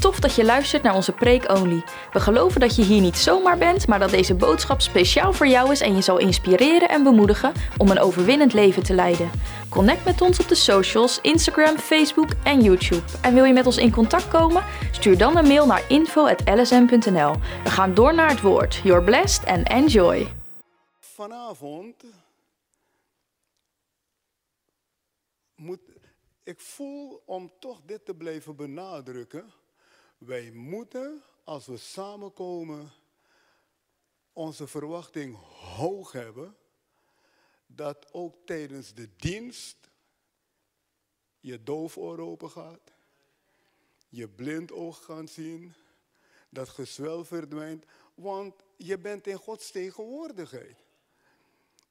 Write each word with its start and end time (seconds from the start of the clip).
Tof 0.00 0.20
dat 0.20 0.34
je 0.34 0.44
luistert 0.44 0.82
naar 0.82 0.94
onze 0.94 1.12
Preek 1.12 1.50
Only. 1.50 1.82
We 2.12 2.20
geloven 2.20 2.60
dat 2.60 2.76
je 2.76 2.82
hier 2.82 3.00
niet 3.00 3.16
zomaar 3.16 3.58
bent, 3.58 3.86
maar 3.86 3.98
dat 3.98 4.10
deze 4.10 4.34
boodschap 4.34 4.80
speciaal 4.80 5.32
voor 5.32 5.46
jou 5.46 5.70
is 5.70 5.80
en 5.80 5.94
je 5.94 6.02
zal 6.02 6.18
inspireren 6.18 6.88
en 6.88 7.02
bemoedigen 7.02 7.52
om 7.76 7.90
een 7.90 7.98
overwinnend 7.98 8.52
leven 8.52 8.82
te 8.82 8.94
leiden. 8.94 9.30
Connect 9.68 10.04
met 10.04 10.20
ons 10.20 10.40
op 10.40 10.48
de 10.48 10.54
socials, 10.54 11.20
Instagram, 11.20 11.76
Facebook 11.76 12.28
en 12.44 12.60
YouTube. 12.60 13.02
En 13.22 13.34
wil 13.34 13.44
je 13.44 13.52
met 13.52 13.66
ons 13.66 13.76
in 13.76 13.92
contact 13.92 14.28
komen? 14.28 14.64
Stuur 14.92 15.18
dan 15.18 15.36
een 15.36 15.46
mail 15.46 15.66
naar 15.66 15.84
info.lsm.nl. 15.88 17.34
We 17.64 17.70
gaan 17.70 17.94
door 17.94 18.14
naar 18.14 18.30
het 18.30 18.40
woord. 18.40 18.80
You're 18.84 19.04
blessed 19.04 19.46
and 19.46 19.68
enjoy. 19.68 20.28
Vanavond 21.00 22.04
moet 25.54 25.80
ik 26.42 26.60
voel 26.60 27.22
om 27.24 27.52
toch 27.58 27.80
dit 27.86 28.04
te 28.04 28.14
blijven 28.14 28.56
benadrukken. 28.56 29.52
Wij 30.18 30.50
moeten, 30.50 31.22
als 31.44 31.66
we 31.66 31.76
samenkomen, 31.76 32.92
onze 34.32 34.66
verwachting 34.66 35.36
hoog 35.76 36.12
hebben. 36.12 36.56
Dat 37.66 38.12
ook 38.12 38.36
tijdens 38.44 38.94
de 38.94 39.16
dienst 39.16 39.90
je 41.40 41.62
doofoor 41.62 42.18
open 42.18 42.50
gaat. 42.50 42.92
Je 44.08 44.28
blind 44.28 44.72
oog 44.72 45.04
gaat 45.04 45.30
zien. 45.30 45.74
Dat 46.48 46.68
gezwel 46.68 47.24
verdwijnt. 47.24 47.84
Want 48.14 48.54
je 48.76 48.98
bent 48.98 49.26
in 49.26 49.36
Gods 49.36 49.70
tegenwoordigheid. 49.70 50.76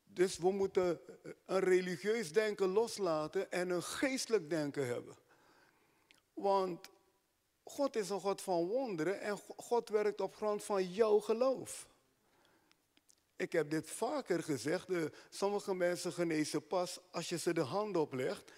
Dus 0.06 0.38
we 0.38 0.52
moeten 0.52 1.00
een 1.46 1.60
religieus 1.60 2.32
denken 2.32 2.68
loslaten 2.68 3.52
en 3.52 3.70
een 3.70 3.84
geestelijk 3.84 4.50
denken 4.50 4.88
hebben. 4.88 5.16
Want 6.34 6.90
God 7.70 7.96
is 7.96 8.10
een 8.10 8.20
God 8.20 8.42
van 8.42 8.66
wonderen 8.66 9.22
en 9.22 9.40
God 9.58 9.90
werkt 9.90 10.22
op 10.22 10.36
grond 10.36 10.64
van 10.64 10.92
jouw 10.92 11.20
geloof. 11.20 11.88
Ik 13.36 13.52
heb 13.52 13.70
dit 13.70 13.90
vaker 13.90 14.44
gezegd, 14.44 14.88
de, 14.88 15.12
sommige 15.30 15.76
mensen 15.76 16.14
genezen 16.14 16.68
pas 16.68 17.00
als 17.12 17.30
je 17.30 17.38
ze 17.38 17.54
de 17.54 17.62
hand 17.62 17.98
oplegt. 17.98 18.52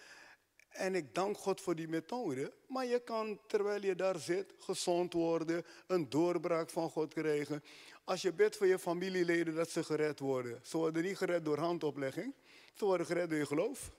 En 0.69 0.95
ik 0.95 1.15
dank 1.15 1.37
God 1.37 1.61
voor 1.61 1.75
die 1.75 1.87
methode. 1.87 2.53
Maar 2.67 2.85
je 2.85 2.99
kan, 2.99 3.39
terwijl 3.47 3.81
je 3.81 3.95
daar 3.95 4.19
zit, 4.19 4.53
gezond 4.57 5.13
worden, 5.13 5.65
een 5.87 6.09
doorbraak 6.09 6.69
van 6.69 6.89
God 6.89 7.13
krijgen. 7.13 7.63
Als 8.03 8.21
je 8.21 8.33
bidt 8.33 8.57
voor 8.57 8.67
je 8.67 8.80
familieleden 8.80 9.55
dat 9.55 9.69
ze 9.69 9.83
gered 9.83 10.19
worden. 10.19 10.59
Ze 10.63 10.77
worden 10.77 11.03
niet 11.03 11.17
gered 11.17 11.45
door 11.45 11.57
handoplegging. 11.57 12.33
Ze 12.73 12.85
worden 12.85 13.05
gered 13.05 13.30
door 13.30 13.39
je 13.39 13.45
geloof. 13.45 13.91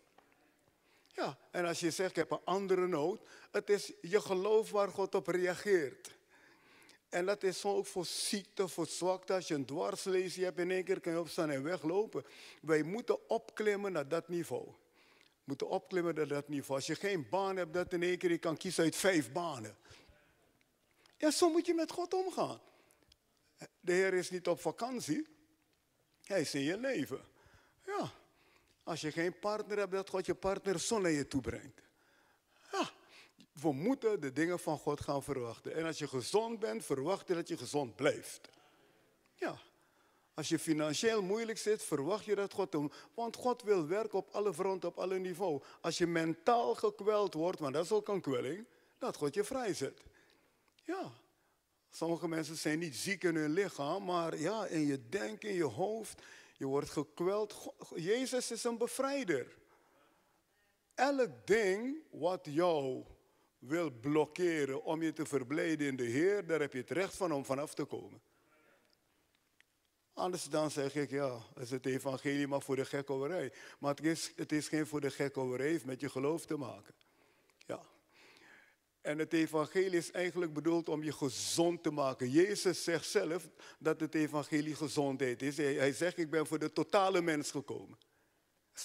Ja, 1.15 1.39
en 1.51 1.65
als 1.65 1.81
je 1.81 1.91
zegt, 1.91 2.11
ik 2.11 2.17
heb 2.17 2.31
een 2.31 2.45
andere 2.45 2.87
nood. 2.87 3.21
Het 3.51 3.71
is 3.71 3.93
je 4.01 4.21
geloof 4.21 4.71
waar 4.71 4.89
God 4.89 5.15
op 5.15 5.27
reageert. 5.27 6.19
En 7.09 7.27
dat 7.27 7.43
is 7.43 7.65
ook 7.65 7.87
voor 7.87 8.07
ziekte, 8.07 8.69
voor 8.69 8.87
zwakte. 8.87 9.33
Als 9.33 9.49
je 9.49 9.55
een 9.55 9.65
dwarslesie 9.65 10.45
hebt, 10.45 10.59
in 10.59 10.71
één 10.71 10.85
keer 10.85 11.01
kan 11.01 11.13
je 11.13 11.21
opstaan 11.21 11.51
en 11.51 11.63
weglopen. 11.63 12.25
Wij 12.61 12.83
moeten 12.83 13.29
opklimmen 13.29 13.93
naar 13.93 14.09
dat 14.09 14.29
niveau. 14.29 14.65
We 14.65 15.45
moeten 15.45 15.69
opklimmen 15.69 16.15
naar 16.15 16.29
dat 16.29 16.49
niveau. 16.49 16.75
Als 16.75 16.87
je 16.87 16.95
geen 16.95 17.29
baan 17.29 17.57
hebt, 17.57 17.73
dat 17.73 17.93
in 17.93 18.03
één 18.03 18.19
keer 18.19 18.31
je 18.31 18.39
kan 18.39 18.57
kiezen 18.57 18.85
uit 18.85 18.97
vijf 18.97 19.33
banen. 19.33 19.77
Ja, 21.17 21.31
zo 21.31 21.51
moet 21.51 21.67
je 21.67 21.75
met 21.75 21.93
God 21.93 22.15
omgaan. 22.15 22.61
De 23.81 23.93
Heer 23.93 24.15
is 24.15 24.31
niet 24.31 24.49
op 24.49 24.61
vakantie. 24.61 25.27
Hij 26.25 26.41
is 26.41 26.55
in 26.55 26.61
je 26.61 26.79
leven. 26.79 27.21
Ja. 27.87 28.13
Als 28.91 29.01
je 29.01 29.13
geen 29.13 29.39
partner 29.39 29.79
hebt, 29.79 29.93
dat 29.93 30.09
God 30.09 30.27
je 30.27 30.35
partner 30.35 30.79
zon 30.79 31.03
naar 31.03 31.11
je 31.11 31.27
toe 31.29 31.41
brengt. 31.41 31.81
Ja. 32.73 32.91
We 33.53 33.73
moeten 33.73 34.21
de 34.21 34.33
dingen 34.33 34.59
van 34.59 34.79
God 34.79 35.01
gaan 35.01 35.23
verwachten. 35.23 35.75
En 35.75 35.85
als 35.85 35.99
je 35.99 36.09
gezond 36.09 36.59
bent, 36.59 36.85
verwacht 36.85 37.29
je 37.29 37.35
dat 37.35 37.49
je 37.49 37.57
gezond 37.57 37.97
blijft. 37.97 38.49
Ja. 39.35 39.59
Als 40.35 40.49
je 40.49 40.59
financieel 40.59 41.23
moeilijk 41.23 41.59
zit, 41.59 41.83
verwacht 41.83 42.25
je 42.25 42.35
dat 42.35 42.53
God 42.53 42.73
doet. 42.73 42.95
Want 43.15 43.37
God 43.37 43.63
wil 43.63 43.87
werken 43.87 44.19
op 44.19 44.29
alle 44.31 44.55
fronten, 44.55 44.89
op 44.89 44.99
alle 44.99 45.19
niveaus. 45.19 45.63
Als 45.81 45.99
je 45.99 46.07
mentaal 46.07 46.75
gekweld 46.75 47.35
wordt, 47.35 47.59
want 47.59 47.75
dat 47.75 47.85
is 47.85 47.93
ook 47.93 48.09
een 48.09 48.21
kwelling, 48.21 48.67
dat 48.99 49.17
God 49.17 49.35
je 49.35 49.45
vrijzet. 49.45 50.01
Ja. 50.83 51.13
Sommige 51.91 52.29
mensen 52.29 52.57
zijn 52.57 52.79
niet 52.79 52.97
ziek 52.97 53.25
in 53.25 53.37
hun 53.37 53.51
lichaam, 53.51 54.05
maar 54.05 54.39
ja, 54.39 54.67
in 54.67 54.87
je 54.87 55.09
denken, 55.09 55.49
in 55.49 55.55
je 55.55 55.65
hoofd, 55.65 56.23
je 56.61 56.67
wordt 56.67 56.91
gekweld. 56.91 57.75
Jezus 57.95 58.51
is 58.51 58.65
een 58.65 58.79
bevrijder. 58.79 59.59
Elk 60.95 61.47
ding 61.47 61.97
wat 62.11 62.47
jou 62.51 63.05
wil 63.59 63.91
blokkeren 63.91 64.85
om 64.85 65.03
je 65.03 65.13
te 65.13 65.27
verblijden 65.27 65.87
in 65.87 65.97
de 65.97 66.05
Heer, 66.05 66.47
daar 66.47 66.61
heb 66.61 66.73
je 66.73 66.79
het 66.79 66.91
recht 66.91 67.17
van 67.17 67.33
om 67.33 67.45
vanaf 67.45 67.75
te 67.75 67.85
komen. 67.85 68.23
Anders 70.13 70.45
dan 70.45 70.71
zeg 70.71 70.95
ik, 70.95 71.11
ja, 71.11 71.43
het 71.55 71.63
is 71.63 71.71
het 71.71 71.87
evangelie 71.87 72.49
maar 72.49 72.63
voor 72.63 72.77
de 72.77 72.85
gekkoverij. 72.85 73.53
Maar 73.79 73.95
het 73.95 74.05
is, 74.05 74.33
het 74.37 74.53
is 74.53 74.69
geen 74.69 74.87
voor 74.87 75.01
de 75.01 75.11
gekkoverij, 75.11 75.67
heeft 75.67 75.85
met 75.85 76.01
je 76.01 76.09
geloof 76.09 76.47
te 76.47 76.57
maken. 76.57 76.95
En 79.01 79.19
het 79.19 79.33
evangelie 79.33 79.99
is 79.99 80.11
eigenlijk 80.11 80.53
bedoeld 80.53 80.89
om 80.89 81.03
je 81.03 81.13
gezond 81.13 81.83
te 81.83 81.91
maken. 81.91 82.31
Jezus 82.31 82.85
zegt 82.85 83.07
zelf 83.07 83.49
dat 83.79 84.01
het 84.01 84.15
evangelie 84.15 84.75
gezondheid 84.75 85.43
is. 85.43 85.57
Hij 85.57 85.93
zegt, 85.93 86.19
ik 86.19 86.31
ben 86.31 86.47
voor 86.47 86.59
de 86.59 86.73
totale 86.73 87.21
mens 87.21 87.51
gekomen. 87.51 87.99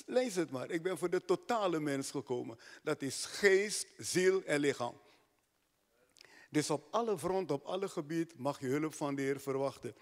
Lees 0.06 0.36
het 0.36 0.52
maar, 0.52 0.70
ik 0.70 0.82
ben 0.82 0.98
voor 0.98 1.10
de 1.10 1.26
totale 1.26 1.80
mens 1.80 2.12
gekomen. 2.12 2.60
Dat 2.84 3.02
is 3.02 3.26
geest, 3.26 3.88
ziel 3.98 4.44
en 4.44 4.60
lichaam. 4.60 5.02
Dus 6.50 6.70
op 6.70 6.88
alle 6.92 7.18
fronten, 7.18 7.56
op 7.56 7.66
alle 7.66 7.90
gebied 7.90 8.38
mag 8.38 8.60
je 8.60 8.68
hulp 8.68 8.94
van 8.94 9.16
de 9.16 9.22
Heer 9.22 9.40
verwachten. 9.40 9.96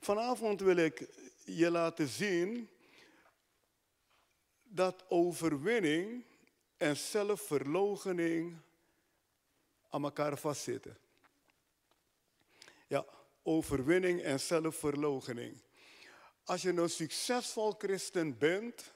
Vanavond 0.00 0.60
wil 0.60 0.76
ik 0.76 1.08
je 1.44 1.70
laten 1.70 2.08
zien 2.08 2.68
dat 4.62 5.04
overwinning 5.08 6.24
en 6.76 6.96
zelfverloochening 6.96 8.56
aan 9.88 10.04
elkaar 10.04 10.38
vastzitten. 10.38 10.98
Ja, 12.86 13.06
overwinning 13.42 14.22
en 14.22 14.40
zelfverloochening. 14.40 15.60
Als 16.44 16.62
je 16.62 16.68
een 16.68 16.90
succesvol 16.90 17.74
christen 17.78 18.38
bent, 18.38 18.92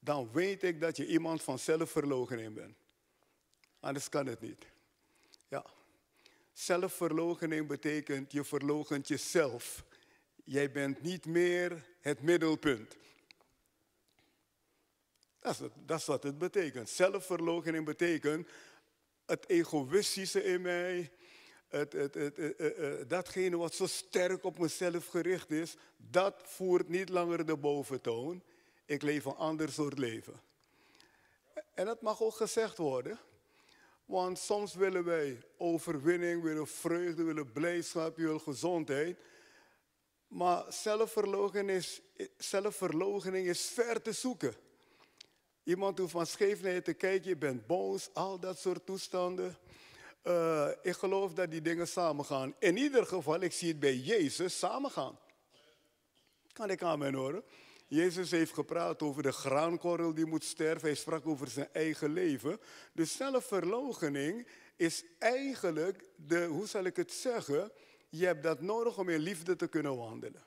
dan 0.00 0.32
weet 0.32 0.62
ik 0.62 0.80
dat 0.80 0.96
je 0.96 1.06
iemand 1.06 1.42
van 1.42 1.58
zelfverloochening 1.58 2.54
bent. 2.54 2.76
Anders 3.80 4.08
kan 4.08 4.26
het 4.26 4.40
niet. 4.40 4.66
Ja. 5.48 5.64
Zelfverloochening 6.52 7.66
betekent 7.66 8.32
je 8.32 8.44
verloochent 8.44 9.08
jezelf. 9.08 9.84
Jij 10.44 10.70
bent 10.70 11.02
niet 11.02 11.26
meer 11.26 11.86
het 12.00 12.22
middelpunt. 12.22 12.96
Dat 15.38 15.60
is, 15.60 15.68
dat 15.86 16.04
wat 16.04 16.22
het 16.22 16.38
betekent. 16.38 16.88
Zelfverloochening 16.88 17.84
betekent 17.84 18.48
het 19.28 19.48
egoïstische 19.48 20.44
in 20.44 20.60
mij, 20.60 21.10
het, 21.68 21.92
het, 21.92 22.14
het, 22.14 23.08
datgene 23.08 23.56
wat 23.56 23.74
zo 23.74 23.86
sterk 23.86 24.44
op 24.44 24.58
mezelf 24.58 25.06
gericht 25.06 25.50
is, 25.50 25.76
dat 25.96 26.34
voert 26.44 26.88
niet 26.88 27.08
langer 27.08 27.46
de 27.46 27.56
boventoon. 27.56 28.42
Ik 28.84 29.02
leef 29.02 29.24
een 29.24 29.34
ander 29.34 29.72
soort 29.72 29.98
leven. 29.98 30.40
En 31.74 31.84
dat 31.84 32.00
mag 32.00 32.22
ook 32.22 32.34
gezegd 32.34 32.76
worden. 32.76 33.18
Want 34.04 34.38
soms 34.38 34.74
willen 34.74 35.04
wij 35.04 35.42
overwinning, 35.56 36.42
willen 36.42 36.66
vreugde, 36.66 37.22
willen 37.22 37.52
blijdschap, 37.52 38.16
willen 38.16 38.40
gezondheid. 38.40 39.18
Maar 40.28 40.72
zelfverloochening 40.72 41.84
zelfverloochening 42.36 43.46
is 43.46 43.66
ver 43.66 44.02
te 44.02 44.12
zoeken. 44.12 44.54
Iemand 45.68 45.98
hoeft 45.98 46.12
van 46.12 46.26
scheef 46.26 46.62
naar 46.62 46.72
je 46.72 46.82
te 46.82 46.94
kijken, 46.94 47.28
je 47.28 47.36
bent 47.36 47.66
boos, 47.66 48.10
al 48.12 48.40
dat 48.40 48.58
soort 48.58 48.86
toestanden. 48.86 49.56
Uh, 50.24 50.68
ik 50.82 50.92
geloof 50.92 51.34
dat 51.34 51.50
die 51.50 51.62
dingen 51.62 51.88
samengaan. 51.88 52.54
In 52.58 52.76
ieder 52.76 53.06
geval, 53.06 53.40
ik 53.40 53.52
zie 53.52 53.68
het 53.68 53.80
bij 53.80 53.96
Jezus 53.96 54.58
samengaan. 54.58 55.18
Kan 56.52 56.70
ik 56.70 56.82
aan 56.82 56.98
mijn 56.98 57.14
horen? 57.14 57.44
Jezus 57.86 58.30
heeft 58.30 58.52
gepraat 58.52 59.02
over 59.02 59.22
de 59.22 59.32
graankorrel 59.32 60.14
die 60.14 60.26
moet 60.26 60.44
sterven. 60.44 60.88
Hij 60.88 60.94
sprak 60.96 61.26
over 61.26 61.48
zijn 61.48 61.68
eigen 61.72 62.12
leven. 62.12 62.60
De 62.92 63.04
zelfverloochening 63.04 64.48
is 64.76 65.04
eigenlijk 65.18 66.04
de, 66.16 66.44
hoe 66.44 66.66
zal 66.66 66.84
ik 66.84 66.96
het 66.96 67.12
zeggen? 67.12 67.72
Je 68.08 68.26
hebt 68.26 68.42
dat 68.42 68.60
nodig 68.60 68.98
om 68.98 69.08
in 69.08 69.20
liefde 69.20 69.56
te 69.56 69.68
kunnen 69.68 69.96
wandelen. 69.96 70.44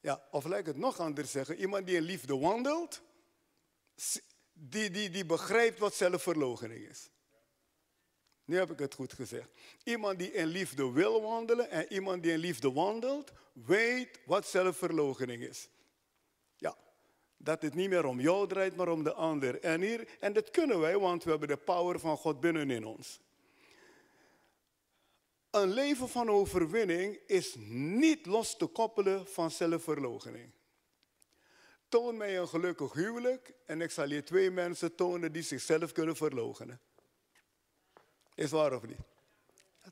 Ja, 0.00 0.22
of 0.30 0.44
laat 0.44 0.58
ik 0.58 0.66
het 0.66 0.76
nog 0.76 0.98
anders 0.98 1.30
zeggen. 1.30 1.56
Iemand 1.56 1.86
die 1.86 1.96
in 1.96 2.02
liefde 2.02 2.38
wandelt, 2.38 3.02
die, 4.52 4.90
die, 4.90 5.10
die 5.10 5.24
begrijpt 5.24 5.78
wat 5.78 5.94
zelfverloochening 5.94 6.88
is. 6.88 7.10
Nu 8.44 8.56
heb 8.56 8.70
ik 8.70 8.78
het 8.78 8.94
goed 8.94 9.12
gezegd. 9.12 9.48
Iemand 9.84 10.18
die 10.18 10.32
in 10.32 10.46
liefde 10.46 10.92
wil 10.92 11.22
wandelen 11.22 11.70
en 11.70 11.92
iemand 11.92 12.22
die 12.22 12.32
in 12.32 12.38
liefde 12.38 12.72
wandelt, 12.72 13.32
weet 13.52 14.20
wat 14.26 14.46
zelfverloochening 14.46 15.42
is. 15.42 15.68
Ja, 16.56 16.76
dat 17.36 17.62
het 17.62 17.74
niet 17.74 17.88
meer 17.88 18.04
om 18.04 18.20
jou 18.20 18.48
draait, 18.48 18.76
maar 18.76 18.88
om 18.88 19.02
de 19.02 19.12
ander. 19.12 19.60
En, 19.60 19.80
hier, 19.80 20.08
en 20.20 20.32
dat 20.32 20.50
kunnen 20.50 20.80
wij, 20.80 20.98
want 20.98 21.24
we 21.24 21.30
hebben 21.30 21.48
de 21.48 21.56
power 21.56 22.00
van 22.00 22.16
God 22.16 22.40
binnenin 22.40 22.86
ons. 22.86 23.20
Een 25.50 25.72
leven 25.72 26.08
van 26.08 26.30
overwinning 26.30 27.18
is 27.26 27.54
niet 27.68 28.26
los 28.26 28.56
te 28.56 28.66
koppelen 28.66 29.26
van 29.26 29.50
zelfverloochening. 29.50 30.50
Toon 31.94 32.16
mij 32.16 32.38
een 32.38 32.48
gelukkig 32.48 32.92
huwelijk 32.92 33.52
en 33.66 33.80
ik 33.80 33.90
zal 33.90 34.08
je 34.08 34.22
twee 34.22 34.50
mensen 34.50 34.94
tonen 34.94 35.32
die 35.32 35.42
zichzelf 35.42 35.92
kunnen 35.92 36.16
verloochenen. 36.16 36.80
Is 38.34 38.50
waar 38.50 38.72
of 38.72 38.86
niet? 38.86 38.98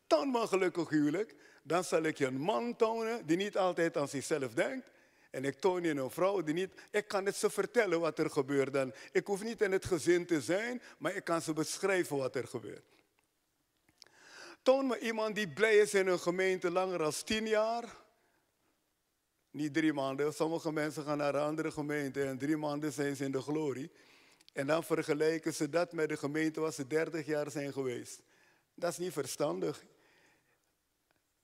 Toon 0.07 0.31
me 0.31 0.41
een 0.41 0.49
gelukkig 0.49 0.89
huwelijk, 0.89 1.35
dan 1.63 1.85
zal 1.85 2.03
ik 2.03 2.19
je 2.19 2.27
een 2.27 2.41
man 2.41 2.77
tonen 2.77 3.27
die 3.27 3.37
niet 3.37 3.57
altijd 3.57 3.97
aan 3.97 4.09
zichzelf 4.09 4.55
denkt. 4.55 4.91
En 5.31 5.45
ik 5.45 5.61
toon 5.61 5.83
je 5.83 5.91
een 5.91 6.11
vrouw 6.11 6.43
die 6.43 6.55
niet. 6.55 6.73
Ik 6.91 7.09
kan 7.09 7.27
het 7.27 7.37
ze 7.37 7.51
vertellen 7.51 8.01
wat 8.01 8.19
er 8.19 8.31
gebeurt. 8.31 8.73
Dan. 8.73 8.95
Ik 9.13 9.27
hoef 9.27 9.43
niet 9.43 9.61
in 9.61 9.73
het 9.73 9.85
gezin 9.85 10.27
te 10.27 10.41
zijn, 10.41 10.83
maar 10.99 11.15
ik 11.15 11.25
kan 11.25 11.43
ze 11.43 11.53
beschrijven 11.53 12.17
wat 12.17 12.37
er 12.37 12.47
gebeurt. 12.47 12.85
Toon 14.63 14.87
me 14.87 14.99
iemand 14.99 15.35
die 15.35 15.49
blij 15.49 15.77
is 15.77 15.95
in 15.95 16.07
een 16.07 16.21
gemeente 16.21 16.71
langer 16.71 16.99
dan 16.99 17.13
tien 17.25 17.47
jaar. 17.47 18.01
Niet 19.53 19.75
drie 19.75 19.93
maanden. 19.93 20.33
Sommige 20.33 20.73
mensen 20.73 21.05
gaan 21.05 21.19
naar 21.19 21.35
een 21.35 21.41
andere 21.41 21.71
gemeente 21.71 22.25
en 22.25 22.39
drie 22.39 22.57
maanden 22.57 22.93
zijn 22.93 23.17
ze 23.17 23.25
in 23.25 23.33
de 23.33 23.41
glorie. 23.41 23.91
En 24.53 24.67
dan 24.67 24.85
vergelijken 24.85 25.55
ze 25.55 25.69
dat 25.69 25.93
met 25.93 26.09
de 26.09 26.17
gemeente 26.17 26.61
waar 26.61 26.73
ze 26.73 26.87
30 26.87 27.27
jaar 27.27 27.51
zijn 27.51 27.73
geweest. 27.73 28.23
Dat 28.75 28.91
is 28.91 28.99
niet 28.99 29.13
verstandig. 29.13 29.85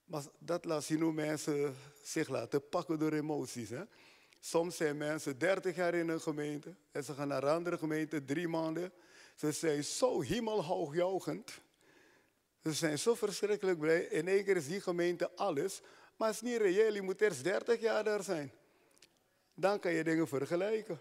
Maar 0.05 0.23
dat 0.39 0.65
laat 0.65 0.85
zien 0.85 1.01
hoe 1.01 1.13
mensen 1.13 1.75
zich 2.03 2.29
laten 2.29 2.69
pakken 2.69 2.99
door 2.99 3.13
emoties. 3.13 3.69
Hè? 3.69 3.83
Soms 4.41 4.77
zijn 4.77 4.97
mensen 4.97 5.39
30 5.39 5.77
jaar 5.77 5.95
in 5.95 6.09
een 6.09 6.21
gemeente 6.21 6.75
en 6.93 7.05
ze 7.05 7.15
gaan 7.15 7.29
naar 7.29 7.43
een 7.43 7.55
andere 7.55 7.79
gemeente 7.79 8.25
drie 8.25 8.49
maanden. 8.49 8.93
Ze 9.35 9.53
zijn 9.53 9.85
zo 9.85 10.21
hemelhoogjougend. 10.21 11.61
Ze 12.63 12.73
zijn 12.73 12.99
zo 12.99 13.15
verschrikkelijk 13.15 13.79
blij. 13.79 14.01
In 14.01 14.29
één 14.29 14.45
keer 14.45 14.57
is 14.57 14.67
die 14.67 14.81
gemeente 14.81 15.31
alles. 15.37 15.81
Maar 16.19 16.29
het 16.29 16.37
is 16.37 16.43
niet 16.43 16.61
reëel. 16.61 16.95
Je 16.95 17.03
moet 17.03 17.21
eerst 17.21 17.45
30 17.45 17.81
jaar 17.81 18.05
daar 18.05 18.23
zijn. 18.23 18.53
Dan 19.55 19.79
kan 19.81 19.93
je 19.93 20.05
dingen 20.05 20.29
vergelijken. 20.29 21.01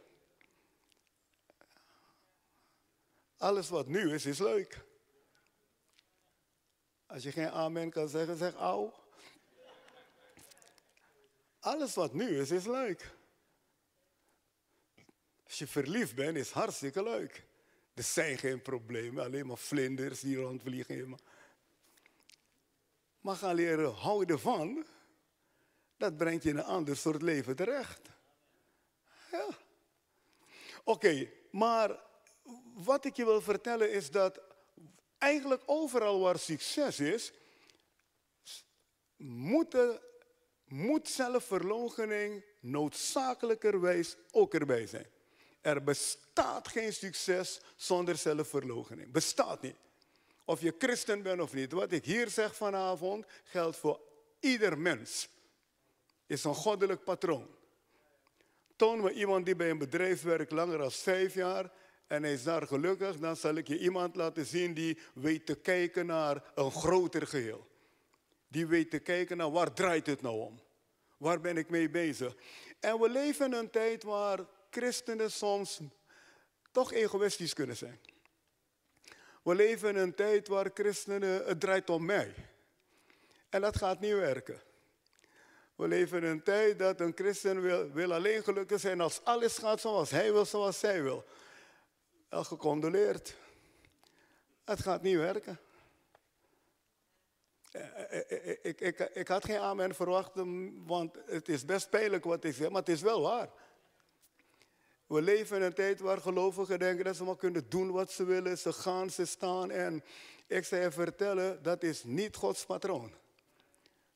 Alles 3.38 3.70
wat 3.70 3.88
nu 3.88 4.14
is, 4.14 4.26
is 4.26 4.40
leuk. 4.40 4.86
Als 7.06 7.24
je 7.24 7.32
geen 7.32 7.50
amen 7.50 7.90
kan 7.90 8.10
zeggen, 8.10 8.38
zeg 8.38 8.56
au. 8.56 8.92
Alles 11.60 11.96
wat 11.96 12.14
nu 12.14 12.40
is, 12.40 12.52
is 12.52 12.66
leuk. 12.66 13.12
Als 15.44 15.58
je 15.58 15.68
verliefd 15.68 16.16
bent, 16.16 16.38
is 16.38 16.52
hartstikke 16.52 17.04
leuk. 17.04 17.44
Er 17.94 18.04
zijn 18.04 18.38
geen 18.38 18.62
problemen, 18.62 19.24
alleen 19.24 19.48
maar 19.48 19.58
vlinders 19.58 20.20
die 20.20 20.38
rondvliegen. 20.38 21.18
Maar 23.22 23.36
gaan 23.36 23.56
leren 23.56 23.94
houden 23.94 24.40
van, 24.40 24.86
dat 25.98 26.18
brengt 26.18 26.44
je 26.44 26.50
in 26.50 26.58
een 26.58 26.64
ander 26.64 26.98
soort 26.98 27.22
leven 27.22 27.56
terecht. 27.56 28.02
Ja. 29.32 29.48
Oké, 30.84 31.30
maar 31.52 32.00
wat 32.74 33.06
ik 33.06 33.16
je 33.16 33.26
wil 33.26 33.42
vertellen 33.42 33.92
is 33.92 34.12
dat 34.12 34.40
eigenlijk 35.18 35.62
overal 35.66 36.20
waar 36.20 36.40
succes 36.40 37.00
is, 37.00 37.32
moeten, 39.18 40.00
moet 40.68 41.08
zelfverloochening 41.08 42.44
noodzakelijkerwijs 42.60 44.16
ook 44.32 44.54
erbij 44.54 44.88
zijn. 44.88 45.06
Er 45.62 45.84
bestaat 45.84 46.68
geen 46.68 46.94
succes 46.94 47.62
zonder 47.76 48.16
zelfverloochening. 48.16 49.12
Bestaat 49.12 49.62
niet. 49.62 49.76
Of 50.46 50.62
je 50.62 50.76
christen 50.78 51.22
bent 51.22 51.42
of 51.42 51.54
niet. 51.54 51.72
Wat 51.72 51.92
ik 51.92 52.06
hier 52.06 52.30
zeg 52.30 52.56
vanavond 52.56 53.26
geldt 53.44 53.78
voor 53.78 54.00
ieder 54.40 54.78
mens. 54.78 55.30
Is 56.28 56.44
een 56.44 56.56
goddelijk 56.56 57.04
patroon. 57.04 57.48
Toon 58.76 59.02
me 59.02 59.14
iemand 59.14 59.46
die 59.46 59.56
bij 59.56 59.70
een 59.70 59.78
bedrijf 59.78 60.22
werkt 60.22 60.52
langer 60.52 60.78
dan 60.78 60.92
vijf 60.92 61.34
jaar 61.34 61.72
en 62.08 62.24
hij 62.24 62.34
is 62.34 62.44
daar 62.44 62.68
gelukkig, 62.68 63.18
dan 63.18 63.36
zal 63.36 63.56
ik 63.56 63.68
je 63.68 63.80
iemand 63.80 64.16
laten 64.16 64.46
zien 64.46 64.74
die 64.74 64.98
weet 65.14 65.46
te 65.46 65.56
kijken 65.56 66.06
naar 66.06 66.44
een 66.56 66.72
groter 66.72 67.28
geheel. 67.28 67.68
Die 68.48 68.68
weet 68.68 68.90
te 68.90 69.00
kijken 69.00 69.38
naar 69.38 69.52
waar 69.52 69.74
draait 69.74 70.08
het 70.08 70.22
nou 70.22 70.40
om? 70.40 70.60
Waar 71.18 71.42
ben 71.42 71.58
ik 71.58 71.70
mee 71.70 71.90
bezig? 71.90 72.36
En 72.80 73.00
we 73.00 73.10
leven 73.10 73.46
in 73.46 73.54
een 73.54 73.70
tijd 73.70 74.04
waar 74.04 74.46
christenen 74.70 75.32
soms 75.32 75.80
toch 76.72 76.94
egoïstisch 76.94 77.54
kunnen 77.54 77.78
zijn. 77.78 78.00
We 79.44 79.56
leven 79.56 79.90
in 79.90 79.96
een 79.96 80.16
tijd 80.16 80.48
waar 80.48 80.72
christenen, 80.74 81.46
het 81.46 81.60
draait 81.60 81.90
om 81.90 82.06
mij. 82.06 82.34
En 83.50 83.62
dat 83.62 83.78
gaat 83.78 84.00
niet 84.00 84.14
werken. 84.14 84.62
We 85.78 85.88
leven 85.88 86.24
in 86.24 86.30
een 86.30 86.44
tijd 86.44 86.80
dat 86.80 87.00
een 87.00 87.12
christen 87.16 87.62
wil, 87.62 87.92
wil 87.92 88.14
alleen 88.14 88.44
gelukkig 88.44 88.80
zijn 88.80 89.02
als 89.02 89.24
alles 89.24 89.58
gaat 89.58 89.82
zoals 89.82 90.10
hij 90.10 90.32
wil, 90.32 90.46
zoals 90.46 90.80
zij 90.80 91.04
wil. 91.04 91.24
Wel 92.30 92.44
gecondoleerd. 92.44 93.36
Het 94.64 94.82
gaat 94.82 95.02
niet 95.02 95.18
werken. 95.18 95.60
Eh, 97.72 97.82
eh, 98.10 98.32
eh, 98.32 98.58
ik, 98.62 98.82
ik, 98.82 99.00
ik, 99.00 99.28
had 99.28 99.46
geen 99.46 99.60
amen 99.60 99.96
verwacht, 99.96 100.32
want 100.86 101.18
het 101.26 101.50
is 101.50 101.66
best 101.66 101.90
pijnlijk 101.90 102.24
wat 102.24 102.44
ik 102.44 102.56
zeg, 102.56 102.70
maar 102.70 102.80
het 102.80 102.90
is 102.90 103.02
wel 103.02 103.22
waar. 103.22 103.50
We 105.06 105.22
leven 105.22 105.58
in 105.58 105.64
een 105.64 105.74
tijd 105.74 106.00
waar 106.00 106.22
gelovigen 106.22 106.80
denken 106.80 107.06
dat 107.06 107.16
ze 107.16 107.24
maar 107.24 107.36
kunnen 107.36 107.70
doen 107.70 107.92
wat 107.92 108.12
ze 108.12 108.24
willen. 108.24 108.58
Ze 108.58 108.74
gaan, 108.74 109.10
ze 109.10 109.26
staan. 109.26 109.72
En 109.72 110.04
ik 110.48 110.66
zou 110.66 110.82
je 110.82 110.92
vertellen, 110.92 111.64
dat 111.64 111.84
is 111.84 112.04
niet 112.04 112.36
Gods 112.36 112.66
patroon. 112.66 113.14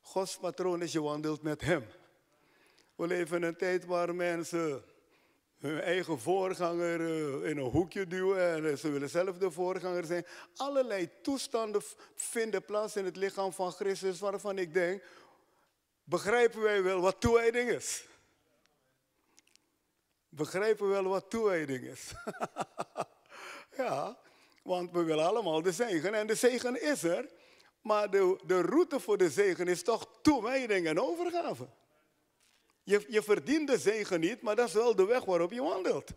Gods 0.01 0.37
patroon 0.37 0.81
is 0.81 0.91
je 0.91 1.01
wandelt 1.01 1.41
met 1.41 1.61
Hem. 1.61 1.85
We 2.95 3.07
leven 3.07 3.37
in 3.37 3.43
een 3.43 3.55
tijd 3.55 3.85
waar 3.85 4.15
mensen 4.15 4.83
hun 5.61 5.81
eigen 5.81 6.19
voorganger 6.19 7.01
eh, 7.01 7.49
in 7.49 7.57
een 7.57 7.69
hoekje 7.71 8.07
duwen 8.07 8.65
en 8.65 8.77
ze 8.77 8.89
willen 8.89 9.09
zelf 9.09 9.37
de 9.37 9.51
voorganger 9.51 10.05
zijn. 10.05 10.25
Allerlei 10.55 11.09
toestanden 11.21 11.81
vinden 12.15 12.65
plaats 12.65 12.95
in 12.95 13.05
het 13.05 13.15
lichaam 13.15 13.53
van 13.53 13.71
Christus 13.71 14.19
waarvan 14.19 14.57
ik 14.57 14.73
denk, 14.73 15.03
begrijpen 16.03 16.61
wij 16.61 16.83
wel 16.83 17.01
wat 17.01 17.19
toewijding 17.19 17.69
is? 17.69 18.05
Begrijpen 20.29 20.87
we 20.87 20.91
wel 20.91 21.07
wat 21.07 21.29
toewijding 21.29 21.83
is? 21.83 22.11
ja, 23.77 24.17
want 24.63 24.91
we 24.91 25.03
willen 25.03 25.25
allemaal 25.25 25.61
de 25.61 25.71
zegen 25.71 26.13
en 26.13 26.27
de 26.27 26.35
zegen 26.35 26.81
is 26.81 27.03
er. 27.03 27.29
Maar 27.81 28.09
de, 28.09 28.39
de 28.45 28.61
route 28.61 28.99
voor 28.99 29.17
de 29.17 29.29
zegen 29.29 29.67
is 29.67 29.83
toch 29.83 30.07
toewijding 30.21 30.87
en 30.87 30.99
overgave. 30.99 31.67
Je, 32.83 33.05
je 33.07 33.23
verdient 33.23 33.67
de 33.67 33.77
zegen 33.77 34.19
niet, 34.19 34.41
maar 34.41 34.55
dat 34.55 34.67
is 34.67 34.73
wel 34.73 34.95
de 34.95 35.05
weg 35.05 35.25
waarop 35.25 35.51
je 35.51 35.61
wandelt. 35.61 36.11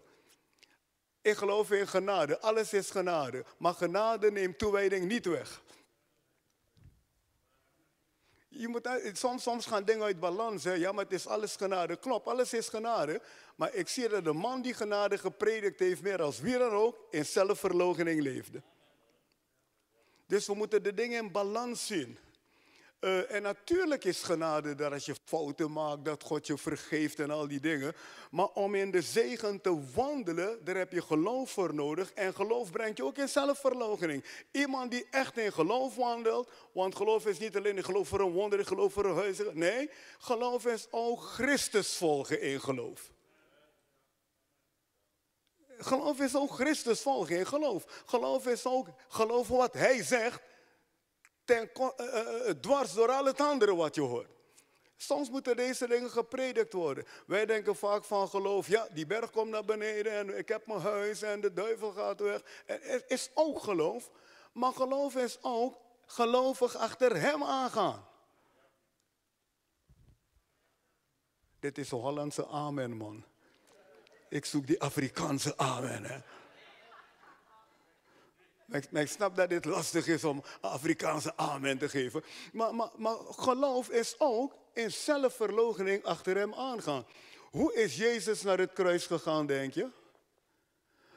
Ik 1.22 1.36
geloof 1.36 1.70
in 1.70 1.88
genade. 1.88 2.40
Alles 2.40 2.72
is 2.72 2.90
genade. 2.90 3.44
Maar 3.58 3.74
genade 3.74 4.30
neemt 4.30 4.58
toewijding 4.58 5.08
niet 5.08 5.26
weg. 5.26 5.62
Je 8.48 8.68
moet, 8.68 8.88
soms, 9.12 9.42
soms 9.42 9.66
gaan 9.66 9.84
dingen 9.84 10.02
uit 10.04 10.20
balans. 10.20 10.64
Hè? 10.64 10.72
Ja, 10.72 10.92
maar 10.92 11.04
het 11.04 11.12
is 11.12 11.26
alles 11.26 11.56
genade. 11.56 11.96
Klopt, 11.96 12.26
alles 12.26 12.52
is 12.52 12.68
genade. 12.68 13.20
Maar 13.56 13.74
ik 13.74 13.88
zie 13.88 14.08
dat 14.08 14.24
de 14.24 14.32
man 14.32 14.62
die 14.62 14.74
genade 14.74 15.18
gepredikt 15.18 15.78
heeft, 15.78 16.02
meer 16.02 16.22
als 16.22 16.40
wie 16.40 16.58
dan 16.58 16.70
ook, 16.70 17.06
in 17.10 17.24
zelfverloochening 17.24 18.22
leefde. 18.22 18.62
Dus 20.34 20.46
we 20.46 20.54
moeten 20.54 20.82
de 20.82 20.94
dingen 20.94 21.22
in 21.22 21.32
balans 21.32 21.86
zien. 21.86 22.18
Uh, 23.00 23.32
en 23.32 23.42
natuurlijk 23.42 24.04
is 24.04 24.22
genade 24.22 24.74
dat 24.74 24.92
als 24.92 25.06
je 25.06 25.14
fouten 25.24 25.72
maakt, 25.72 26.04
dat 26.04 26.22
God 26.22 26.46
je 26.46 26.58
vergeeft 26.58 27.20
en 27.20 27.30
al 27.30 27.48
die 27.48 27.60
dingen. 27.60 27.94
Maar 28.30 28.48
om 28.48 28.74
in 28.74 28.90
de 28.90 29.02
zegen 29.02 29.60
te 29.60 29.82
wandelen, 29.94 30.64
daar 30.64 30.76
heb 30.76 30.92
je 30.92 31.02
geloof 31.02 31.50
voor 31.50 31.74
nodig. 31.74 32.12
En 32.12 32.34
geloof 32.34 32.70
brengt 32.70 32.96
je 32.96 33.04
ook 33.04 33.16
in 33.16 33.28
zelfverloochening. 33.28 34.24
Iemand 34.50 34.90
die 34.90 35.06
echt 35.10 35.38
in 35.38 35.52
geloof 35.52 35.96
wandelt, 35.96 36.50
want 36.72 36.96
geloof 36.96 37.26
is 37.26 37.38
niet 37.38 37.56
alleen 37.56 37.76
een 37.76 37.84
geloof 37.84 38.08
voor 38.08 38.20
een 38.20 38.32
wonder, 38.32 38.66
geloof 38.66 38.92
voor 38.92 39.04
een 39.04 39.16
huis. 39.16 39.38
Nee, 39.52 39.90
geloof 40.18 40.66
is 40.66 40.86
ook 40.90 41.22
Christus 41.22 41.96
volgen 41.96 42.40
in 42.40 42.60
geloof. 42.60 43.13
Geloof 45.84 46.20
is 46.20 46.36
ook 46.36 46.50
Christus 46.50 47.00
volgen 47.00 47.38
in 47.38 47.46
geloof. 47.46 48.02
Geloof 48.06 48.46
is 48.46 48.66
ook 48.66 48.88
geloven 49.08 49.56
wat 49.56 49.72
Hij 49.72 50.02
zegt 50.02 50.42
ten, 51.44 51.70
uh, 51.76 52.50
dwars 52.60 52.92
door 52.92 53.08
al 53.10 53.24
het 53.24 53.40
andere 53.40 53.74
wat 53.74 53.94
je 53.94 54.00
hoort. 54.00 54.30
Soms 54.96 55.30
moeten 55.30 55.56
deze 55.56 55.88
dingen 55.88 56.10
gepredikt 56.10 56.72
worden. 56.72 57.04
Wij 57.26 57.46
denken 57.46 57.76
vaak 57.76 58.04
van 58.04 58.28
geloof, 58.28 58.68
ja, 58.68 58.88
die 58.92 59.06
berg 59.06 59.30
komt 59.30 59.50
naar 59.50 59.64
beneden 59.64 60.12
en 60.12 60.38
ik 60.38 60.48
heb 60.48 60.66
mijn 60.66 60.80
huis 60.80 61.22
en 61.22 61.40
de 61.40 61.52
duivel 61.52 61.92
gaat 61.92 62.20
weg. 62.20 62.42
Het 62.66 63.04
is 63.06 63.30
ook 63.34 63.62
geloof, 63.62 64.10
maar 64.52 64.72
geloof 64.72 65.14
is 65.14 65.38
ook 65.42 65.76
gelovig 66.06 66.76
achter 66.76 67.20
hem 67.20 67.42
aangaan. 67.42 68.08
Dit 71.58 71.78
is 71.78 71.90
een 71.90 71.98
Hollandse 71.98 72.46
amen, 72.46 72.96
man. 72.96 73.24
Ik 74.34 74.44
zoek 74.44 74.66
die 74.66 74.80
Afrikaanse 74.80 75.56
amen. 75.56 76.04
Hè. 76.04 76.18
Ik, 79.00 79.08
snap 79.08 79.36
dat 79.36 79.48
dit 79.48 79.64
lastig 79.64 80.06
is 80.06 80.24
om 80.24 80.42
Afrikaanse 80.60 81.36
amen 81.36 81.78
te 81.78 81.88
geven. 81.88 82.24
Maar, 82.52 82.74
maar, 82.74 82.90
maar 82.96 83.16
geloof 83.16 83.88
is 83.88 84.14
ook 84.18 84.54
in 84.72 84.90
zelfverloochening 84.90 86.04
achter 86.04 86.36
hem 86.36 86.54
aangaan. 86.54 87.06
Hoe 87.50 87.74
is 87.74 87.96
Jezus 87.96 88.42
naar 88.42 88.58
het 88.58 88.72
kruis 88.72 89.06
gegaan, 89.06 89.46
denk 89.46 89.74
je? 89.74 89.88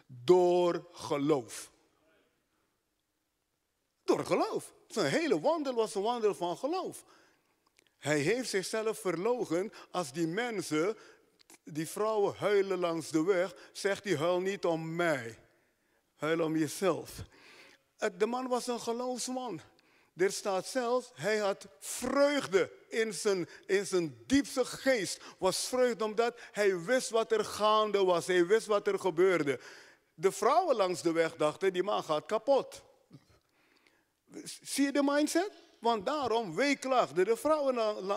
Door 0.08 0.88
geloof. 0.92 1.72
Door 4.04 4.26
geloof. 4.26 4.74
Zijn 4.88 5.12
hele 5.12 5.40
wandel 5.40 5.74
was 5.74 5.96
een 5.96 6.02
wandel 6.02 6.36
van 6.36 6.58
geloof. 6.58 7.04
Hij 8.00 8.20
heeft 8.20 8.50
zichzelf 8.50 9.00
verlogen 9.00 9.72
als 9.92 10.12
die 10.12 10.28
mensen, 10.28 10.98
die 11.64 11.88
vrouwen 11.88 12.36
huilen 12.38 12.80
langs 12.80 13.10
de 13.10 13.24
weg, 13.24 13.56
zegt 13.72 14.04
hij 14.04 14.16
huil 14.16 14.40
niet 14.40 14.66
om 14.66 14.96
mij. 14.96 15.38
Huil 16.16 16.42
om 16.42 16.58
jezelf. 16.58 17.12
De 18.18 18.26
man 18.26 18.48
was 18.48 18.68
een 18.68 18.80
geloofsman. 18.80 19.62
Er 20.16 20.32
staat 20.32 20.68
zelfs, 20.68 21.12
hij 21.14 21.38
had 21.38 21.68
vreugde 21.80 22.72
in 22.88 23.14
zijn, 23.14 23.50
in 23.66 23.86
zijn 23.86 24.24
diepste 24.26 24.66
geest. 24.66 25.22
Was 25.38 25.68
vreugde 25.68 26.04
omdat 26.04 26.40
hij 26.52 26.80
wist 26.80 27.10
wat 27.10 27.32
er 27.32 27.46
gaande 27.46 28.04
was. 28.04 28.28
Hij 28.28 28.46
wist 28.46 28.68
wat 28.68 28.88
er 28.88 29.00
gebeurde. 29.00 29.60
De 30.14 30.32
vrouwen 30.32 30.76
langs 30.76 31.02
de 31.02 31.12
weg 31.12 31.36
dachten, 31.36 31.74
die 31.74 31.84
man 31.84 32.04
gaat 32.04 32.26
kapot. 32.26 32.82
Zie 34.62 34.86
je 34.86 34.92
de 34.92 35.04
mindset? 35.04 35.52
Want 35.80 36.06
daarom 36.06 36.56
weeklaagden 36.56 37.26
de 37.26 37.38
vrouwen 37.38 37.76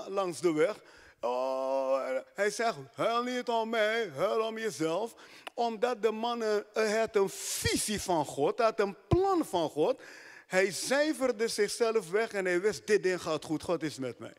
langs 0.09 0.41
de 0.41 0.53
weg. 0.53 0.77
Oh, 1.21 2.01
hij 2.35 2.51
zegt, 2.51 2.77
huil 2.95 3.23
niet 3.23 3.49
om 3.49 3.69
mij, 3.69 4.11
huil 4.17 4.47
om 4.47 4.59
jezelf. 4.59 5.15
Omdat 5.55 6.03
de 6.03 6.11
man 6.11 6.43
had 6.73 7.17
een 7.17 7.29
visie 7.29 8.01
van 8.01 8.25
God, 8.25 8.59
had 8.59 8.81
een 8.81 8.97
plan 9.09 9.45
van 9.45 9.71
God. 9.71 10.01
Hij 10.47 10.71
cijferde 10.71 11.49
zichzelf 11.49 12.11
weg 12.11 12.33
en 12.33 12.45
hij 12.45 12.61
wist, 12.61 12.87
dit 12.87 13.03
ding 13.03 13.23
gaat 13.23 13.45
goed, 13.45 13.63
God 13.63 13.83
is 13.83 13.99
met 13.99 14.19
mij. 14.19 14.35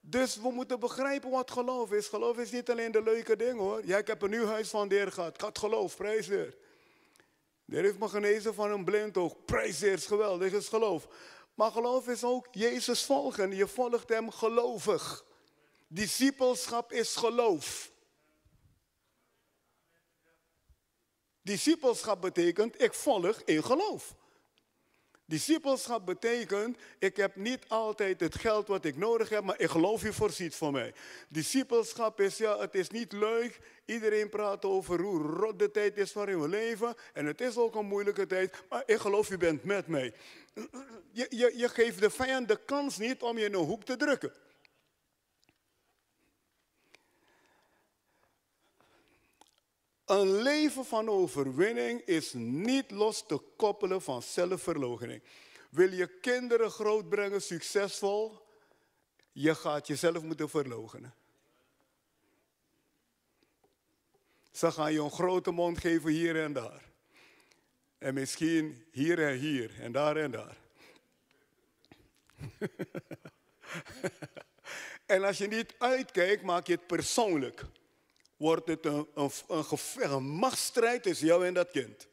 Dus 0.00 0.36
we 0.36 0.50
moeten 0.50 0.80
begrijpen 0.80 1.30
wat 1.30 1.50
geloof 1.50 1.92
is. 1.92 2.08
Geloof 2.08 2.38
is 2.38 2.50
niet 2.50 2.70
alleen 2.70 2.92
de 2.92 3.02
leuke 3.02 3.36
ding 3.36 3.58
hoor. 3.58 3.80
Ja, 3.84 3.98
ik 3.98 4.06
heb 4.06 4.22
een 4.22 4.30
nieuw 4.30 4.46
huis 4.46 4.68
van 4.68 4.88
de 4.88 4.94
Heer 4.94 5.12
gehad. 5.12 5.34
Ik 5.34 5.40
had 5.40 5.58
geloof, 5.58 5.96
prijs 5.96 6.26
weer. 6.26 6.56
De 7.64 7.76
heeft 7.76 7.98
me 7.98 8.08
genezen 8.08 8.54
van 8.54 8.70
een 8.70 8.84
blind 8.84 9.16
oog. 9.16 9.44
Prijs 9.44 9.80
Heer, 9.80 9.92
is 9.92 10.06
geweldig, 10.06 10.52
is 10.52 10.68
geloof. 10.68 11.08
Maar 11.54 11.70
geloof 11.70 12.08
is 12.08 12.24
ook 12.24 12.46
Jezus 12.50 13.04
volgen. 13.04 13.56
Je 13.56 13.66
volgt 13.66 14.08
hem 14.08 14.30
gelovig. 14.30 15.24
Discipelschap 15.86 16.92
is 16.92 17.16
geloof. 17.16 17.90
Discipelschap 21.42 22.20
betekent 22.20 22.82
ik 22.82 22.94
volg 22.94 23.42
in 23.44 23.64
geloof. 23.64 24.14
Discipelschap 25.28 26.06
betekent, 26.06 26.78
ik 26.98 27.16
heb 27.16 27.36
niet 27.36 27.68
altijd 27.68 28.20
het 28.20 28.38
geld 28.38 28.68
wat 28.68 28.84
ik 28.84 28.96
nodig 28.96 29.28
heb, 29.28 29.44
maar 29.44 29.60
ik 29.60 29.68
geloof 29.68 30.02
je 30.02 30.12
voorziet 30.12 30.54
voor 30.54 30.72
mij. 30.72 30.94
Discipelschap 31.28 32.20
is, 32.20 32.36
ja, 32.36 32.58
het 32.58 32.74
is 32.74 32.90
niet 32.90 33.12
leuk. 33.12 33.60
Iedereen 33.84 34.28
praat 34.28 34.64
over 34.64 35.00
hoe 35.00 35.22
rot 35.22 35.58
de 35.58 35.70
tijd 35.70 35.96
is 35.96 36.12
waarin 36.12 36.40
we 36.40 36.48
leven. 36.48 36.94
En 37.12 37.26
het 37.26 37.40
is 37.40 37.56
ook 37.56 37.74
een 37.74 37.86
moeilijke 37.86 38.26
tijd, 38.26 38.54
maar 38.68 38.82
ik 38.86 38.98
geloof 38.98 39.28
je 39.28 39.36
bent 39.36 39.64
met 39.64 39.86
mij. 39.86 40.14
Je, 41.12 41.26
je, 41.28 41.52
je 41.56 41.68
geeft 41.68 42.00
de 42.00 42.10
vijand 42.10 42.48
de 42.48 42.60
kans 42.64 42.98
niet 42.98 43.22
om 43.22 43.38
je 43.38 43.44
in 43.44 43.54
een 43.54 43.64
hoek 43.64 43.84
te 43.84 43.96
drukken. 43.96 44.32
Een 50.06 50.42
leven 50.42 50.84
van 50.84 51.08
overwinning 51.08 52.00
is 52.00 52.32
niet 52.32 52.90
los 52.90 53.26
te 53.26 53.40
koppelen 53.56 54.02
van 54.02 54.22
zelfverloochening. 54.22 55.22
Wil 55.70 55.92
je 55.92 56.06
kinderen 56.06 56.70
grootbrengen, 56.70 57.42
succesvol? 57.42 58.46
Je 59.32 59.54
gaat 59.54 59.86
jezelf 59.86 60.22
moeten 60.22 60.48
verloochenen. 60.48 61.14
Ze 64.52 64.70
gaan 64.70 64.92
je 64.92 65.00
een 65.00 65.10
grote 65.10 65.50
mond 65.50 65.78
geven 65.78 66.10
hier 66.10 66.42
en 66.42 66.52
daar. 66.52 66.82
En 67.98 68.14
misschien 68.14 68.84
hier 68.90 69.26
en 69.28 69.36
hier 69.36 69.80
en 69.80 69.92
daar 69.92 70.16
en 70.16 70.30
daar. 70.30 70.56
en 75.06 75.24
als 75.24 75.38
je 75.38 75.46
niet 75.46 75.74
uitkijkt, 75.78 76.42
maak 76.42 76.66
je 76.66 76.72
het 76.72 76.86
persoonlijk 76.86 77.64
wordt 78.36 78.68
het 78.68 78.84
een, 78.84 79.08
een, 79.14 79.30
een, 79.48 80.12
een 80.12 80.22
machtsstrijd 80.22 81.02
tussen 81.02 81.26
jou 81.26 81.46
en 81.46 81.54
dat 81.54 81.70
kind. 81.70 82.08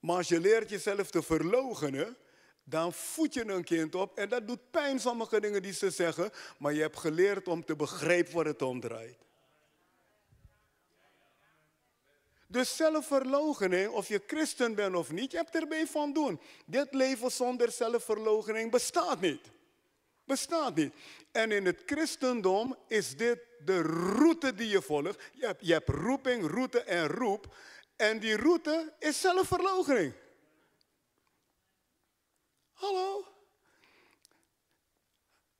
Maar 0.00 0.16
als 0.16 0.28
je 0.28 0.40
leert 0.40 0.70
jezelf 0.70 1.10
te 1.10 1.22
verloochenen, 1.22 2.16
dan 2.64 2.92
voed 2.92 3.34
je 3.34 3.46
een 3.46 3.64
kind 3.64 3.94
op. 3.94 4.18
En 4.18 4.28
dat 4.28 4.46
doet 4.46 4.70
pijn, 4.70 5.00
sommige 5.00 5.40
dingen 5.40 5.62
die 5.62 5.72
ze 5.72 5.90
zeggen. 5.90 6.30
Maar 6.58 6.72
je 6.72 6.80
hebt 6.80 6.98
geleerd 6.98 7.48
om 7.48 7.64
te 7.64 7.76
begrijpen 7.76 8.34
waar 8.34 8.44
het 8.44 8.62
om 8.62 8.80
draait. 8.80 9.16
Dus 12.46 12.76
zelfverloochening, 12.76 13.90
of 13.90 14.08
je 14.08 14.22
christen 14.26 14.74
bent 14.74 14.94
of 14.94 15.10
niet, 15.10 15.30
je 15.30 15.36
hebt 15.36 15.54
erbij 15.54 15.86
van 15.86 16.12
doen. 16.12 16.40
Dit 16.66 16.94
leven 16.94 17.30
zonder 17.30 17.70
zelfverloochening 17.70 18.70
bestaat 18.70 19.20
niet. 19.20 19.50
Bestaat 20.24 20.74
niet. 20.74 20.94
En 21.32 21.52
in 21.52 21.66
het 21.66 21.82
christendom 21.86 22.76
is 22.86 23.16
dit 23.16 23.38
de 23.64 23.82
route 23.82 24.54
die 24.54 24.68
je 24.68 24.82
volgt. 24.82 25.22
Je 25.32 25.46
hebt, 25.46 25.66
je 25.66 25.72
hebt 25.72 25.88
roeping, 25.88 26.50
route 26.50 26.82
en 26.82 27.06
roep. 27.06 27.54
En 27.96 28.18
die 28.18 28.36
route 28.36 28.92
is 28.98 29.20
zelfverloochening. 29.20 30.12
Hallo? 32.72 33.26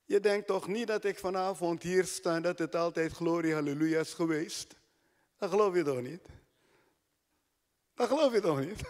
Je 0.05 0.21
denkt 0.21 0.47
toch 0.47 0.67
niet 0.67 0.87
dat 0.87 1.05
ik 1.05 1.19
vanavond 1.19 1.83
hier 1.83 2.05
sta 2.05 2.35
en 2.35 2.43
dat 2.43 2.59
het 2.59 2.75
altijd 2.75 3.13
glorie, 3.13 3.55
halleluja 3.55 4.01
is 4.01 4.15
geweest? 4.15 4.75
Dat 5.37 5.51
geloof 5.51 5.75
je 5.75 5.83
toch 5.83 6.01
niet? 6.01 6.29
Dat 7.95 8.09
geloof 8.09 8.33
je 8.33 8.41
toch 8.41 8.61
niet? 8.61 8.81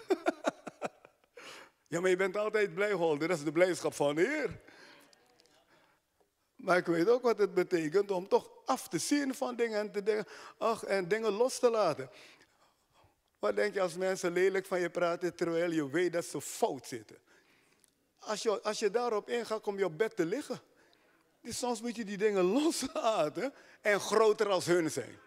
ja, 1.92 2.00
maar 2.00 2.10
je 2.10 2.16
bent 2.16 2.36
altijd 2.36 2.74
blij, 2.74 2.92
Holder. 2.92 3.28
Dat 3.28 3.36
is 3.36 3.44
de 3.44 3.52
blijdschap 3.52 3.94
van 3.94 4.14
de 4.14 4.20
Heer. 4.20 4.60
Maar 6.58 6.76
ik 6.76 6.86
weet 6.86 7.08
ook 7.08 7.22
wat 7.22 7.38
het 7.38 7.54
betekent 7.54 8.10
om 8.10 8.28
toch 8.28 8.50
af 8.64 8.88
te 8.88 8.98
zien 8.98 9.34
van 9.34 9.56
dingen 9.56 9.78
en, 9.78 9.92
te 9.92 10.02
denken, 10.02 10.32
ach, 10.58 10.84
en 10.84 11.08
dingen 11.08 11.32
los 11.32 11.58
te 11.58 11.70
laten. 11.70 12.10
Wat 13.38 13.56
denk 13.56 13.74
je 13.74 13.80
als 13.80 13.94
mensen 13.94 14.32
lelijk 14.32 14.66
van 14.66 14.80
je 14.80 14.90
praten 14.90 15.34
terwijl 15.34 15.70
je 15.70 15.90
weet 15.90 16.12
dat 16.12 16.24
ze 16.24 16.40
fout 16.40 16.86
zitten? 16.86 17.18
Als 18.18 18.42
je, 18.42 18.62
als 18.62 18.78
je 18.78 18.90
daarop 18.90 19.28
ingaat 19.28 19.66
om 19.66 19.78
je 19.78 19.84
op 19.84 19.98
bed 19.98 20.16
te 20.16 20.26
liggen. 20.26 20.60
Dus 21.40 21.58
soms 21.58 21.80
moet 21.80 21.96
je 21.96 22.04
die 22.04 22.16
dingen 22.16 22.44
loslaten 22.62 23.54
en 23.80 24.00
groter 24.00 24.48
als 24.48 24.66
hun 24.66 24.90
zijn. 24.90 25.18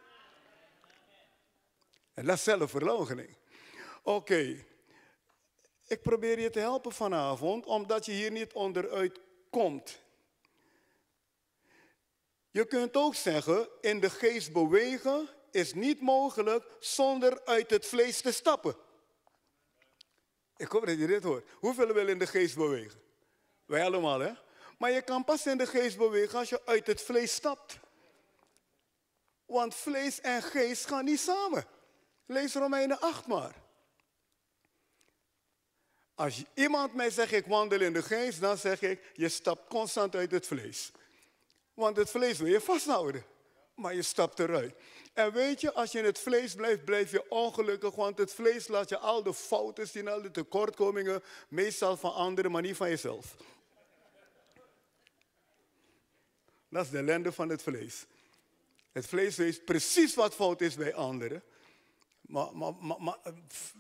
En 2.14 2.26
dat 2.26 2.36
is 2.36 2.44
zelfverloochening. 2.44 3.36
Oké, 4.04 4.66
ik 5.88 6.02
probeer 6.02 6.40
je 6.40 6.50
te 6.50 6.60
helpen 6.60 6.92
vanavond, 6.92 7.66
omdat 7.66 8.06
je 8.06 8.12
hier 8.12 8.32
niet 8.32 8.54
onderuit 8.54 9.20
komt. 9.50 10.01
Je 12.52 12.66
kunt 12.66 12.96
ook 12.96 13.16
zeggen, 13.16 13.70
in 13.82 14.00
de 14.00 14.10
geest 14.10 14.52
bewegen 14.52 15.30
is 15.52 15.74
niet 15.74 16.02
mogelijk 16.02 16.66
zonder 16.80 17.46
uit 17.46 17.70
het 17.70 17.86
vlees 17.86 18.22
te 18.22 18.32
stappen. 18.32 18.76
Ik 20.58 20.68
hoop 20.68 20.86
dat 20.86 21.00
je 21.00 21.08
dit 21.08 21.24
hoort. 21.24 21.50
Hoeveel 21.52 21.94
willen 21.94 22.12
in 22.12 22.20
de 22.20 22.28
geest 22.28 22.56
bewegen? 22.56 23.02
Wij 23.66 23.84
allemaal, 23.84 24.20
hè? 24.20 24.32
Maar 24.78 24.92
je 24.92 25.02
kan 25.02 25.24
pas 25.24 25.46
in 25.46 25.58
de 25.58 25.68
geest 25.68 25.98
bewegen 25.98 26.40
als 26.40 26.50
je 26.50 26.66
uit 26.66 26.88
het 26.88 27.02
vlees 27.02 27.34
stapt. 27.34 27.80
Want 29.46 29.76
vlees 29.76 30.22
en 30.22 30.42
geest 30.42 30.86
gaan 30.86 31.06
niet 31.06 31.20
samen. 31.20 31.66
Lees 32.26 32.54
Romeinen 32.54 33.00
8 33.00 33.28
maar. 33.28 33.56
Als 36.16 36.44
iemand 36.54 36.94
mij 36.94 37.10
zegt 37.10 37.32
ik 37.32 37.46
wandel 37.46 37.82
in 37.82 37.94
de 37.94 38.04
geest, 38.04 38.42
dan 38.42 38.58
zeg 38.58 38.82
ik 38.82 39.12
je 39.14 39.30
stapt 39.30 39.70
constant 39.70 40.16
uit 40.16 40.32
het 40.32 40.48
vlees. 40.48 40.92
Want 41.74 41.98
het 41.98 42.10
vlees 42.10 42.38
wil 42.38 42.48
je 42.48 42.62
vasthouden. 42.62 43.26
Maar 43.76 43.96
je 43.96 44.02
stapt 44.02 44.40
eruit. 44.40 44.74
En 45.14 45.34
weet 45.34 45.62
je, 45.62 45.74
als 45.74 45.92
je 45.92 46.00
in 46.00 46.06
het 46.06 46.20
vlees 46.20 46.56
blijft, 46.56 46.86
blijf 46.86 47.12
je 47.12 47.30
ongelukkig. 47.30 47.96
Want 47.96 48.18
het 48.18 48.34
vlees 48.34 48.68
laat 48.68 48.90
je 48.90 48.98
al 48.98 49.24
de 49.24 49.34
fouten 49.34 49.88
zien, 49.88 50.08
al 50.08 50.22
de 50.22 50.32
tekortkomingen. 50.32 51.24
Meestal 51.48 51.98
van 51.98 52.14
anderen, 52.14 52.52
maar 52.52 52.62
niet 52.62 52.76
van 52.76 52.90
jezelf. 52.90 53.36
Dat 56.70 56.86
is 56.86 56.92
de 56.92 56.98
ellende 56.98 57.32
van 57.32 57.50
het 57.50 57.62
vlees. 57.62 58.06
Het 58.92 59.08
vlees 59.08 59.36
weet 59.36 59.66
precies 59.66 60.16
wat 60.16 60.36
fout 60.36 60.62
is 60.62 60.76
bij 60.76 60.94
anderen. 60.94 61.44
Maar, 62.22 62.58
maar, 62.58 62.74
maar, 63.00 63.18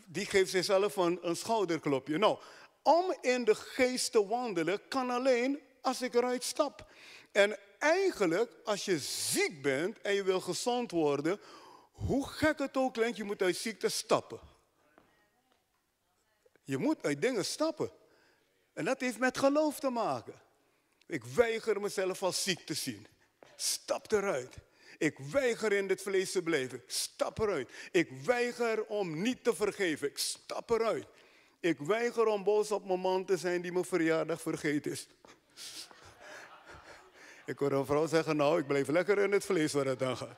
die 0.05 0.25
geeft 0.25 0.51
zichzelf 0.51 0.95
een, 0.95 1.19
een 1.21 1.35
schouderklopje. 1.35 2.17
Nou, 2.17 2.39
om 2.83 3.15
in 3.21 3.43
de 3.43 3.55
geest 3.55 4.11
te 4.11 4.27
wandelen 4.27 4.87
kan 4.87 5.09
alleen 5.09 5.59
als 5.81 6.01
ik 6.01 6.13
eruit 6.13 6.43
stap. 6.43 6.85
En 7.31 7.57
eigenlijk, 7.81 8.51
als 8.63 8.85
je 8.85 8.99
ziek 8.99 9.61
bent 9.61 10.01
en 10.01 10.13
je 10.13 10.23
wil 10.23 10.41
gezond 10.41 10.91
worden, 10.91 11.39
hoe 11.91 12.27
gek 12.27 12.59
het 12.59 12.77
ook 12.77 12.93
klinkt, 12.93 13.17
je 13.17 13.23
moet 13.23 13.41
uit 13.41 13.55
ziekte 13.55 13.89
stappen. 13.89 14.39
Je 16.63 16.77
moet 16.77 17.03
uit 17.03 17.21
dingen 17.21 17.45
stappen. 17.45 17.91
En 18.73 18.85
dat 18.85 18.99
heeft 18.99 19.19
met 19.19 19.37
geloof 19.37 19.79
te 19.79 19.89
maken. 19.89 20.33
Ik 21.07 21.23
weiger 21.23 21.81
mezelf 21.81 22.23
als 22.23 22.43
ziek 22.43 22.59
te 22.59 22.73
zien. 22.73 23.07
Stap 23.55 24.11
eruit. 24.11 24.55
Ik 24.97 25.17
weiger 25.19 25.71
in 25.71 25.87
dit 25.87 26.01
vlees 26.01 26.31
te 26.31 26.41
blijven. 26.41 26.83
Stap 26.87 27.39
eruit. 27.39 27.71
Ik 27.91 28.11
weiger 28.25 28.85
om 28.85 29.21
niet 29.21 29.43
te 29.43 29.55
vergeven. 29.55 30.07
Ik 30.07 30.17
stap 30.17 30.69
eruit. 30.69 31.05
Ik 31.59 31.77
weiger 31.79 32.25
om 32.25 32.43
boos 32.43 32.71
op 32.71 32.85
mijn 32.85 32.99
man 32.99 33.25
te 33.25 33.37
zijn 33.37 33.61
die 33.61 33.71
mijn 33.71 33.85
verjaardag 33.85 34.41
vergeten 34.41 34.91
is. 34.91 35.07
Ik 37.51 37.59
hoor 37.59 37.71
een 37.71 37.85
vrouw 37.85 38.07
zeggen, 38.07 38.35
nou, 38.35 38.59
ik 38.59 38.67
blijf 38.67 38.87
lekker 38.87 39.17
in 39.17 39.31
het 39.31 39.45
vlees 39.45 39.73
waar 39.73 39.85
het 39.85 40.03
aan 40.03 40.17
gaat. 40.17 40.37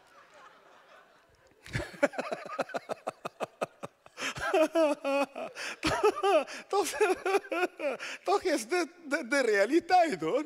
toch, 8.23 8.41
is 8.43 8.67
dit 8.67 8.87
de, 9.09 9.27
de, 9.29 9.41
realiteit 9.41 10.21
hoor. 10.21 10.45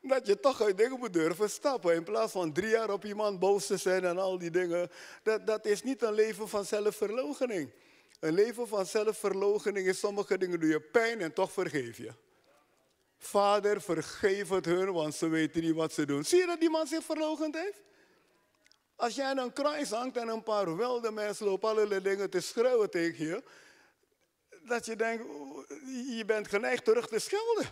Dat 0.00 0.26
je 0.26 0.40
toch 0.40 0.62
uit 0.62 0.78
dingen 0.78 0.98
moet 0.98 1.12
durven 1.12 1.50
stappen. 1.50 1.94
In 1.94 2.04
plaats 2.04 2.32
van 2.32 2.52
drie 2.52 2.70
jaar 2.70 2.90
op 2.90 3.04
iemand 3.04 3.38
boos 3.38 3.66
te 3.66 3.76
zijn 3.76 4.04
en 4.04 4.18
al 4.18 4.38
die 4.38 4.50
dingen. 4.50 4.90
Dat, 5.22 5.46
dat 5.46 5.66
is 5.66 5.82
niet 5.82 6.02
een 6.02 6.14
leven 6.14 6.48
van 6.48 6.64
zelfverloochening. 6.64 7.70
Een 8.20 8.34
leven 8.34 8.68
van 8.68 8.86
zelfverloochening 8.86 9.86
is 9.86 9.98
sommige 9.98 10.38
dingen 10.38 10.60
doe 10.60 10.68
je 10.68 10.80
pijn 10.80 11.20
en 11.20 11.32
toch 11.32 11.52
vergeef 11.52 11.96
je. 11.96 12.12
Vader, 13.18 13.80
vergeef 13.80 14.48
het 14.48 14.64
hun, 14.64 14.92
want 14.92 15.14
ze 15.14 15.28
weten 15.28 15.62
niet 15.62 15.74
wat 15.74 15.92
ze 15.92 16.06
doen. 16.06 16.24
Zie 16.24 16.38
je 16.38 16.46
dat 16.46 16.60
die 16.60 16.70
man 16.70 16.86
zich 16.86 17.04
verloochend 17.04 17.54
heeft? 17.54 17.82
Als 18.96 19.14
jij 19.14 19.24
aan 19.24 19.38
een 19.38 19.52
kruis 19.52 19.90
hangt 19.90 20.16
en 20.16 20.28
een 20.28 20.42
paar 20.42 20.76
wilde 20.76 21.10
mensen 21.10 21.46
lopen 21.46 21.68
allerlei 21.68 22.02
dingen 22.02 22.30
te 22.30 22.40
schreeuwen 22.40 22.90
tegen 22.90 23.26
je, 23.26 23.42
dat 24.62 24.86
je 24.86 24.96
denkt, 24.96 25.24
je 26.16 26.22
bent 26.26 26.48
geneigd 26.48 26.84
terug 26.84 27.08
te 27.08 27.18
schelden. 27.18 27.66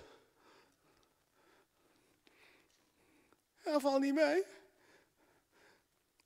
Hij 3.57 3.81
valt 3.81 4.01
niet 4.01 4.15
mee. 4.15 4.45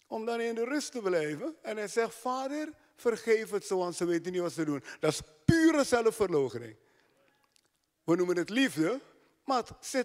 Om 0.07 0.25
dan 0.25 0.41
in 0.41 0.55
de 0.55 0.65
rust 0.65 0.93
te 0.93 1.01
blijven. 1.01 1.57
En 1.63 1.77
hij 1.77 1.89
zegt, 1.89 2.15
vader, 2.15 2.73
vergeef 2.97 3.51
het 3.51 3.67
zo, 3.67 3.79
want 3.79 3.97
ze 3.97 4.05
weten 4.05 4.33
niet 4.33 4.41
wat 4.41 4.53
ze 4.53 4.65
doen. 4.65 4.85
Dat 5.01 5.13
is 5.13 5.21
pure 5.45 5.85
zelfverloochening. 5.85 6.77
We 8.05 8.17
noemen 8.17 8.37
het 8.37 8.51
liefde, 8.51 9.01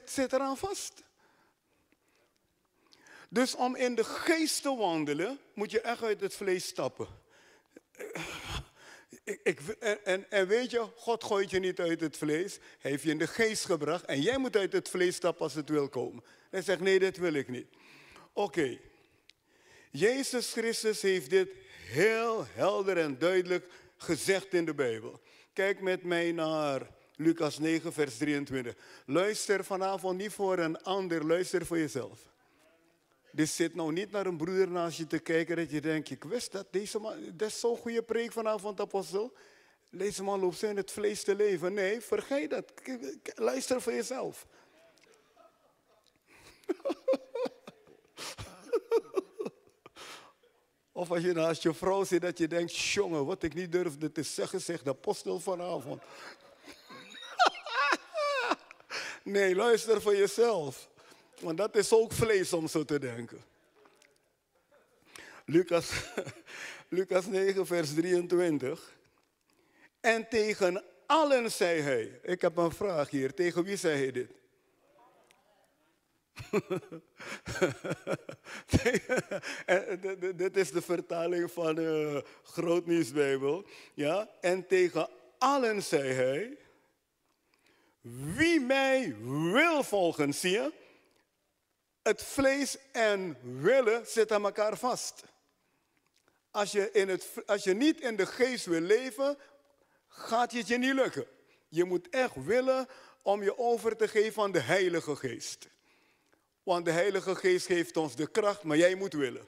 zit 0.06 0.34
eraan 0.34 0.58
vast. 0.58 1.04
Dus 3.30 3.56
om 3.56 3.76
in 3.76 3.96
de 3.96 4.04
geest 4.04 4.62
te 4.62 4.76
wandelen, 4.76 5.40
moet 5.54 5.72
je 5.72 5.82
echt 5.82 6.04
uit 6.04 6.22
het 6.22 6.36
vlees 6.36 6.66
stappen. 6.66 7.08
Ik, 9.24 9.40
ik, 9.44 9.60
en, 10.04 10.32
en, 10.32 10.48
weet 10.48 10.72
je, 10.72 10.88
God 10.96 11.24
gooit 11.24 11.50
je 11.50 11.60
niet 11.60 11.80
uit 11.80 12.00
het 12.00 12.18
vlees. 12.18 12.58
Hij 12.80 12.92
heeft 12.92 13.04
je 13.04 13.10
in 13.10 13.18
de 13.18 13.28
geest 13.28 13.66
gebracht. 13.66 14.06
En 14.06 14.22
jij 14.22 14.38
moet 14.38 14.56
uit 14.56 14.74
het 14.74 14.90
vlees 14.90 15.16
stappen 15.16 15.44
als 15.44 15.54
het 15.54 15.70
wil 15.70 15.90
komen. 15.90 16.24
Hij 16.50 16.62
zegt, 16.62 16.80
nee, 16.80 17.00
dit 17.00 17.18
wil 17.18 17.34
ik 17.34 17.48
niet. 17.48 17.68
Oké. 18.34 18.80
Jezus 19.92 20.52
Christus 20.52 21.02
heeft 21.02 21.30
dit 21.30 21.50
heel 21.88 22.46
helder 22.54 22.98
en 22.98 23.18
duidelijk 23.18 23.68
gezegd 23.98 24.54
in 24.54 24.66
de 24.66 24.74
Bijbel. 24.74 25.22
Kijk 25.54 25.82
met 25.82 26.04
mij 26.04 26.32
naar 26.32 26.88
Lucas 27.18 27.58
9, 27.60 27.94
vers 27.94 28.18
23. 28.18 28.76
Luister 29.06 29.64
vanavond 29.64 30.18
niet 30.18 30.32
voor 30.32 30.58
een 30.58 30.82
ander, 30.84 31.26
luister 31.26 31.66
voor 31.66 31.78
jezelf. 31.78 32.20
Dus 33.32 33.56
zit 33.56 33.76
nou 33.76 33.92
niet 33.92 34.12
naar 34.12 34.26
een 34.26 34.38
broeder 34.38 34.70
naast 34.70 34.98
je 34.98 35.08
te 35.08 35.20
kijken 35.20 35.56
dat 35.56 35.72
je 35.72 35.82
denkt, 35.82 36.10
ik 36.10 36.24
wist 36.24 36.52
dat 36.52 36.68
deze 36.72 37.00
man, 37.00 37.14
dat 37.34 37.48
is 37.48 37.60
zo'n 37.60 37.78
goede 37.78 38.04
preek 38.04 38.32
vanavond, 38.32 38.80
apostel. 38.80 39.34
Deze 39.90 40.24
man 40.24 40.40
loopt 40.40 40.58
zo 40.58 40.68
in 40.68 40.78
het 40.78 40.92
vlees 40.92 41.24
te 41.24 41.36
leven. 41.36 41.74
Nee, 41.74 42.02
vergeet 42.02 42.50
dat. 42.50 42.72
Luister 43.36 43.82
voor 43.82 43.94
jezelf. 43.94 44.48
of 50.92 51.12
als 51.12 51.22
je 51.22 51.34
naast 51.34 51.64
je 51.64 51.74
vrouw 51.74 52.04
zit 52.04 52.22
dat 52.22 52.38
je 52.38 52.48
denkt, 52.48 52.76
jongen, 52.76 53.26
wat 53.26 53.44
ik 53.44 53.54
niet 53.54 53.72
durfde 53.72 54.12
te 54.12 54.24
zeggen, 54.24 54.62
zegt 54.62 54.84
de 54.84 54.90
apostel 54.90 55.40
vanavond. 55.40 56.02
Nee, 59.26 59.56
luister 59.56 60.02
voor 60.02 60.16
jezelf. 60.16 60.90
Want 61.40 61.58
dat 61.58 61.76
is 61.76 61.94
ook 61.94 62.12
vlees 62.12 62.54
om 62.54 62.68
zo 62.68 62.84
te 62.84 63.00
denken. 63.00 63.44
Lucas, 65.46 65.92
Lucas 66.98 67.26
9, 67.26 67.66
vers 67.66 67.94
23. 67.94 68.94
En 70.00 70.30
tegen 70.30 70.84
allen 71.06 71.52
zei 71.52 71.82
hij. 71.82 72.20
Ik 72.24 72.42
heb 72.42 72.58
een 72.58 72.72
vraag 72.72 73.10
hier. 73.10 73.34
Tegen 73.34 73.64
wie 73.64 73.78
zei 73.78 73.98
hij 73.98 74.12
dit? 74.12 74.32
dit 80.36 80.58
is 80.58 80.72
de 80.72 80.82
vertaling 80.82 81.52
van 81.52 81.76
de 81.76 82.24
Grootnieuwsbijbel. 82.44 83.66
Ja? 83.94 84.30
En 84.42 84.68
tegen 84.68 85.10
allen 85.38 85.84
zei 85.84 86.14
hij. 86.14 86.58
Wie 88.36 88.60
mij 88.60 89.16
wil 89.52 89.84
volgen, 89.84 90.34
je? 90.42 90.72
het 92.08 92.24
vlees 92.24 92.78
en 92.92 93.38
willen 93.62 94.08
zitten 94.08 94.36
aan 94.36 94.46
elkaar 94.46 94.78
vast. 94.78 95.24
Als 96.52 96.72
je, 96.72 96.92
in 96.92 97.10
het, 97.10 97.28
als 97.46 97.64
je 97.64 97.74
niet 97.74 98.02
in 98.02 98.16
de 98.16 98.26
geest 98.26 98.66
wil 98.66 98.80
leven, 98.80 99.38
gaat 100.08 100.52
het 100.52 100.68
je 100.68 100.78
niet 100.78 100.94
lukken. 100.94 101.26
Je 101.68 101.84
moet 101.84 102.10
echt 102.10 102.46
willen 102.46 102.88
om 103.22 103.44
je 103.44 103.58
over 103.58 103.98
te 103.98 104.08
geven 104.08 104.44
aan 104.44 104.52
de 104.52 104.60
Heilige 104.60 105.16
Geest. 105.16 105.68
Want 106.64 106.86
de 106.86 106.92
Heilige 106.92 107.36
Geest 107.36 107.66
geeft 107.66 107.98
ons 107.98 108.16
de 108.16 108.28
kracht, 108.28 108.64
maar 108.64 108.78
jij 108.78 108.96
moet 108.96 109.14
willen. 109.14 109.48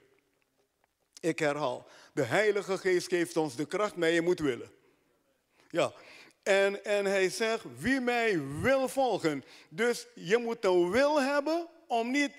Ik 1.20 1.39
herhaal, 1.39 1.88
de 2.13 2.24
Heilige 2.24 2.78
Geest 2.78 3.08
geeft 3.08 3.38
ons 3.38 3.56
de 3.56 3.65
kracht, 3.65 3.96
maar 3.96 4.12
jij 4.12 4.22
moet 4.22 4.39
willen. 4.39 4.72
Ja, 5.70 5.93
en, 6.48 6.84
en 6.84 7.06
hij 7.06 7.30
zegt, 7.30 7.64
wie 7.78 8.00
mij 8.00 8.42
wil 8.62 8.88
volgen. 8.88 9.44
Dus 9.70 10.08
je 10.16 10.38
moet 10.38 10.66
een 10.66 10.92
wil 10.92 11.22
hebben 11.22 11.68
om 11.88 12.12
niet 12.12 12.32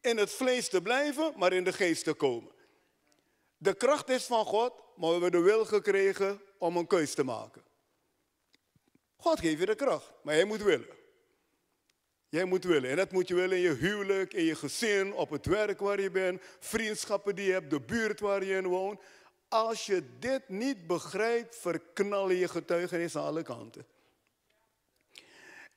in 0.00 0.16
het 0.16 0.30
vlees 0.30 0.68
te 0.68 0.82
blijven, 0.82 1.32
maar 1.36 1.52
in 1.52 1.64
de 1.64 1.72
geest 1.72 2.04
te 2.04 2.12
komen. 2.12 2.52
De 3.56 3.74
kracht 3.74 4.08
is 4.08 4.24
van 4.24 4.44
God, 4.44 4.72
maar 4.96 5.06
we 5.08 5.20
hebben 5.20 5.40
de 5.40 5.46
wil 5.46 5.64
gekregen 5.64 6.40
om 6.58 6.76
een 6.76 6.86
keus 6.86 7.14
te 7.14 7.24
maken. 7.24 7.62
God 9.16 9.40
geeft 9.40 9.58
je 9.58 9.66
de 9.66 9.74
kracht, 9.74 10.12
maar 10.22 10.34
jij 10.34 10.44
moet 10.44 10.62
willen. 10.62 10.94
Jij 12.28 12.44
moet 12.44 12.64
willen. 12.64 12.90
En 12.90 12.96
dat 12.96 13.12
moet 13.12 13.28
je 13.28 13.34
willen 13.34 13.56
in 13.56 13.62
je 13.62 13.74
huwelijk, 13.74 14.34
in 14.34 14.44
je 14.44 14.54
gezin, 14.54 15.14
op 15.14 15.30
het 15.30 15.46
werk 15.46 15.80
waar 15.80 16.00
je 16.00 16.10
bent, 16.10 16.42
vriendschappen 16.58 17.34
die 17.34 17.46
je 17.46 17.52
hebt, 17.52 17.70
de 17.70 17.80
buurt 17.80 18.20
waar 18.20 18.44
je 18.44 18.54
in 18.54 18.66
woont. 18.66 19.00
Als 19.56 19.86
je 19.86 20.18
dit 20.18 20.48
niet 20.48 20.86
begrijpt, 20.86 21.56
verknallen 21.56 22.36
je 22.36 22.48
getuigenis 22.48 23.16
aan 23.16 23.24
alle 23.24 23.42
kanten. 23.42 23.86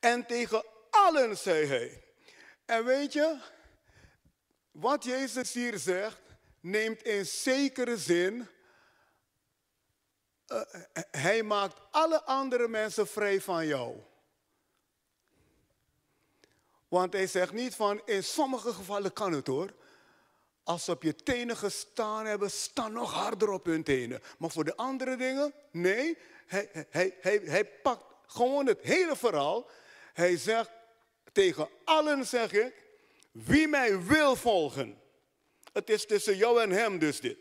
En 0.00 0.26
tegen 0.26 0.64
allen 0.90 1.36
zei 1.36 1.66
hij. 1.66 2.04
En 2.64 2.84
weet 2.84 3.12
je, 3.12 3.38
wat 4.70 5.04
Jezus 5.04 5.52
hier 5.52 5.78
zegt, 5.78 6.20
neemt 6.60 7.02
in 7.02 7.26
zekere 7.26 7.96
zin. 7.96 8.48
Uh, 10.48 10.60
hij 11.10 11.42
maakt 11.42 11.80
alle 11.90 12.24
andere 12.24 12.68
mensen 12.68 13.06
vrij 13.06 13.40
van 13.40 13.66
jou. 13.66 14.00
Want 16.88 17.12
hij 17.12 17.26
zegt 17.26 17.52
niet 17.52 17.74
van, 17.74 18.02
in 18.04 18.24
sommige 18.24 18.72
gevallen 18.72 19.12
kan 19.12 19.32
het 19.32 19.46
hoor. 19.46 19.74
Als 20.70 20.84
ze 20.84 20.90
op 20.90 21.02
je 21.02 21.14
tenen 21.14 21.56
gestaan 21.56 22.26
hebben, 22.26 22.50
staan 22.50 22.92
nog 22.92 23.12
harder 23.12 23.50
op 23.50 23.64
hun 23.64 23.82
tenen. 23.82 24.22
Maar 24.38 24.50
voor 24.50 24.64
de 24.64 24.76
andere 24.76 25.16
dingen, 25.16 25.54
nee. 25.70 26.18
Hij, 26.46 27.70
pakt 27.82 28.04
gewoon 28.26 28.66
het 28.66 28.80
hele 28.82 29.16
verhaal. 29.16 29.68
Hij 30.12 30.36
zegt, 30.36 30.70
tegen 31.32 31.68
allen 31.84 32.26
zeg 32.26 32.52
ik, 32.52 32.74
wie 33.30 33.68
mij 33.68 34.02
wil 34.02 34.36
volgen. 34.36 35.00
Het 35.72 35.90
is 35.90 36.06
tussen 36.06 36.36
jou 36.36 36.62
en 36.62 36.70
hem 36.70 36.98
dus 36.98 37.20
dit. 37.20 37.38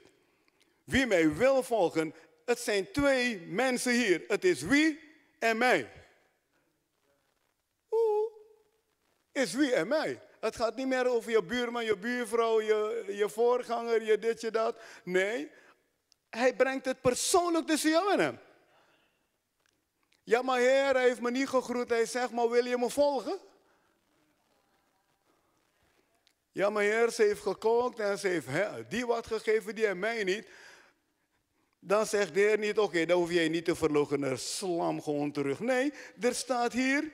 Wie 0.84 1.06
mij 1.06 1.34
wil 1.34 1.64
volgen. 1.64 2.14
Het 2.46 2.60
zijn 2.60 2.92
twee 2.92 3.40
mensen 3.40 3.94
hier. 3.94 4.24
Het 4.28 4.46
is 4.46 4.62
wie 4.62 5.00
en 5.40 5.58
mij. 5.58 5.92
Oeh. 7.92 8.32
Is 9.32 9.54
wie 9.54 9.74
en 9.74 9.88
mij. 9.88 10.22
Het 10.40 10.56
gaat 10.56 10.76
niet 10.76 10.88
meer 10.88 11.08
over 11.08 11.32
je 11.32 11.44
buurman, 11.44 11.86
je 11.86 11.98
buurvrouw, 11.98 12.62
je, 12.62 13.06
je 13.08 13.30
voorganger, 13.30 14.04
je 14.04 14.20
dit, 14.20 14.42
je 14.42 14.52
dat. 14.52 14.78
Nee, 15.04 15.52
hij 16.30 16.56
brengt 16.56 16.86
het 16.86 17.02
persoonlijk 17.02 17.68
tussen 17.68 17.90
jou 17.90 18.12
en 18.12 18.20
hem. 18.20 18.40
Ja, 20.24 20.42
maar 20.42 20.60
heer, 20.60 20.94
hij 20.94 21.04
heeft 21.04 21.22
me 21.22 21.32
niet 21.32 21.50
gegroet. 21.50 21.90
Hij 21.90 22.06
zegt, 22.06 22.32
maar 22.32 22.50
wil 22.50 22.66
je 22.66 22.78
me 22.78 22.90
volgen? 22.90 23.40
Ja, 26.52 26.70
maar 26.70 26.84
heer, 26.84 27.10
ze 27.10 27.24
heeft 27.24 27.42
gekookt 27.42 28.00
en 28.00 28.18
ze 28.18 28.28
heeft 28.28 28.48
die 28.90 29.06
wat 29.06 29.28
gegeven, 29.28 29.76
die 29.76 29.88
en 29.88 30.00
mij 30.00 30.24
niet. 30.24 30.48
Dan 31.80 32.06
zegt 32.06 32.34
de 32.34 32.40
Heer 32.40 32.58
niet, 32.58 32.78
oké, 32.78 33.06
dan 33.06 33.20
hoef 33.20 33.32
jij 33.32 33.50
niet 33.50 33.66
te 33.66 33.76
verloochenen, 33.76 34.40
slam 34.40 35.02
gewoon 35.02 35.32
terug. 35.32 35.60
Nee, 35.60 35.94
er 36.20 36.36
staat 36.36 36.74
hier, 36.74 37.12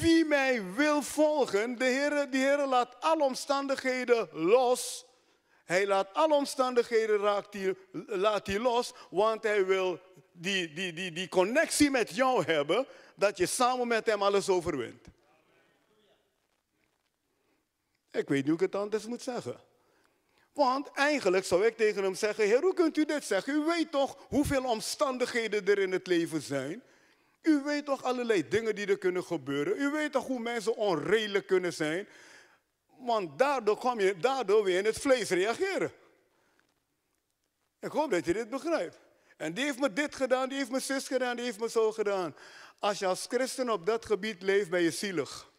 wie 0.00 0.24
mij 0.24 0.72
wil 0.74 1.02
volgen, 1.02 1.78
de 1.78 1.84
Heer, 1.84 2.30
de 2.30 2.36
Heer 2.36 2.66
laat 2.66 3.00
alle 3.00 3.22
omstandigheden 3.22 4.28
los. 4.32 5.06
Hij 5.64 5.86
laat 5.86 6.14
alle 6.14 6.34
omstandigheden 6.34 7.18
raakt 7.18 7.54
hij, 7.54 7.74
laat 8.06 8.46
hij 8.46 8.58
los, 8.58 8.92
want 9.10 9.42
hij 9.42 9.66
wil 9.66 10.00
die, 10.32 10.72
die, 10.72 10.92
die, 10.92 11.12
die 11.12 11.28
connectie 11.28 11.90
met 11.90 12.14
jou 12.14 12.44
hebben, 12.44 12.86
dat 13.14 13.36
je 13.36 13.46
samen 13.46 13.88
met 13.88 14.06
hem 14.06 14.22
alles 14.22 14.48
overwint. 14.48 15.06
Ik 18.10 18.28
weet 18.28 18.38
niet 18.38 18.44
hoe 18.44 18.54
ik 18.54 18.60
het 18.60 18.74
anders 18.74 19.06
moet 19.06 19.22
zeggen. 19.22 19.60
Want 20.52 20.90
eigenlijk 20.92 21.44
zou 21.44 21.66
ik 21.66 21.76
tegen 21.76 22.02
hem 22.02 22.14
zeggen, 22.14 22.44
Heer, 22.44 22.60
hoe 22.60 22.74
kunt 22.74 22.96
u 22.96 23.04
dit 23.04 23.24
zeggen? 23.24 23.54
U 23.54 23.64
weet 23.64 23.90
toch 23.90 24.16
hoeveel 24.28 24.64
omstandigheden 24.64 25.66
er 25.66 25.78
in 25.78 25.92
het 25.92 26.06
leven 26.06 26.42
zijn? 26.42 26.82
U 27.42 27.62
weet 27.62 27.84
toch 27.84 28.02
allerlei 28.02 28.48
dingen 28.48 28.74
die 28.74 28.86
er 28.86 28.98
kunnen 28.98 29.24
gebeuren? 29.24 29.80
U 29.80 29.90
weet 29.90 30.12
toch 30.12 30.26
hoe 30.26 30.40
mensen 30.40 30.76
onredelijk 30.76 31.46
kunnen 31.46 31.72
zijn? 31.72 32.08
Want 32.98 33.38
daardoor, 33.38 33.76
kom 33.76 34.00
je, 34.00 34.16
daardoor 34.16 34.64
weer 34.64 34.78
in 34.78 34.84
het 34.84 34.98
vlees 34.98 35.28
reageren. 35.28 35.92
Ik 37.80 37.90
hoop 37.90 38.10
dat 38.10 38.24
je 38.24 38.32
dit 38.32 38.50
begrijpt. 38.50 38.98
En 39.36 39.54
die 39.54 39.64
heeft 39.64 39.78
me 39.78 39.92
dit 39.92 40.14
gedaan, 40.14 40.48
die 40.48 40.58
heeft 40.58 40.70
me 40.70 40.80
zus 40.80 41.06
gedaan, 41.06 41.36
die 41.36 41.44
heeft 41.44 41.60
me 41.60 41.70
zo 41.70 41.92
gedaan. 41.92 42.34
Als 42.78 42.98
je 42.98 43.06
als 43.06 43.26
christen 43.28 43.70
op 43.70 43.86
dat 43.86 44.06
gebied 44.06 44.42
leeft, 44.42 44.70
ben 44.70 44.82
je 44.82 44.90
zielig. 44.90 45.50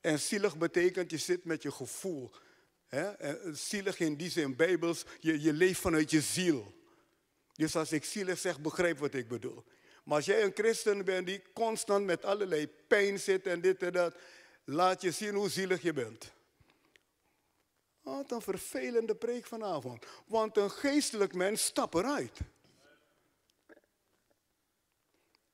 En 0.00 0.18
zielig 0.18 0.56
betekent 0.56 1.10
je 1.10 1.18
zit 1.18 1.44
met 1.44 1.62
je 1.62 1.72
gevoel. 1.72 2.30
Zielig 3.52 3.98
in 4.00 4.16
die 4.16 4.30
zin, 4.30 4.56
bijbels, 4.56 5.04
je, 5.20 5.40
je 5.40 5.52
leeft 5.52 5.80
vanuit 5.80 6.10
je 6.10 6.20
ziel. 6.20 6.74
Dus 7.52 7.76
als 7.76 7.92
ik 7.92 8.04
zielig 8.04 8.38
zeg, 8.38 8.60
begrijp 8.60 8.98
wat 8.98 9.14
ik 9.14 9.28
bedoel. 9.28 9.64
Maar 10.04 10.16
als 10.16 10.26
jij 10.26 10.42
een 10.42 10.54
christen 10.54 11.04
bent 11.04 11.26
die 11.26 11.42
constant 11.52 12.04
met 12.04 12.24
allerlei 12.24 12.68
pijn 12.68 13.20
zit 13.20 13.46
en 13.46 13.60
dit 13.60 13.82
en 13.82 13.92
dat, 13.92 14.16
laat 14.64 15.02
je 15.02 15.10
zien 15.10 15.34
hoe 15.34 15.48
zielig 15.48 15.82
je 15.82 15.92
bent. 15.92 16.32
Wat 18.02 18.30
een 18.30 18.42
vervelende 18.42 19.14
preek 19.14 19.46
vanavond. 19.46 20.04
Want 20.26 20.56
een 20.56 20.70
geestelijk 20.70 21.34
mens 21.34 21.64
stapt 21.64 21.94
eruit. 21.94 22.38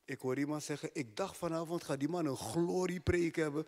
Ik 0.05 0.21
hoor 0.21 0.39
iemand 0.39 0.63
zeggen, 0.63 0.91
ik 0.93 1.17
dacht 1.17 1.37
vanavond 1.37 1.85
gaat 1.85 1.99
die 1.99 2.09
man 2.09 2.27
een 2.27 2.37
gloriepreek 2.37 3.37
hebben. 3.37 3.67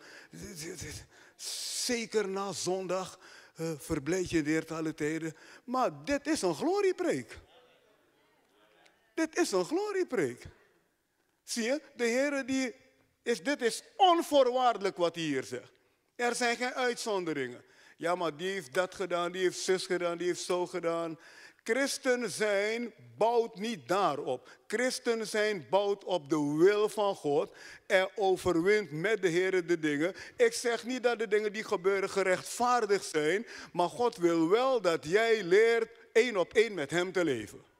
Zeker 1.85 2.29
na 2.29 2.51
zondag 2.51 3.19
uh, 3.57 3.71
verblijd 3.77 4.29
je 4.29 4.41
de 4.41 4.65
alle 4.67 4.93
tijden. 4.93 5.35
Maar 5.63 6.03
dit 6.05 6.27
is 6.27 6.41
een 6.41 6.55
gloriepreek. 6.55 7.39
Dit 9.13 9.37
is 9.37 9.51
een 9.51 9.65
gloriepreek. 9.65 10.45
Zie 11.43 11.63
je, 11.63 11.81
de 11.95 12.05
Heer 12.05 12.45
die 12.45 12.75
is, 13.23 13.43
dit 13.43 13.61
is 13.61 13.83
onvoorwaardelijk 13.97 14.97
wat 14.97 15.15
hij 15.15 15.23
hier 15.23 15.43
zegt. 15.43 15.71
Er 16.15 16.35
zijn 16.35 16.57
geen 16.57 16.73
uitzonderingen. 16.73 17.63
Ja, 17.97 18.15
maar 18.15 18.37
die 18.37 18.51
heeft 18.51 18.73
dat 18.73 18.95
gedaan, 18.95 19.31
die 19.31 19.41
heeft 19.41 19.59
zus 19.59 19.85
gedaan, 19.85 20.17
die 20.17 20.27
heeft 20.27 20.43
zo 20.43 20.67
gedaan. 20.67 21.19
Christen 21.63 22.29
zijn 22.31 22.93
bouwt 23.17 23.55
niet 23.55 23.87
daarop. 23.87 24.49
Christen 24.67 25.27
zijn 25.27 25.67
bouwt 25.69 26.03
op 26.03 26.29
de 26.29 26.55
wil 26.57 26.89
van 26.89 27.15
God 27.15 27.55
en 27.87 28.09
overwint 28.15 28.91
met 28.91 29.21
de 29.21 29.27
Heer 29.27 29.67
de 29.67 29.79
dingen. 29.79 30.13
Ik 30.37 30.53
zeg 30.53 30.83
niet 30.83 31.03
dat 31.03 31.19
de 31.19 31.27
dingen 31.27 31.53
die 31.53 31.63
gebeuren 31.63 32.09
gerechtvaardigd 32.09 33.05
zijn, 33.05 33.45
maar 33.73 33.89
God 33.89 34.17
wil 34.17 34.49
wel 34.49 34.81
dat 34.81 35.05
jij 35.05 35.43
leert 35.43 35.89
één 36.13 36.37
op 36.37 36.53
één 36.53 36.73
met 36.73 36.91
Hem 36.91 37.11
te 37.11 37.23
leven. 37.23 37.72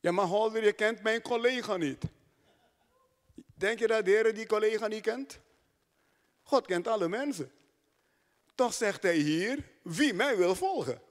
Ja, 0.00 0.12
maar 0.12 0.24
Holder, 0.24 0.64
je 0.64 0.72
kent 0.72 1.02
mijn 1.02 1.22
collega 1.22 1.76
niet. 1.76 2.02
Denk 3.54 3.78
je 3.78 3.86
dat 3.86 4.04
de 4.04 4.10
Heer 4.10 4.34
die 4.34 4.46
collega 4.46 4.86
niet 4.86 5.02
kent? 5.02 5.38
God 6.42 6.66
kent 6.66 6.88
alle 6.88 7.08
mensen. 7.08 7.52
Toch 8.54 8.74
zegt 8.74 9.02
hij 9.02 9.16
hier, 9.16 9.70
wie 9.82 10.14
mij 10.14 10.36
wil 10.36 10.54
volgen. 10.54 11.02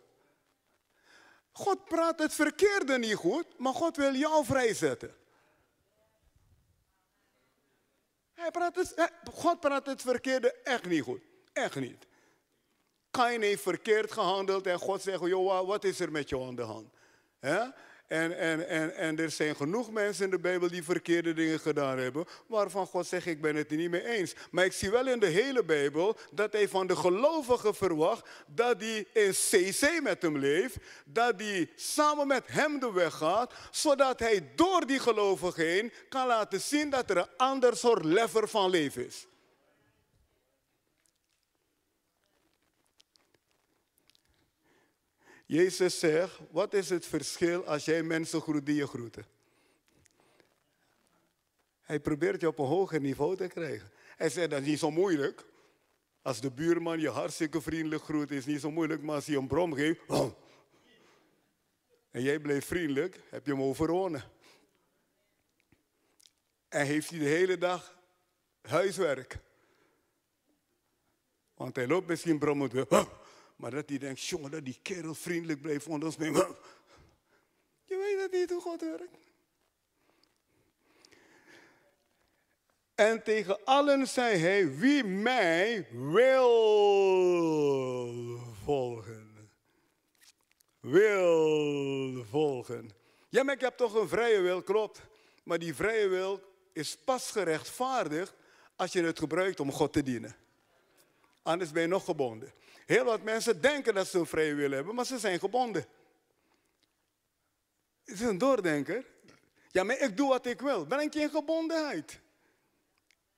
God 1.51 1.85
praat 1.85 2.19
het 2.19 2.33
verkeerde 2.33 2.97
niet 2.97 3.15
goed, 3.15 3.45
maar 3.57 3.73
God 3.73 3.97
wil 3.97 4.13
jou 4.13 4.45
vrijzetten. 4.45 5.15
Hij 8.33 8.51
praat 8.51 8.75
het, 8.75 9.11
God 9.33 9.59
praat 9.59 9.85
het 9.85 10.01
verkeerde 10.01 10.53
echt 10.63 10.85
niet 10.85 11.03
goed. 11.03 11.21
Echt 11.53 11.75
niet. 11.75 12.07
Kain 13.11 13.41
heeft 13.41 13.61
verkeerd 13.61 14.11
gehandeld 14.11 14.67
en 14.67 14.79
God 14.79 15.01
zegt, 15.01 15.25
joh, 15.25 15.67
wat 15.67 15.83
is 15.83 15.99
er 15.99 16.11
met 16.11 16.29
jou 16.29 16.47
aan 16.47 16.55
de 16.55 16.61
hand? 16.61 16.93
En, 18.07 18.37
en, 18.37 18.67
en, 18.67 18.95
en 18.95 19.19
er 19.19 19.31
zijn 19.31 19.55
genoeg 19.55 19.91
mensen 19.91 20.23
in 20.25 20.31
de 20.31 20.39
Bijbel 20.39 20.69
die 20.69 20.83
verkeerde 20.83 21.33
dingen 21.33 21.59
gedaan 21.59 21.97
hebben, 21.97 22.25
waarvan 22.47 22.87
God 22.87 23.07
zegt, 23.07 23.25
ik 23.25 23.41
ben 23.41 23.55
het 23.55 23.69
niet 23.69 23.89
mee 23.89 24.05
eens. 24.05 24.35
Maar 24.51 24.65
ik 24.65 24.73
zie 24.73 24.89
wel 24.89 25.07
in 25.07 25.19
de 25.19 25.27
hele 25.27 25.63
Bijbel 25.63 26.17
dat 26.31 26.53
hij 26.53 26.69
van 26.69 26.87
de 26.87 26.95
gelovigen 26.95 27.75
verwacht 27.75 28.29
dat 28.47 28.81
hij 28.81 29.05
in 29.13 29.31
CC 29.31 30.01
met 30.01 30.21
hem 30.21 30.37
leeft, 30.37 30.75
dat 31.05 31.33
hij 31.37 31.69
samen 31.75 32.27
met 32.27 32.43
hem 32.45 32.79
de 32.79 32.91
weg 32.91 33.13
gaat, 33.13 33.53
zodat 33.71 34.19
hij 34.19 34.51
door 34.55 34.85
die 34.85 34.99
gelovigen 34.99 35.65
heen 35.65 35.91
kan 36.09 36.27
laten 36.27 36.61
zien 36.61 36.89
dat 36.89 37.09
er 37.09 37.17
een 37.17 37.37
ander 37.37 37.77
soort 37.77 38.03
lever 38.03 38.47
van 38.47 38.69
leven 38.69 39.05
is. 39.05 39.27
Jezus 45.47 45.99
zegt, 45.99 46.39
wat 46.51 46.73
is 46.73 46.89
het 46.89 47.05
verschil 47.05 47.65
als 47.65 47.85
jij 47.85 48.03
mensen 48.03 48.41
groet 48.41 48.65
die 48.65 48.75
je 48.75 48.87
groeten? 48.87 49.25
Hij 51.81 51.99
probeert 51.99 52.41
je 52.41 52.47
op 52.47 52.59
een 52.59 52.65
hoger 52.65 52.99
niveau 52.99 53.35
te 53.35 53.47
krijgen. 53.47 53.91
Hij 54.15 54.29
zegt, 54.29 54.49
dat 54.49 54.61
is 54.61 54.67
niet 54.67 54.79
zo 54.79 54.91
moeilijk. 54.91 55.45
Als 56.21 56.41
de 56.41 56.51
buurman 56.51 56.99
je 56.99 57.09
hartstikke 57.09 57.61
vriendelijk 57.61 58.03
groet, 58.03 58.31
is 58.31 58.45
niet 58.45 58.61
zo 58.61 58.71
moeilijk. 58.71 59.01
Maar 59.01 59.15
als 59.15 59.25
hij 59.25 59.35
een 59.35 59.47
brom 59.47 59.73
geeft, 59.73 59.99
oh. 60.07 60.33
en 62.11 62.21
jij 62.21 62.39
blijft 62.39 62.67
vriendelijk, 62.67 63.19
heb 63.29 63.45
je 63.45 63.51
hem 63.51 63.61
overwonnen. 63.61 64.23
En 66.67 66.85
heeft 66.85 67.09
hij 67.09 67.19
de 67.19 67.25
hele 67.25 67.57
dag 67.57 67.99
huiswerk. 68.61 69.37
Want 71.53 71.75
hij 71.75 71.87
loopt 71.87 72.07
misschien 72.07 72.39
brommend. 72.39 72.89
Oh. 72.89 73.25
Maar 73.57 73.71
dat 73.71 73.89
hij 73.89 73.97
denkt, 73.97 74.23
jongen, 74.23 74.51
dat 74.51 74.65
die 74.65 74.79
kerel 74.81 75.15
vriendelijk 75.15 75.61
bleef 75.61 75.87
onder 75.87 76.07
ons 76.07 76.17
mee. 76.17 76.31
Je 77.89 77.97
weet 77.97 78.17
dat 78.19 78.31
niet 78.39 78.49
hoe 78.49 78.61
God 78.61 78.81
werkt. 78.81 79.17
En 82.95 83.23
tegen 83.23 83.65
allen 83.65 84.07
zei 84.07 84.37
hij, 84.37 84.77
wie 84.77 85.03
mij 85.03 85.87
wil 85.91 86.47
volgen. 88.63 89.49
Wil 90.79 92.25
volgen. 92.29 92.89
Ja, 93.29 93.43
maar 93.43 93.53
ik 93.53 93.61
heb 93.61 93.77
toch 93.77 93.93
een 93.93 94.07
vrije 94.07 94.41
wil, 94.41 94.61
klopt. 94.61 95.01
Maar 95.43 95.59
die 95.59 95.75
vrije 95.75 96.07
wil 96.07 96.41
is 96.73 96.97
pas 96.97 97.31
gerechtvaardigd 97.31 98.33
als 98.75 98.91
je 98.91 99.03
het 99.03 99.19
gebruikt 99.19 99.59
om 99.59 99.71
God 99.71 99.93
te 99.93 100.03
dienen. 100.03 100.35
Anders 101.41 101.71
ben 101.71 101.81
je 101.81 101.87
nog 101.87 102.05
gebonden. 102.05 102.51
Heel 102.87 103.03
wat 103.03 103.21
mensen 103.21 103.61
denken 103.61 103.93
dat 103.93 104.07
ze 104.07 104.19
een 104.19 104.25
vrije 104.25 104.53
wil 104.53 104.71
hebben, 104.71 104.95
maar 104.95 105.05
ze 105.05 105.19
zijn 105.19 105.39
gebonden. 105.39 105.85
Het 108.03 108.15
is 108.15 108.21
een 108.21 108.37
doordenker. 108.37 109.05
Ja, 109.71 109.83
maar 109.83 109.99
ik 109.99 110.17
doe 110.17 110.29
wat 110.29 110.45
ik 110.45 110.61
wil. 110.61 110.85
Breng 110.85 111.13
je 111.13 111.19
in 111.19 111.29
gebondenheid. 111.29 112.19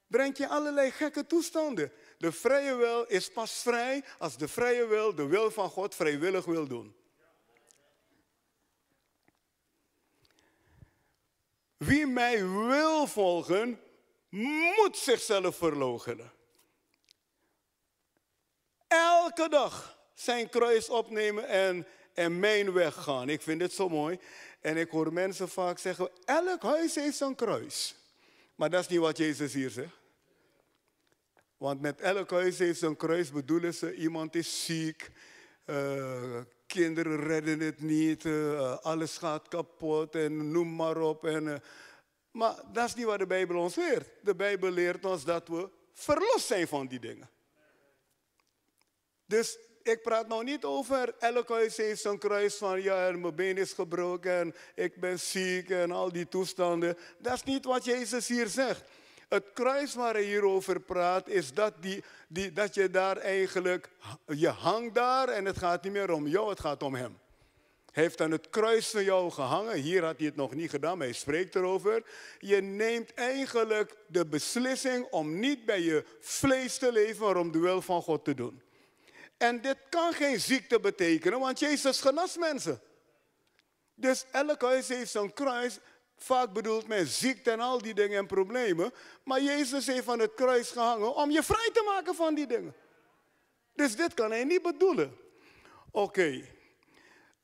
Breng 0.08 0.38
je 0.38 0.48
allerlei 0.48 0.92
gekke 0.92 1.26
toestanden. 1.26 1.92
De 2.18 2.32
vrije 2.32 2.76
wil 2.76 3.04
is 3.04 3.32
pas 3.32 3.52
vrij 3.52 4.04
als 4.18 4.38
de 4.38 4.48
vrije 4.48 4.88
wil 4.88 5.16
de 5.16 5.26
wil 5.26 5.52
van 5.52 5.70
God 5.70 5.96
vrijwillig 5.96 6.46
wil 6.46 6.68
doen. 6.68 6.96
Wie 11.78 12.08
mij 12.08 12.48
wil 12.48 13.08
volgen, 13.08 13.80
moet 14.30 14.98
zichzelf 14.98 15.58
verloochenen. 15.58 16.32
Elke 18.90 19.50
dag 19.50 19.98
zijn 20.14 20.50
kruis 20.50 20.90
opnemen 20.90 21.48
en, 21.48 21.88
en 22.14 22.40
mijn 22.40 22.74
weg 22.74 22.96
gaan. 22.96 23.30
Ik 23.30 23.42
vind 23.42 23.60
dit 23.60 23.74
zo 23.74 23.90
mooi. 23.90 24.20
En 24.62 24.78
ik 24.78 24.90
hoor 24.90 25.14
mensen 25.14 25.50
vaak 25.50 25.80
zeggen, 25.80 26.10
elk 26.26 26.62
huis 26.62 26.96
heeft 26.96 27.18
zijn 27.18 27.36
kruis. 27.36 27.96
Maar 28.56 28.70
dat 28.70 28.82
is 28.82 28.88
niet 28.88 29.00
wat 29.00 29.18
Jezus 29.18 29.54
hier 29.54 29.70
zegt. 29.70 29.98
Want 31.58 31.82
met 31.82 32.02
elk 32.02 32.32
huis 32.32 32.58
heeft 32.58 32.80
zijn 32.80 32.96
kruis 32.96 33.32
bedoelen 33.32 33.74
ze, 33.74 33.96
iemand 33.96 34.36
is 34.36 34.66
ziek, 34.66 35.12
uh, 35.66 36.40
kinderen 36.68 37.20
redden 37.20 37.60
het 37.60 37.82
niet, 37.82 38.24
uh, 38.24 38.78
alles 38.78 39.18
gaat 39.18 39.48
kapot 39.48 40.16
en 40.16 40.52
noem 40.52 40.76
maar 40.76 40.98
op. 40.98 41.26
En, 41.26 41.44
uh, 41.44 41.56
maar 42.32 42.56
dat 42.72 42.88
is 42.88 42.96
niet 42.96 43.06
wat 43.06 43.20
de 43.20 43.28
Bijbel 43.28 43.62
ons 43.62 43.76
leert. 43.76 44.08
De 44.22 44.36
Bijbel 44.36 44.72
leert 44.72 45.06
ons 45.06 45.24
dat 45.24 45.48
we 45.48 45.70
verlost 45.94 46.46
zijn 46.46 46.68
van 46.68 46.88
die 46.88 47.00
dingen. 47.00 47.30
Dus 49.30 49.58
ik 49.84 50.02
praat 50.02 50.28
nou 50.28 50.44
niet 50.44 50.64
over 50.64 51.14
elk 51.20 51.50
huis 51.50 51.78
heeft 51.78 52.02
zo'n 52.02 52.18
kruis 52.18 52.56
van 52.56 52.82
ja, 52.82 53.12
mijn 53.12 53.36
been 53.36 53.58
is 53.58 53.74
gebroken 53.74 54.32
en 54.32 54.56
ik 54.76 54.96
ben 54.96 55.20
ziek 55.20 55.70
en 55.70 55.92
al 55.92 56.12
die 56.12 56.28
toestanden. 56.28 56.98
Dat 57.18 57.34
is 57.34 57.44
niet 57.44 57.66
wat 57.66 57.86
Jezus 57.86 58.28
hier 58.28 58.48
zegt. 58.48 58.84
Het 59.28 59.46
kruis 59.54 59.96
waar 59.96 60.14
hij 60.14 60.24
hierover 60.24 60.80
praat 60.80 61.28
is 61.28 61.54
dat, 61.54 61.74
die, 61.80 62.04
die, 62.28 62.54
dat 62.54 62.74
je 62.74 62.90
daar 62.90 63.18
eigenlijk, 63.18 63.90
je 64.26 64.48
hangt 64.48 64.96
daar 64.96 65.28
en 65.28 65.46
het 65.46 65.58
gaat 65.58 65.84
niet 65.84 65.92
meer 65.94 66.12
om 66.12 66.28
jou, 66.28 66.50
het 66.50 66.60
gaat 66.60 66.84
om 66.84 66.96
hem. 66.96 67.18
Hij 67.92 68.04
heeft 68.04 68.22
aan 68.22 68.32
het 68.32 68.50
kruis 68.50 68.90
van 68.90 69.04
jou 69.04 69.32
gehangen. 69.32 69.76
Hier 69.76 70.04
had 70.04 70.18
hij 70.18 70.26
het 70.26 70.36
nog 70.36 70.54
niet 70.54 70.70
gedaan, 70.70 70.98
maar 70.98 71.08
hij 71.08 71.16
spreekt 71.16 71.56
erover. 71.56 72.04
Je 72.40 72.62
neemt 72.62 73.14
eigenlijk 73.14 73.96
de 74.08 74.26
beslissing 74.26 75.08
om 75.10 75.40
niet 75.40 75.66
bij 75.66 75.82
je 75.82 76.06
vlees 76.20 76.78
te 76.78 76.92
leven, 76.92 77.26
maar 77.26 77.38
om 77.38 77.52
de 77.52 77.60
wil 77.60 77.82
van 77.82 78.02
God 78.02 78.26
te 78.26 78.34
doen. 78.34 78.62
En 79.40 79.62
dit 79.62 79.78
kan 79.90 80.14
geen 80.14 80.40
ziekte 80.40 80.80
betekenen, 80.80 81.40
want 81.40 81.60
Jezus 81.60 82.02
genas 82.02 82.38
mensen. 82.38 82.82
Dus 83.96 84.26
elk 84.32 84.62
huis 84.62 84.88
heeft 84.88 85.12
zo'n 85.12 85.34
kruis. 85.34 85.78
Vaak 86.18 86.54
bedoelt 86.54 86.88
men 86.88 87.08
ziekte 87.08 87.52
en 87.52 87.60
al 87.60 87.82
die 87.82 87.94
dingen 87.94 88.18
en 88.18 88.28
problemen. 88.28 88.94
Maar 89.24 89.42
Jezus 89.42 89.88
heeft 89.88 90.08
aan 90.08 90.20
het 90.20 90.34
kruis 90.34 90.72
gehangen 90.72 91.16
om 91.16 91.32
je 91.32 91.44
vrij 91.44 91.70
te 91.74 91.84
maken 91.86 92.16
van 92.16 92.36
die 92.36 92.48
dingen. 92.48 92.76
Dus 93.74 93.96
dit 93.96 94.14
kan 94.14 94.32
hij 94.32 94.44
niet 94.44 94.62
bedoelen. 94.62 95.18
Oké. 95.92 96.46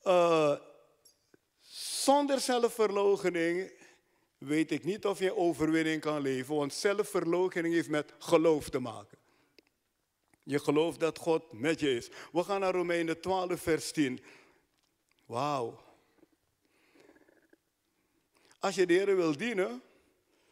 Uh, 0.04 0.56
zonder 2.02 2.40
zelfverloochening 2.40 3.72
weet 4.38 4.70
ik 4.70 4.84
niet 4.84 5.06
of 5.06 5.18
je 5.18 5.36
overwinning 5.36 6.00
kan 6.00 6.20
leven. 6.20 6.54
Want 6.54 6.74
zelfverloochening 6.74 7.74
heeft 7.74 7.88
met 7.88 8.12
geloof 8.18 8.68
te 8.68 8.78
maken. 8.78 9.18
Je 10.48 10.58
gelooft 10.58 11.00
dat 11.00 11.18
God 11.18 11.52
met 11.52 11.80
je 11.80 11.94
is. 11.94 12.08
We 12.32 12.42
gaan 12.42 12.60
naar 12.60 12.74
Romeinen 12.74 13.20
12, 13.20 13.60
vers 13.60 13.92
10. 13.92 14.20
Wauw. 15.24 15.82
Als 18.58 18.74
je 18.74 18.86
de 18.86 18.92
Heer 18.92 19.16
wil 19.16 19.36
dienen, 19.36 19.82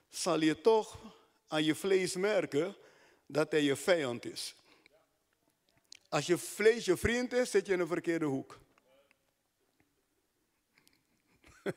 zal 0.08 0.40
je 0.40 0.60
toch 0.60 0.98
aan 1.46 1.64
je 1.64 1.74
vlees 1.74 2.14
merken 2.16 2.76
dat 3.26 3.50
hij 3.50 3.62
je 3.62 3.76
vijand 3.76 4.24
is. 4.24 4.54
Als 6.08 6.26
je 6.26 6.38
vlees 6.38 6.84
je 6.84 6.96
vriend 6.96 7.32
is, 7.32 7.50
zit 7.50 7.66
je 7.66 7.72
in 7.72 7.80
een 7.80 7.86
verkeerde 7.86 8.24
hoek. 8.24 8.58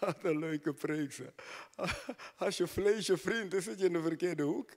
Wat 0.00 0.16
een 0.22 0.38
leuke 0.38 0.72
preek. 0.72 1.18
Als 2.36 2.56
je 2.56 2.66
vlees 2.66 3.06
je 3.06 3.16
vriend 3.16 3.54
is, 3.54 3.64
zit 3.64 3.78
je 3.78 3.84
in 3.84 3.94
een 3.94 4.02
verkeerde 4.02 4.42
hoek. 4.42 4.70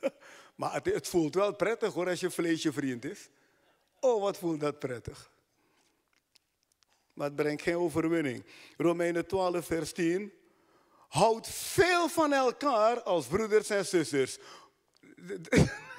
Maar 0.54 0.72
het, 0.72 0.84
het, 0.84 1.08
voelt 1.08 1.34
wel 1.34 1.54
prettig 1.54 1.92
hoor 1.92 2.08
als 2.08 2.20
je 2.20 2.30
vlees 2.30 2.62
je 2.62 2.72
vriend 2.72 3.04
is. 3.04 3.28
Oh, 4.00 4.22
wat 4.22 4.38
voelt 4.38 4.60
dat 4.60 4.78
prettig. 4.78 5.30
Maar 7.12 7.26
het 7.26 7.36
brengt 7.36 7.62
geen 7.62 7.76
overwinning. 7.76 8.44
Romeinen 8.76 9.26
12, 9.26 9.66
vers 9.66 9.92
10. 9.92 10.32
Houd 11.08 11.48
veel 11.48 12.08
van 12.08 12.32
elkaar 12.32 13.02
als 13.02 13.26
broeders 13.26 13.70
en 13.70 13.86
zusters. 13.86 14.38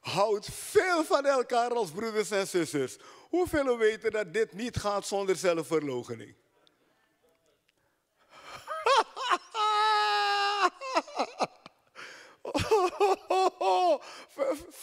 Houd 0.00 0.48
veel 0.52 1.04
van 1.04 1.26
elkaar 1.26 1.70
als 1.70 1.90
broeders 1.90 2.30
en 2.30 2.46
zusters. 2.46 2.96
Hoeveel 3.28 3.78
weten 3.78 4.10
dat 4.10 4.32
dit 4.32 4.52
niet 4.52 4.76
gaat 4.76 5.06
zonder 5.06 5.36
zelfverloochening? 5.36 6.34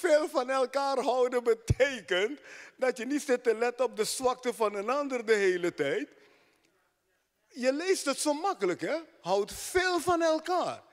Veel 0.08 0.30
van 0.30 0.50
elkaar 0.50 0.98
houden 0.98 1.44
betekent 1.44 2.40
dat 2.76 2.98
je 2.98 3.06
niet 3.06 3.22
zit 3.22 3.44
te 3.44 3.56
letten 3.56 3.86
op 3.86 3.96
de 3.96 4.04
zwakte 4.04 4.54
van 4.54 4.76
een 4.76 4.90
ander 4.90 5.26
de 5.26 5.34
hele 5.34 5.74
tijd. 5.74 6.10
Je 7.48 7.74
leest 7.74 8.06
het 8.06 8.20
zo 8.20 8.34
makkelijk, 8.34 8.82
hè? 8.82 8.96
Houd 9.22 9.54
veel 9.54 10.00
van 10.00 10.22
elkaar. 10.22 10.84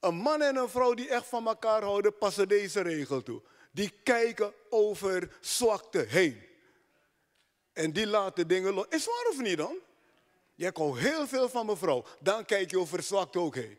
Een 0.00 0.14
man 0.14 0.42
en 0.42 0.56
een 0.56 0.68
vrouw 0.68 0.94
die 0.94 1.08
echt 1.08 1.26
van 1.26 1.46
elkaar 1.46 1.82
houden, 1.82 2.18
passen 2.18 2.48
deze 2.48 2.80
regel 2.80 3.22
toe. 3.22 3.42
Die 3.72 3.92
kijken 4.02 4.52
over 4.68 5.36
zwakte 5.40 5.98
heen. 5.98 6.42
En 7.72 7.92
die 7.92 8.06
laten 8.06 8.48
dingen 8.48 8.72
los. 8.74 8.86
Is 8.88 9.04
waar 9.04 9.26
of 9.30 9.38
niet 9.38 9.58
dan? 9.58 9.76
Jij 10.54 10.70
houdt 10.74 10.98
heel 10.98 11.26
veel 11.26 11.48
van 11.48 11.66
mevrouw. 11.66 12.04
Dan 12.20 12.44
kijk 12.44 12.70
je 12.70 12.78
over 12.78 13.02
zwakte 13.02 13.38
ook 13.38 13.54
heen. 13.54 13.78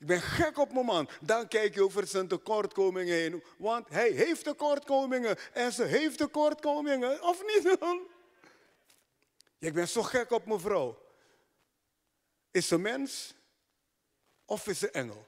Ik 0.00 0.06
ben 0.06 0.20
gek 0.20 0.58
op 0.58 0.72
mijn 0.72 0.86
man. 0.86 1.08
Dan 1.20 1.48
kijk 1.48 1.74
je 1.74 1.84
over 1.84 2.06
zijn 2.06 2.28
tekortkomingen 2.28 3.14
heen. 3.14 3.44
Want 3.58 3.88
hij 3.88 4.10
heeft 4.10 4.44
tekortkomingen. 4.44 5.38
En 5.52 5.72
ze 5.72 5.84
heeft 5.84 6.18
tekortkomingen. 6.18 7.22
Of 7.22 7.42
niet 7.46 7.76
dan? 7.80 8.00
Ik 9.58 9.72
ben 9.72 9.88
zo 9.88 10.02
gek 10.02 10.30
op 10.30 10.46
mijn 10.46 10.60
vrouw. 10.60 11.02
Is 12.50 12.68
ze 12.68 12.78
mens? 12.78 13.34
Of 14.44 14.66
is 14.66 14.78
ze 14.78 14.90
engel? 14.90 15.26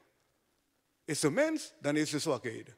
Is 1.05 1.21
ze 1.21 1.31
mens? 1.31 1.73
Dan 1.81 1.97
is 1.97 2.11
ze 2.11 2.19
zwakheden. 2.19 2.77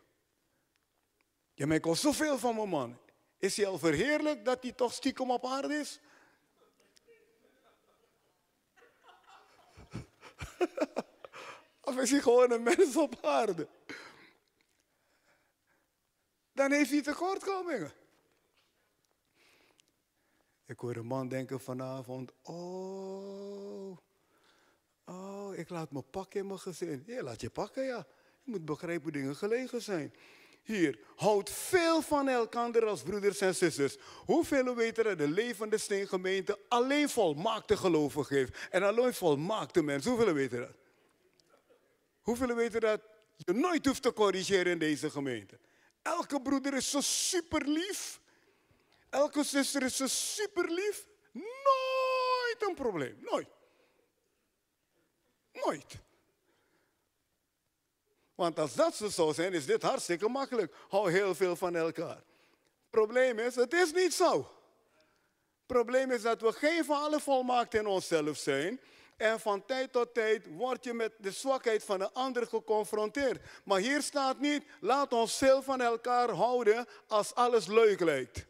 Ja, 1.55 1.67
maar 1.67 1.77
ik 1.77 1.85
hou 1.85 1.97
zoveel 1.97 2.39
van 2.39 2.55
mijn 2.55 2.69
man. 2.69 2.99
Is 3.39 3.57
hij 3.57 3.67
al 3.67 3.79
verheerlijk 3.79 4.45
dat 4.45 4.63
hij 4.63 4.73
toch 4.73 4.93
stiekem 4.93 5.31
op 5.31 5.47
aarde 5.47 5.75
is? 5.75 6.01
Of 11.85 11.97
is 11.97 12.11
hij 12.11 12.21
gewoon 12.21 12.51
een 12.51 12.63
mens 12.63 12.97
op 12.97 13.19
aarde? 13.23 13.69
Dan 16.53 16.73
heeft 16.73 16.91
hij 16.91 17.03
tekortkomingen. 17.03 17.93
Ik 20.67 20.79
hoor 20.79 20.97
een 20.97 21.07
man 21.07 21.29
denken 21.29 21.61
vanavond, 21.61 22.33
oh, 22.43 23.99
oh, 25.05 25.55
ik 25.55 25.69
laat 25.69 25.91
me 25.91 26.03
pakken 26.03 26.41
in 26.41 26.47
mijn 26.47 26.59
gezin. 26.59 27.03
Ja, 27.07 27.23
laat 27.23 27.41
je 27.41 27.51
pakken, 27.51 27.85
ja. 27.85 28.07
Je 28.43 28.51
moet 28.51 28.65
begrijpen 28.65 29.03
hoe 29.03 29.13
dingen 29.13 29.37
gelegen 29.37 29.83
zijn. 29.83 30.15
Hier, 30.63 30.99
houd 31.17 31.51
veel 31.51 32.03
van 32.03 32.29
elkaar 32.29 32.87
als 32.87 33.03
broeders 33.03 33.41
en 33.41 33.55
zusters. 33.55 33.97
Hoeveel 34.27 34.75
weten 34.75 35.05
dat 35.05 35.19
de 35.19 35.29
levende 35.29 35.79
steengemeente 35.79 36.59
alleen 36.69 37.09
volmaakte 37.09 37.77
geloven 37.77 38.25
geeft? 38.25 38.69
En 38.71 38.83
alleen 38.83 39.15
volmaakte 39.15 39.83
mensen. 39.83 40.11
Hoeveel 40.11 40.33
weten 40.33 40.61
dat? 40.61 40.84
Hoeveel 42.25 42.55
weten 42.55 42.81
dat 42.81 43.01
je 43.37 43.53
nooit 43.53 43.87
hoeft 43.87 44.03
te 44.03 44.13
corrigeren 44.13 44.73
in 44.73 44.79
deze 44.79 45.11
gemeente? 45.11 45.59
Elke 46.03 46.43
broeder 46.43 46.75
is 46.75 46.91
zo 46.91 47.01
super 47.01 47.69
lief. 47.69 48.21
Elke 49.11 49.43
zuster 49.43 49.83
is 49.83 49.97
zo 49.97 50.07
super 50.07 50.71
lief. 50.71 51.07
Nooit 51.33 52.69
een 52.69 52.75
probleem. 52.75 53.19
Nooit. 53.21 53.49
Nooit. 55.53 55.99
Want 58.35 58.59
als 58.59 58.75
dat 58.75 58.95
zo 58.95 59.09
zou 59.09 59.35
zijn, 59.35 59.53
is 59.53 59.67
dit 59.67 59.83
hartstikke 59.83 60.29
makkelijk. 60.29 60.75
Hou 60.89 61.11
heel 61.11 61.35
veel 61.35 61.57
van 61.57 61.77
elkaar. 61.77 62.23
Probleem 62.91 63.39
is, 63.39 63.55
het 63.55 63.73
is 63.73 63.93
niet 63.93 64.15
zo. 64.15 64.51
Probleem 65.67 66.11
is 66.11 66.23
dat 66.23 66.41
we 66.41 66.53
geen 66.53 66.85
van 66.85 67.03
alle 67.03 67.21
volmaakt 67.21 67.75
in 67.75 67.87
onszelf 67.87 68.37
zijn. 68.37 68.81
En 69.17 69.41
van 69.41 69.65
tijd 69.65 69.93
tot 69.93 70.15
tijd 70.15 70.47
word 70.47 70.85
je 70.85 70.93
met 70.93 71.13
de 71.19 71.31
zwakheid 71.31 71.85
van 71.85 71.99
de 71.99 72.13
ander 72.13 72.47
geconfronteerd. 72.47 73.41
Maar 73.65 73.81
hier 73.81 74.03
staat 74.03 74.41
niet, 74.41 74.65
laat 74.81 75.13
ons 75.13 75.37
veel 75.37 75.63
van 75.63 75.81
elkaar 75.81 76.31
houden 76.31 76.87
als 77.07 77.35
alles 77.35 77.67
leuk 77.67 78.01
lijkt. 78.01 78.47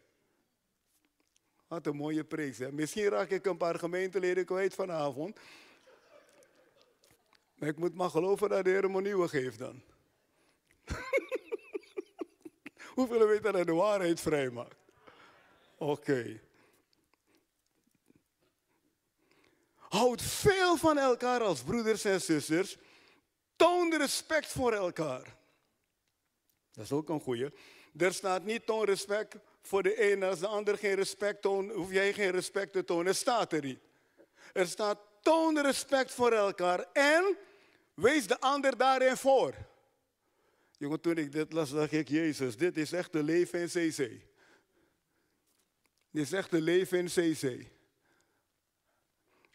Wat 1.67 1.87
een 1.87 1.97
mooie 1.97 2.25
preek. 2.25 2.57
Hè? 2.57 2.73
Misschien 2.73 3.09
raak 3.09 3.31
ik 3.31 3.47
een 3.47 3.57
paar 3.57 3.79
gemeenteleden 3.79 4.45
kwijt 4.45 4.75
vanavond. 4.75 5.39
Maar 7.55 7.69
ik 7.69 7.79
moet 7.79 7.95
maar 7.95 8.11
geloven 8.11 8.49
dat 8.49 8.65
de 8.65 8.71
Heer 8.71 8.91
me 8.91 9.01
nieuwe 9.01 9.29
geeft 9.29 9.59
dan. 9.59 9.83
Hoeveel 12.95 13.27
weten 13.27 13.53
dat 13.53 13.67
de 13.67 13.73
waarheid 13.73 14.21
vrijmaakt? 14.21 14.77
Oké. 15.77 16.41
Houd 19.95 20.23
veel 20.23 20.77
van 20.77 20.99
elkaar 20.99 21.41
als 21.41 21.63
broeders 21.63 22.05
en 22.05 22.21
zusters. 22.21 22.77
Toon 23.57 23.97
respect 23.97 24.47
voor 24.47 24.73
elkaar. 24.73 25.37
Dat 26.73 26.85
is 26.85 26.93
ook 26.93 27.09
een 27.09 27.21
goeie. 27.21 27.53
Er 27.97 28.15
staat 28.15 28.45
niet 28.45 28.67
toon 28.67 28.85
respect 28.85 29.37
voor 29.63 29.83
de 29.83 30.13
een. 30.13 30.23
Als 30.23 30.41
de 30.41 30.47
ander 30.47 30.79
geen 30.79 30.95
respect 30.95 31.43
toont, 31.43 31.73
hoef 31.73 31.93
jij 31.93 32.13
geen 32.13 32.31
respect 32.31 32.73
te 32.73 32.85
tonen. 32.85 33.07
Er 33.07 33.15
staat 33.15 33.53
er 33.53 33.63
niet. 33.63 33.79
Er 34.53 34.67
staat 34.67 34.99
toon 35.23 35.61
respect 35.61 36.13
voor 36.13 36.33
elkaar 36.33 36.87
en 36.93 37.37
wees 37.95 38.27
de 38.27 38.41
ander 38.41 38.77
daarin 38.77 39.17
voor. 39.17 39.55
Jongen, 40.77 41.01
toen 41.01 41.17
ik 41.17 41.33
dit 41.33 41.53
las, 41.53 41.71
dacht 41.71 41.93
ik, 41.93 42.09
Jezus, 42.09 42.57
dit 42.57 42.77
is 42.77 42.93
echt 42.93 43.13
de 43.13 43.23
leven 43.23 43.61
in 43.61 43.69
CC. 43.69 43.97
Dit 46.11 46.25
is 46.25 46.33
echt 46.33 46.51
de 46.51 46.61
leven 46.61 46.99
in 46.99 47.07
CC. 47.07 47.73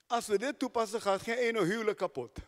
Als 0.10 0.28
we 0.28 0.38
dit 0.38 0.60
toepassen, 0.60 1.02
gaat 1.02 1.22
geen 1.22 1.38
ene 1.38 1.64
huwelijk 1.64 1.98
kapot. 1.98 2.40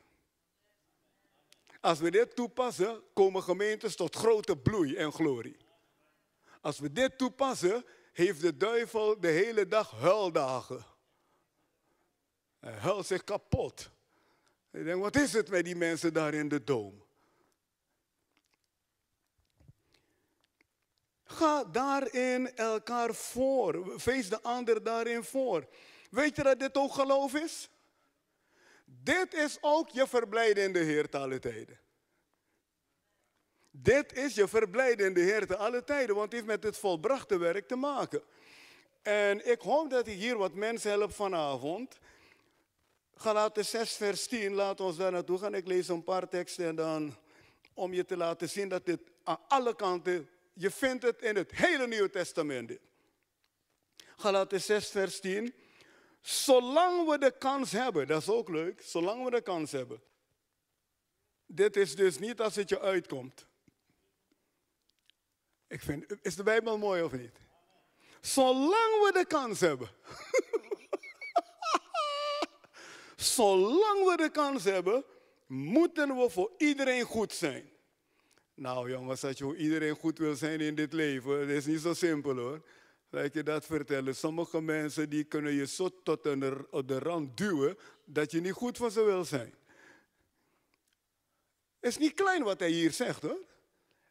Als 1.79 1.99
we 1.99 2.11
dit 2.11 2.35
toepassen, 2.35 3.01
komen 3.13 3.43
gemeentes 3.43 3.95
tot 3.95 4.15
grote 4.15 4.57
bloei 4.57 4.95
en 4.95 5.11
glorie. 5.11 5.57
Als 6.61 6.79
we 6.79 6.91
dit 6.91 7.17
toepassen, 7.17 7.85
heeft 8.13 8.41
de 8.41 8.57
duivel 8.57 9.19
de 9.19 9.27
hele 9.27 9.67
dag 9.67 9.91
huildagen. 9.91 10.85
Hij 12.59 12.73
huilt 12.73 13.05
zich 13.05 13.23
kapot. 13.23 13.89
Ik 14.71 14.83
denk, 14.83 15.01
wat 15.01 15.15
is 15.15 15.33
het 15.33 15.49
met 15.49 15.65
die 15.65 15.75
mensen 15.75 16.13
daar 16.13 16.33
in 16.33 16.47
de 16.47 16.63
doom? 16.63 17.03
Ga 21.23 21.63
daarin 21.63 22.55
elkaar 22.55 23.15
voor. 23.15 24.01
Wees 24.03 24.29
de 24.29 24.41
ander 24.41 24.83
daarin 24.83 25.23
voor. 25.23 25.67
Weet 26.11 26.35
je 26.35 26.43
dat 26.43 26.59
dit 26.59 26.77
ook 26.77 26.93
geloof 26.93 27.33
is? 27.33 27.69
Dit 28.85 29.33
is 29.33 29.57
ook 29.61 29.89
je 29.89 30.07
verblijden 30.07 30.63
in 30.63 30.73
de 30.73 30.79
Heer 30.79 31.09
te 31.09 31.17
alle 31.17 31.39
tijden. 31.39 31.79
Dit 33.71 34.13
is 34.13 34.35
je 34.35 34.47
verblijden 34.47 35.05
in 35.05 35.13
de 35.13 35.21
Heer 35.21 35.47
te 35.47 35.57
alle 35.57 35.83
tijden, 35.83 36.15
want 36.15 36.25
het 36.25 36.33
heeft 36.33 36.45
met 36.45 36.63
het 36.63 36.77
volbrachte 36.77 37.37
werk 37.37 37.67
te 37.67 37.75
maken. 37.75 38.21
En 39.01 39.51
ik 39.51 39.61
hoop 39.61 39.89
dat 39.89 40.07
ik 40.07 40.17
hier 40.17 40.37
wat 40.37 40.53
mensen 40.53 40.91
help 40.91 41.13
vanavond. 41.13 41.99
Galaten 43.15 43.65
6 43.65 43.95
vers 43.95 44.27
10, 44.27 44.53
laten 44.53 44.87
we 44.87 44.95
daar 44.95 45.11
naartoe 45.11 45.37
gaan. 45.37 45.53
Ik 45.53 45.67
lees 45.67 45.87
een 45.87 46.03
paar 46.03 46.29
teksten 46.29 46.65
en 46.65 46.75
dan 46.75 47.15
om 47.73 47.93
je 47.93 48.05
te 48.05 48.17
laten 48.17 48.49
zien 48.49 48.69
dat 48.69 48.85
dit 48.85 49.01
aan 49.23 49.39
alle 49.47 49.75
kanten, 49.75 50.29
je 50.53 50.71
vindt 50.71 51.03
het 51.03 51.21
in 51.21 51.35
het 51.35 51.51
hele 51.51 51.87
Nieuwe 51.87 52.09
Testament. 52.09 52.71
Galaten 54.17 54.61
6 54.61 54.89
vers 54.89 55.19
10. 55.19 55.53
Zolang 56.21 57.09
we 57.09 57.17
de 57.17 57.37
kans 57.37 57.71
hebben, 57.71 58.07
dat 58.07 58.21
is 58.21 58.29
ook 58.29 58.49
leuk, 58.49 58.81
zolang 58.81 59.23
we 59.23 59.31
de 59.31 59.41
kans 59.41 59.71
hebben. 59.71 60.01
Dit 61.45 61.75
is 61.75 61.95
dus 61.95 62.19
niet 62.19 62.41
als 62.41 62.55
het 62.55 62.69
je 62.69 62.79
uitkomt. 62.79 63.45
Ik 65.67 65.81
vind, 65.81 66.05
is 66.21 66.35
de 66.35 66.43
Bijbel 66.43 66.77
mooi 66.77 67.03
of 67.03 67.11
niet? 67.11 67.39
Zolang 68.21 69.03
we 69.03 69.09
de 69.13 69.25
kans 69.25 69.59
hebben. 69.59 69.89
Zolang 73.15 74.05
we 74.09 74.13
de 74.17 74.29
kans 74.31 74.63
hebben, 74.63 75.03
moeten 75.47 76.17
we 76.17 76.29
voor 76.29 76.51
iedereen 76.57 77.03
goed 77.03 77.33
zijn. 77.33 77.69
Nou 78.53 78.89
jongens, 78.89 79.23
als 79.23 79.37
je 79.37 79.43
voor 79.43 79.55
iedereen 79.55 79.95
goed 79.95 80.17
wil 80.17 80.35
zijn 80.35 80.61
in 80.61 80.75
dit 80.75 80.93
leven, 80.93 81.39
dat 81.39 81.49
is 81.49 81.65
niet 81.65 81.79
zo 81.79 81.93
simpel 81.93 82.35
hoor. 82.35 82.61
Laat 83.13 83.33
je 83.33 83.43
dat 83.43 83.65
vertellen. 83.65 84.15
Sommige 84.15 84.61
mensen 84.61 85.09
die 85.09 85.23
kunnen 85.23 85.53
je 85.53 85.67
zo 85.67 85.89
tot 86.03 86.25
op 86.69 86.87
de 86.87 86.99
rand 86.99 87.37
duwen 87.37 87.77
dat 88.05 88.31
je 88.31 88.41
niet 88.41 88.53
goed 88.53 88.77
voor 88.77 88.91
ze 88.91 89.03
wil 89.03 89.25
zijn. 89.25 89.53
Het 91.79 91.89
is 91.89 91.97
niet 91.97 92.13
klein 92.13 92.43
wat 92.43 92.59
hij 92.59 92.69
hier 92.69 92.91
zegt 92.91 93.21
hoor. 93.21 93.39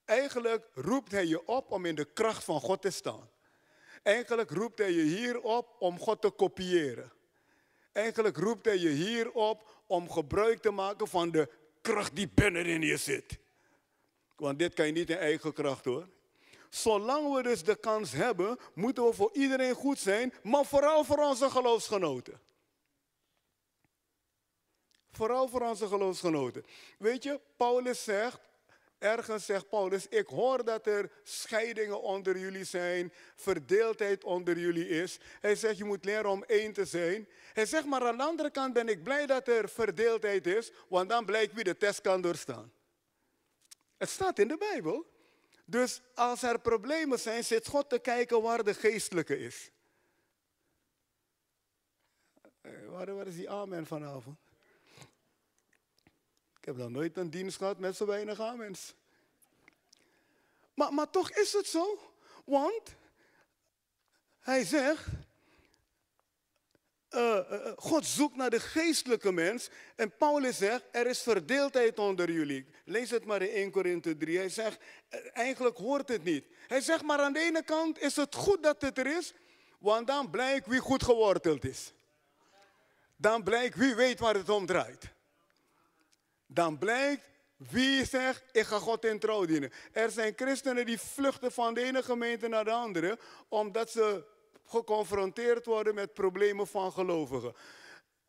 Eigenlijk 0.04 0.68
roept 0.74 1.12
hij 1.12 1.26
je 1.26 1.46
op 1.46 1.70
om 1.70 1.84
in 1.84 1.94
de 1.94 2.04
kracht 2.04 2.44
van 2.44 2.60
God 2.60 2.82
te 2.82 2.90
staan. 2.90 3.30
Eigenlijk 4.02 4.50
roept 4.50 4.78
hij 4.78 4.92
je 4.92 5.02
hier 5.02 5.40
op 5.40 5.76
om 5.78 5.98
God 5.98 6.20
te 6.20 6.30
kopiëren. 6.30 7.12
Eigenlijk 7.92 8.36
roept 8.36 8.64
hij 8.64 8.78
je 8.78 8.88
hier 8.88 9.32
op 9.32 9.82
om 9.86 10.10
gebruik 10.10 10.62
te 10.62 10.70
maken 10.70 11.08
van 11.08 11.30
de 11.30 11.48
kracht 11.80 12.16
die 12.16 12.28
binnenin 12.34 12.82
je 12.82 12.96
zit. 12.96 13.38
Want 14.36 14.58
dit 14.58 14.74
kan 14.74 14.86
je 14.86 14.92
niet 14.92 15.10
in 15.10 15.16
eigen 15.16 15.52
kracht 15.52 15.84
hoor. 15.84 16.08
Zolang 16.70 17.34
we 17.34 17.42
dus 17.42 17.64
de 17.64 17.76
kans 17.76 18.12
hebben, 18.12 18.58
moeten 18.74 19.04
we 19.04 19.12
voor 19.12 19.30
iedereen 19.32 19.74
goed 19.74 19.98
zijn, 19.98 20.34
maar 20.42 20.64
vooral 20.64 21.04
voor 21.04 21.18
onze 21.18 21.50
geloofsgenoten. 21.50 22.40
Vooral 25.10 25.48
voor 25.48 25.60
onze 25.60 25.86
geloofsgenoten. 25.88 26.64
Weet 26.98 27.22
je, 27.22 27.40
Paulus 27.56 28.04
zegt, 28.04 28.40
ergens 28.98 29.44
zegt 29.44 29.68
Paulus, 29.68 30.06
ik 30.08 30.26
hoor 30.26 30.64
dat 30.64 30.86
er 30.86 31.10
scheidingen 31.22 32.02
onder 32.02 32.38
jullie 32.38 32.64
zijn, 32.64 33.12
verdeeldheid 33.36 34.24
onder 34.24 34.58
jullie 34.58 34.88
is. 34.88 35.18
Hij 35.40 35.54
zegt, 35.54 35.78
je 35.78 35.84
moet 35.84 36.04
leren 36.04 36.30
om 36.30 36.44
één 36.44 36.72
te 36.72 36.84
zijn. 36.84 37.28
Hij 37.52 37.66
zegt, 37.66 37.84
maar 37.84 38.06
aan 38.06 38.16
de 38.16 38.22
andere 38.22 38.50
kant 38.50 38.72
ben 38.72 38.88
ik 38.88 39.02
blij 39.02 39.26
dat 39.26 39.48
er 39.48 39.68
verdeeldheid 39.68 40.46
is, 40.46 40.72
want 40.88 41.08
dan 41.08 41.24
blijkt 41.24 41.54
wie 41.54 41.64
de 41.64 41.76
test 41.76 42.00
kan 42.00 42.20
doorstaan. 42.20 42.72
Het 43.96 44.08
staat 44.08 44.38
in 44.38 44.48
de 44.48 44.56
Bijbel. 44.56 45.06
Dus 45.70 46.00
als 46.14 46.42
er 46.42 46.60
problemen 46.60 47.18
zijn, 47.18 47.44
zit 47.44 47.66
God 47.66 47.88
te 47.88 47.98
kijken 47.98 48.42
waar 48.42 48.64
de 48.64 48.74
geestelijke 48.74 49.38
is. 49.38 49.70
Eh, 52.60 52.88
waar, 52.88 53.26
is 53.26 53.34
die 53.34 53.50
amen 53.50 53.86
vanavond? 53.86 54.38
Ik 56.58 56.64
heb 56.64 56.76
nog 56.76 56.90
nooit 56.90 57.16
een 57.16 57.30
dienst 57.30 57.56
gehad 57.56 57.78
met 57.78 57.96
zo 57.96 58.06
weinig 58.06 58.40
amens. 58.40 58.94
Maar, 60.74 60.94
maar 60.94 61.10
toch 61.10 61.30
is 61.30 61.52
het 61.52 61.66
zo. 61.66 61.98
Want 62.44 62.94
hij 64.40 64.64
zegt, 64.64 65.06
uh, 67.10 67.38
uh, 67.50 67.72
God 67.76 68.06
zoekt 68.06 68.36
naar 68.36 68.50
de 68.50 68.60
geestelijke 68.60 69.32
mens. 69.32 69.68
En 69.96 70.16
Paulus 70.16 70.56
zegt, 70.56 70.84
er 70.90 71.06
is 71.06 71.22
verdeeldheid 71.22 71.98
onder 71.98 72.30
jullie. 72.30 72.66
Lees 72.84 73.10
het 73.10 73.24
maar 73.24 73.42
in 73.42 73.54
1 73.54 73.70
Korinthe 73.70 74.16
3. 74.16 74.38
Hij 74.38 74.48
zegt, 74.48 74.78
eigenlijk 75.32 75.76
hoort 75.76 76.08
het 76.08 76.24
niet. 76.24 76.44
Hij 76.66 76.80
zegt, 76.80 77.02
maar 77.02 77.18
aan 77.18 77.32
de 77.32 77.40
ene 77.40 77.62
kant 77.62 77.98
is 77.98 78.16
het 78.16 78.34
goed 78.34 78.62
dat 78.62 78.82
het 78.82 78.98
er 78.98 79.16
is. 79.16 79.34
Want 79.78 80.06
dan 80.06 80.30
blijkt 80.30 80.66
wie 80.66 80.80
goed 80.80 81.02
geworteld 81.02 81.64
is. 81.64 81.92
Dan 83.16 83.42
blijkt 83.42 83.76
wie 83.76 83.94
weet 83.94 84.20
waar 84.20 84.34
het 84.34 84.48
om 84.48 84.66
draait. 84.66 85.04
Dan 86.46 86.78
blijkt 86.78 87.28
wie 87.56 88.04
zegt, 88.04 88.42
ik 88.52 88.64
ga 88.64 88.78
God 88.78 89.04
in 89.04 89.18
trouw 89.18 89.44
dienen. 89.44 89.72
Er 89.92 90.10
zijn 90.10 90.32
christenen 90.36 90.86
die 90.86 91.00
vluchten 91.00 91.52
van 91.52 91.74
de 91.74 91.82
ene 91.82 92.02
gemeente 92.02 92.48
naar 92.48 92.64
de 92.64 92.70
andere, 92.70 93.18
omdat 93.48 93.90
ze 93.90 94.24
geconfronteerd 94.70 95.66
worden 95.66 95.94
met 95.94 96.14
problemen 96.14 96.66
van 96.66 96.92
gelovigen. 96.92 97.54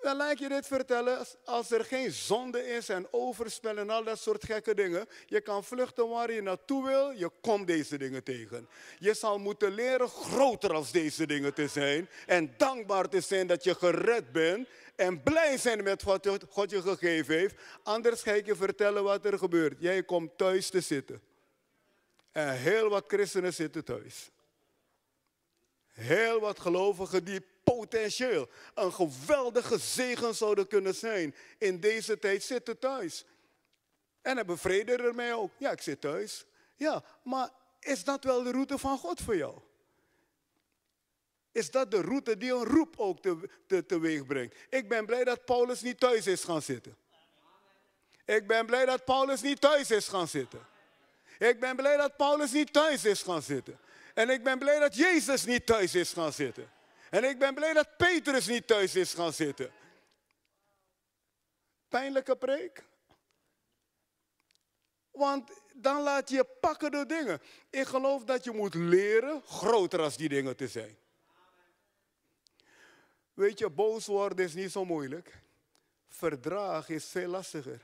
Dan 0.01 0.17
laat 0.17 0.39
je 0.39 0.49
dit 0.49 0.67
vertellen, 0.67 1.25
als 1.45 1.71
er 1.71 1.85
geen 1.85 2.11
zonde 2.11 2.67
is 2.67 2.89
en 2.89 3.07
overspel 3.11 3.77
en 3.77 3.89
al 3.89 4.03
dat 4.03 4.19
soort 4.19 4.45
gekke 4.45 4.73
dingen. 4.73 5.05
Je 5.25 5.41
kan 5.41 5.63
vluchten 5.63 6.09
waar 6.09 6.31
je 6.31 6.41
naartoe 6.41 6.85
wil, 6.85 7.11
je 7.11 7.31
komt 7.41 7.67
deze 7.67 7.97
dingen 7.97 8.23
tegen. 8.23 8.69
Je 8.99 9.13
zal 9.13 9.39
moeten 9.39 9.71
leren 9.71 10.07
groter 10.07 10.73
als 10.73 10.91
deze 10.91 11.27
dingen 11.27 11.53
te 11.53 11.67
zijn. 11.67 12.09
En 12.25 12.53
dankbaar 12.57 13.09
te 13.09 13.21
zijn 13.21 13.47
dat 13.47 13.63
je 13.63 13.75
gered 13.75 14.31
bent. 14.31 14.67
En 14.95 15.23
blij 15.23 15.57
zijn 15.57 15.83
met 15.83 16.03
wat 16.03 16.29
God 16.49 16.69
je 16.69 16.81
gegeven 16.81 17.35
heeft. 17.35 17.55
Anders 17.83 18.21
ga 18.21 18.31
ik 18.31 18.45
je 18.45 18.55
vertellen 18.55 19.03
wat 19.03 19.25
er 19.25 19.37
gebeurt. 19.37 19.75
Jij 19.79 20.03
komt 20.03 20.37
thuis 20.37 20.69
te 20.69 20.81
zitten. 20.81 21.21
En 22.31 22.57
heel 22.57 22.89
wat 22.89 23.03
christenen 23.07 23.53
zitten 23.53 23.83
thuis. 23.83 24.31
Heel 25.91 26.39
wat 26.39 26.59
gelovigen 26.59 27.23
die 27.23 27.41
potentieel 27.63 28.49
een 28.73 28.93
geweldige 28.93 29.77
zegen 29.77 30.35
zouden 30.35 30.67
kunnen 30.67 30.95
zijn 30.95 31.35
in 31.57 31.79
deze 31.79 32.19
tijd 32.19 32.43
zitten 32.43 32.79
thuis. 32.79 33.25
En 34.21 34.37
hebben 34.37 34.57
vrede 34.57 34.95
ermee 34.95 35.33
ook. 35.33 35.51
Ja, 35.57 35.71
ik 35.71 35.81
zit 35.81 36.01
thuis. 36.01 36.45
Ja, 36.75 37.03
maar 37.23 37.49
is 37.79 38.03
dat 38.03 38.23
wel 38.23 38.43
de 38.43 38.51
route 38.51 38.77
van 38.77 38.97
God 38.97 39.21
voor 39.21 39.35
jou? 39.35 39.59
Is 41.51 41.71
dat 41.71 41.91
de 41.91 42.01
route 42.01 42.37
die 42.37 42.51
een 42.51 42.65
roep 42.65 42.93
ook 42.97 43.21
te, 43.21 43.49
te, 43.67 43.85
teweeg 43.85 44.25
brengt? 44.25 44.55
Ik 44.69 44.89
ben 44.89 45.05
blij 45.05 45.23
dat 45.23 45.45
Paulus 45.45 45.81
niet 45.81 45.99
thuis 45.99 46.27
is 46.27 46.43
gaan 46.43 46.61
zitten. 46.61 46.97
Ik 48.25 48.47
ben 48.47 48.65
blij 48.65 48.85
dat 48.85 49.05
Paulus 49.05 49.41
niet 49.41 49.61
thuis 49.61 49.91
is 49.91 50.07
gaan 50.07 50.27
zitten. 50.27 50.67
Ik 51.39 51.59
ben 51.59 51.75
blij 51.75 51.97
dat 51.97 52.17
Paulus 52.17 52.51
niet 52.51 52.73
thuis 52.73 53.05
is 53.05 53.21
gaan 53.21 53.41
zitten. 53.41 53.79
En 54.13 54.29
ik 54.29 54.43
ben 54.43 54.59
blij 54.59 54.79
dat 54.79 54.95
Jezus 54.95 55.45
niet 55.45 55.65
thuis 55.65 55.95
is 55.95 56.13
gaan 56.13 56.33
zitten. 56.33 56.71
En 57.09 57.23
ik 57.23 57.39
ben 57.39 57.53
blij 57.53 57.73
dat 57.73 57.97
Petrus 57.97 58.47
niet 58.47 58.67
thuis 58.67 58.95
is 58.95 59.13
gaan 59.13 59.33
zitten. 59.33 59.71
Pijnlijke 61.87 62.35
preek. 62.35 62.83
Want 65.11 65.51
dan 65.73 66.01
laat 66.01 66.29
je 66.29 66.43
pakken 66.43 66.91
door 66.91 67.07
dingen. 67.07 67.41
Ik 67.69 67.87
geloof 67.87 68.23
dat 68.23 68.43
je 68.43 68.51
moet 68.51 68.73
leren 68.73 69.41
groter 69.41 69.99
als 69.99 70.17
die 70.17 70.29
dingen 70.29 70.55
te 70.55 70.67
zijn. 70.67 70.97
Weet 73.33 73.59
je, 73.59 73.69
boos 73.69 74.05
worden 74.05 74.45
is 74.45 74.53
niet 74.53 74.71
zo 74.71 74.85
moeilijk. 74.85 75.41
Verdrag 76.07 76.89
is 76.89 77.05
veel 77.05 77.29
lastiger. 77.29 77.81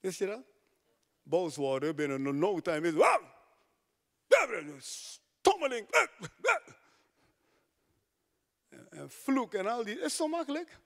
Wist 0.00 0.18
je 0.18 0.26
dat? 0.26 0.42
Boos 1.22 1.56
worden 1.56 1.96
binnen 1.96 2.38
no 2.38 2.60
time 2.60 2.88
is... 2.88 2.94
Stommeling 4.78 5.88
en 8.90 9.10
vloek 9.10 9.54
en 9.54 9.66
al 9.66 9.84
die. 9.84 10.00
is 10.00 10.16
zo 10.16 10.28
makkelijk. 10.28 10.78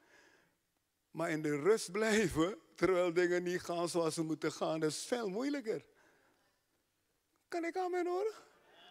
Maar 1.10 1.30
in 1.30 1.42
de 1.42 1.56
rust 1.56 1.92
blijven, 1.92 2.58
terwijl 2.74 3.12
dingen 3.12 3.42
niet 3.42 3.62
gaan 3.62 3.88
zoals 3.88 4.14
ze 4.14 4.22
moeten 4.22 4.52
gaan, 4.52 4.80
dat 4.80 4.90
is 4.90 5.04
veel 5.04 5.28
moeilijker. 5.28 5.84
Kan 7.48 7.64
ik 7.64 7.76
aan 7.76 7.90
mijn 7.90 8.06
horen? 8.06 8.32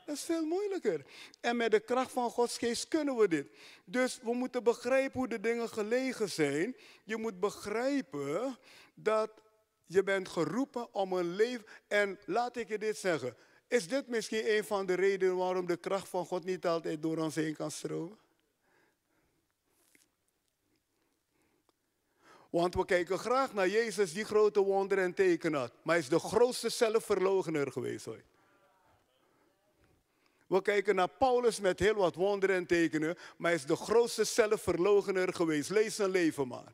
Dat 0.05 0.15
is 0.15 0.23
veel 0.23 0.45
moeilijker. 0.45 1.05
En 1.41 1.57
met 1.57 1.71
de 1.71 1.79
kracht 1.79 2.11
van 2.11 2.29
Gods 2.29 2.57
geest 2.57 2.87
kunnen 2.87 3.15
we 3.15 3.27
dit. 3.27 3.47
Dus 3.85 4.19
we 4.21 4.33
moeten 4.33 4.63
begrijpen 4.63 5.19
hoe 5.19 5.27
de 5.27 5.39
dingen 5.39 5.69
gelegen 5.69 6.29
zijn. 6.29 6.75
Je 7.03 7.17
moet 7.17 7.39
begrijpen 7.39 8.57
dat 8.93 9.31
je 9.85 10.03
bent 10.03 10.29
geroepen 10.29 10.93
om 10.93 11.13
een 11.13 11.35
leven. 11.35 11.65
En 11.87 12.19
laat 12.25 12.55
ik 12.55 12.67
je 12.67 12.77
dit 12.77 12.97
zeggen. 12.97 13.35
Is 13.71 13.87
dit 13.87 14.07
misschien 14.07 14.55
een 14.55 14.63
van 14.63 14.85
de 14.85 14.93
redenen 14.93 15.35
waarom 15.35 15.65
de 15.65 15.77
kracht 15.77 16.09
van 16.09 16.25
God 16.25 16.43
niet 16.43 16.65
altijd 16.65 17.01
door 17.01 17.17
ons 17.17 17.35
heen 17.35 17.55
kan 17.55 17.71
stromen? 17.71 18.17
Want 22.49 22.75
we 22.75 22.85
kijken 22.85 23.19
graag 23.19 23.53
naar 23.53 23.67
Jezus 23.67 24.13
die 24.13 24.23
grote 24.23 24.59
wonderen 24.59 25.03
en 25.03 25.13
tekenen 25.13 25.59
had. 25.59 25.71
Maar 25.81 25.95
hij 25.95 26.03
is 26.03 26.09
de 26.09 26.19
grootste 26.19 26.69
zelfverloochener 26.69 27.71
geweest 27.71 28.07
ooit. 28.07 28.25
We 30.47 30.61
kijken 30.61 30.95
naar 30.95 31.09
Paulus 31.09 31.59
met 31.59 31.79
heel 31.79 31.95
wat 31.95 32.15
wonderen 32.15 32.55
en 32.55 32.65
tekenen. 32.65 33.17
Maar 33.37 33.51
hij 33.51 33.59
is 33.59 33.65
de 33.65 33.75
grootste 33.75 34.23
zelfverloochener 34.23 35.33
geweest. 35.33 35.69
Lees 35.69 35.95
zijn 35.95 36.09
leven 36.09 36.47
maar. 36.47 36.73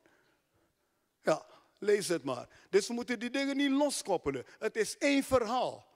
Ja, 1.21 1.45
lees 1.77 2.07
het 2.07 2.23
maar. 2.23 2.49
Dus 2.69 2.87
we 2.87 2.93
moeten 2.93 3.19
die 3.19 3.29
dingen 3.29 3.57
niet 3.57 3.71
loskoppelen. 3.71 4.45
Het 4.59 4.75
is 4.75 4.97
één 4.97 5.23
verhaal. 5.23 5.86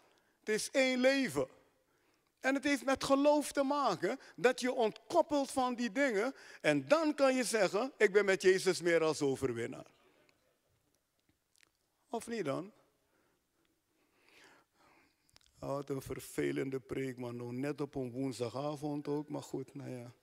Het 0.41 0.49
is 0.49 0.71
één 0.71 0.99
leven. 0.99 1.47
En 2.39 2.55
het 2.55 2.63
heeft 2.63 2.85
met 2.85 3.03
geloof 3.03 3.51
te 3.51 3.63
maken 3.63 4.19
dat 4.35 4.59
je 4.59 4.73
ontkoppelt 4.73 5.51
van 5.51 5.75
die 5.75 5.91
dingen. 5.91 6.33
En 6.61 6.87
dan 6.87 7.13
kan 7.13 7.35
je 7.35 7.43
zeggen, 7.43 7.91
ik 7.97 8.11
ben 8.11 8.25
met 8.25 8.41
Jezus 8.41 8.81
meer 8.81 9.03
als 9.03 9.21
overwinnaar. 9.21 9.85
Of 12.09 12.27
niet 12.27 12.45
dan? 12.45 12.71
Oh, 15.59 15.69
wat 15.69 15.89
een 15.89 16.01
vervelende 16.01 16.79
preek, 16.79 17.17
man. 17.17 17.35
Nou, 17.35 17.53
net 17.53 17.81
op 17.81 17.95
een 17.95 18.11
woensdagavond 18.11 19.07
ook, 19.07 19.29
maar 19.29 19.43
goed, 19.43 19.75
nou 19.75 19.89
ja. 19.89 20.13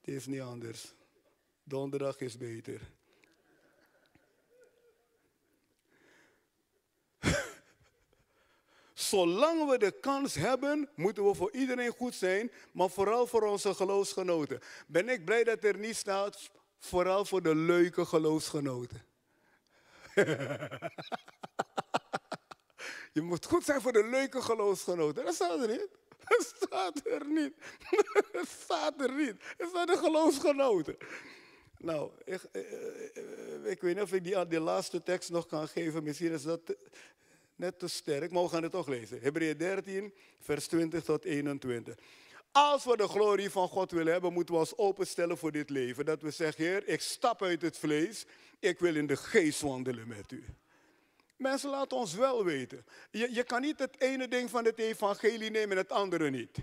Het 0.00 0.14
is 0.14 0.26
niet 0.26 0.40
anders. 0.40 0.94
Donderdag 1.62 2.20
is 2.20 2.36
beter. 2.36 2.92
Zolang 9.02 9.70
we 9.70 9.78
de 9.78 10.00
kans 10.00 10.34
hebben, 10.34 10.88
moeten 10.94 11.24
we 11.26 11.34
voor 11.34 11.52
iedereen 11.52 11.90
goed 11.90 12.14
zijn, 12.14 12.52
maar 12.72 12.90
vooral 12.90 13.26
voor 13.26 13.42
onze 13.42 13.74
geloofsgenoten. 13.74 14.60
Ben 14.86 15.08
ik 15.08 15.24
blij 15.24 15.44
dat 15.44 15.64
er 15.64 15.78
niet 15.78 15.96
staat, 15.96 16.50
vooral 16.78 17.24
voor 17.24 17.42
de 17.42 17.54
leuke 17.54 18.04
geloofsgenoten. 18.04 19.02
Je 23.12 23.20
moet 23.20 23.46
goed 23.46 23.64
zijn 23.64 23.80
voor 23.80 23.92
de 23.92 24.04
leuke 24.04 24.42
geloofsgenoten. 24.42 25.24
Dat 25.24 25.34
staat 25.34 25.60
er 25.60 25.68
niet. 25.68 25.88
Dat 26.24 26.54
staat 26.56 27.06
er 27.06 27.26
niet. 27.26 27.54
Dat 28.32 28.48
staat 28.48 29.00
er 29.00 29.12
niet. 29.12 29.34
Dat 29.56 29.68
staat 29.68 29.88
de 29.88 29.96
geloofsgenoten. 29.96 30.96
Nou, 31.78 32.10
eh, 32.24 32.34
eh, 32.52 33.70
ik, 33.70 33.80
weet 33.80 33.94
niet 33.94 34.02
of 34.02 34.12
ik 34.12 34.24
die, 34.24 34.46
die 34.46 34.60
laatste 34.60 35.02
tekst 35.02 35.30
nog 35.30 35.46
kan 35.46 35.68
geven. 35.68 36.02
Misschien 36.02 36.32
is 36.32 36.42
dat 36.42 36.60
net 37.56 37.78
te 37.78 37.88
sterk, 37.88 38.30
maar 38.30 38.42
we 38.42 38.48
gaan 38.48 38.62
het 38.62 38.72
toch 38.72 38.88
lezen. 38.88 39.20
Hebreeën 39.20 39.56
13, 39.56 40.14
vers 40.40 40.66
20 40.66 41.04
tot 41.04 41.24
21. 41.24 41.94
Als 42.52 42.84
we 42.84 42.96
de 42.96 43.08
glorie 43.08 43.50
van 43.50 43.68
God 43.68 43.90
willen 43.90 44.12
hebben, 44.12 44.32
moeten 44.32 44.54
we 44.54 44.60
ons 44.60 44.76
openstellen 44.76 45.38
voor 45.38 45.52
dit 45.52 45.70
leven. 45.70 46.04
Dat 46.04 46.22
we 46.22 46.30
zeggen, 46.30 46.64
Heer, 46.64 46.88
ik 46.88 47.00
stap 47.00 47.42
uit 47.42 47.62
het 47.62 47.78
vlees, 47.78 48.24
ik 48.58 48.78
wil 48.78 48.96
in 48.96 49.06
de 49.06 49.16
geest 49.16 49.60
wandelen 49.60 50.08
met 50.08 50.32
u. 50.32 50.44
Mensen 51.36 51.70
laten 51.70 51.96
ons 51.96 52.14
wel 52.14 52.44
weten. 52.44 52.84
Je, 53.10 53.34
je 53.34 53.44
kan 53.44 53.60
niet 53.60 53.78
het 53.78 54.00
ene 54.00 54.28
ding 54.28 54.50
van 54.50 54.64
het 54.64 54.78
evangelie 54.78 55.50
nemen 55.50 55.70
en 55.70 55.76
het 55.76 55.92
andere 55.92 56.30
niet. 56.30 56.58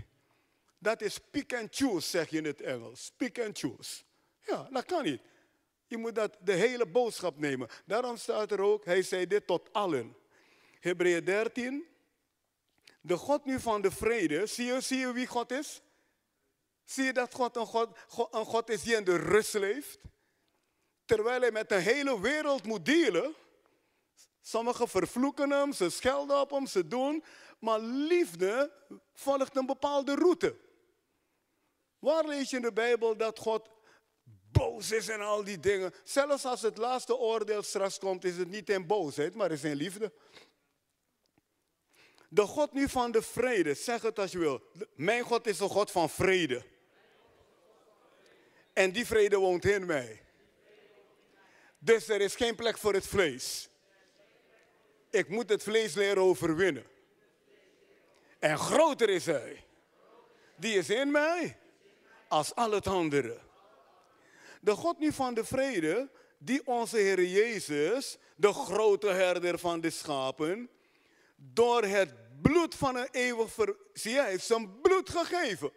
Dat 0.78 1.00
is 1.00 1.18
pick 1.18 1.54
and 1.54 1.68
choose, 1.70 2.08
zeg 2.08 2.28
je 2.28 2.36
in 2.36 2.44
het 2.44 2.60
Engels. 2.60 3.12
Pick 3.16 3.40
and 3.40 3.58
choose. 3.58 4.02
Ja, 4.46 4.68
dat 4.70 4.84
kan 4.84 5.04
niet. 5.04 5.20
Je 5.86 5.96
moet 5.96 6.14
dat, 6.14 6.36
de 6.40 6.52
hele 6.52 6.86
boodschap 6.86 7.38
nemen. 7.38 7.68
Daarom 7.86 8.16
staat 8.16 8.50
er 8.50 8.60
ook, 8.60 8.84
hij 8.84 9.02
zei 9.02 9.26
dit 9.26 9.46
tot 9.46 9.72
allen. 9.72 10.16
Hebreeën 10.80 11.24
13. 11.24 11.86
De 13.00 13.16
God 13.16 13.44
nu 13.44 13.60
van 13.60 13.82
de 13.82 13.90
vrede, 13.90 14.46
zie 14.46 14.66
je, 14.66 14.80
zie 14.80 14.98
je 14.98 15.12
wie 15.12 15.26
God 15.26 15.50
is? 15.50 15.82
Zie 16.84 17.04
je 17.04 17.12
dat 17.12 17.34
God 17.34 17.56
een, 17.56 17.66
God 17.66 17.98
een 18.30 18.44
God 18.44 18.70
is 18.70 18.82
die 18.82 18.96
in 18.96 19.04
de 19.04 19.16
rust 19.16 19.54
leeft? 19.54 19.98
Terwijl 21.04 21.40
hij 21.40 21.50
met 21.50 21.68
de 21.68 21.78
hele 21.78 22.20
wereld 22.20 22.64
moet 22.64 22.84
delen. 22.84 23.34
Sommigen 24.40 24.88
vervloeken 24.88 25.50
hem, 25.50 25.72
ze 25.72 25.90
schelden 25.90 26.40
op 26.40 26.50
hem, 26.50 26.66
ze 26.66 26.88
doen. 26.88 27.24
Maar 27.58 27.80
liefde 27.80 28.72
volgt 29.12 29.56
een 29.56 29.66
bepaalde 29.66 30.14
route. 30.14 30.56
Waar 31.98 32.24
lees 32.24 32.50
je 32.50 32.56
in 32.56 32.62
de 32.62 32.72
Bijbel 32.72 33.16
dat 33.16 33.38
God 33.38 33.68
boos 34.52 34.90
is 34.90 35.08
en 35.08 35.20
al 35.20 35.44
die 35.44 35.60
dingen? 35.60 35.92
Zelfs 36.04 36.44
als 36.44 36.62
het 36.62 36.76
laatste 36.76 37.16
oordeel 37.16 37.62
straks 37.62 37.98
komt, 37.98 38.24
is 38.24 38.36
het 38.36 38.48
niet 38.48 38.70
in 38.70 38.86
boosheid, 38.86 39.34
maar 39.34 39.50
is 39.50 39.64
in 39.64 39.74
liefde. 39.74 40.12
De 42.32 42.42
God 42.42 42.72
nu 42.72 42.88
van 42.88 43.10
de 43.10 43.22
vrede, 43.22 43.74
zeg 43.74 44.02
het 44.02 44.18
als 44.18 44.32
je 44.32 44.38
wil. 44.38 44.62
Mijn 44.94 45.22
God 45.22 45.46
is 45.46 45.60
een 45.60 45.68
God 45.68 45.90
van 45.90 46.10
vrede. 46.10 46.64
En 48.72 48.92
die 48.92 49.06
vrede 49.06 49.36
woont 49.36 49.64
in 49.64 49.86
mij. 49.86 50.22
Dus 51.78 52.08
er 52.08 52.20
is 52.20 52.34
geen 52.34 52.54
plek 52.54 52.78
voor 52.78 52.94
het 52.94 53.06
vlees. 53.06 53.68
Ik 55.10 55.28
moet 55.28 55.48
het 55.48 55.62
vlees 55.62 55.94
leren 55.94 56.22
overwinnen. 56.22 56.84
En 58.38 58.58
groter 58.58 59.08
is 59.08 59.26
hij. 59.26 59.64
Die 60.56 60.74
is 60.74 60.90
in 60.90 61.10
mij 61.10 61.58
als 62.28 62.54
al 62.54 62.70
het 62.70 62.86
andere. 62.86 63.38
De 64.60 64.74
God 64.74 64.98
nu 64.98 65.12
van 65.12 65.34
de 65.34 65.44
vrede, 65.44 66.10
die 66.38 66.66
onze 66.66 66.96
Heer 66.96 67.24
Jezus, 67.24 68.18
de 68.36 68.52
grote 68.52 69.08
herder 69.08 69.58
van 69.58 69.80
de 69.80 69.90
schapen, 69.90 70.70
door 71.42 71.82
het 71.84 72.14
bloed 72.42 72.74
van 72.74 72.96
een 72.96 73.08
eeuwig 73.10 73.52
ver... 73.52 73.76
Zie 73.92 74.12
je, 74.12 74.20
hij 74.20 74.30
heeft 74.30 74.46
zijn 74.46 74.80
bloed 74.80 75.10
gegeven. 75.10 75.72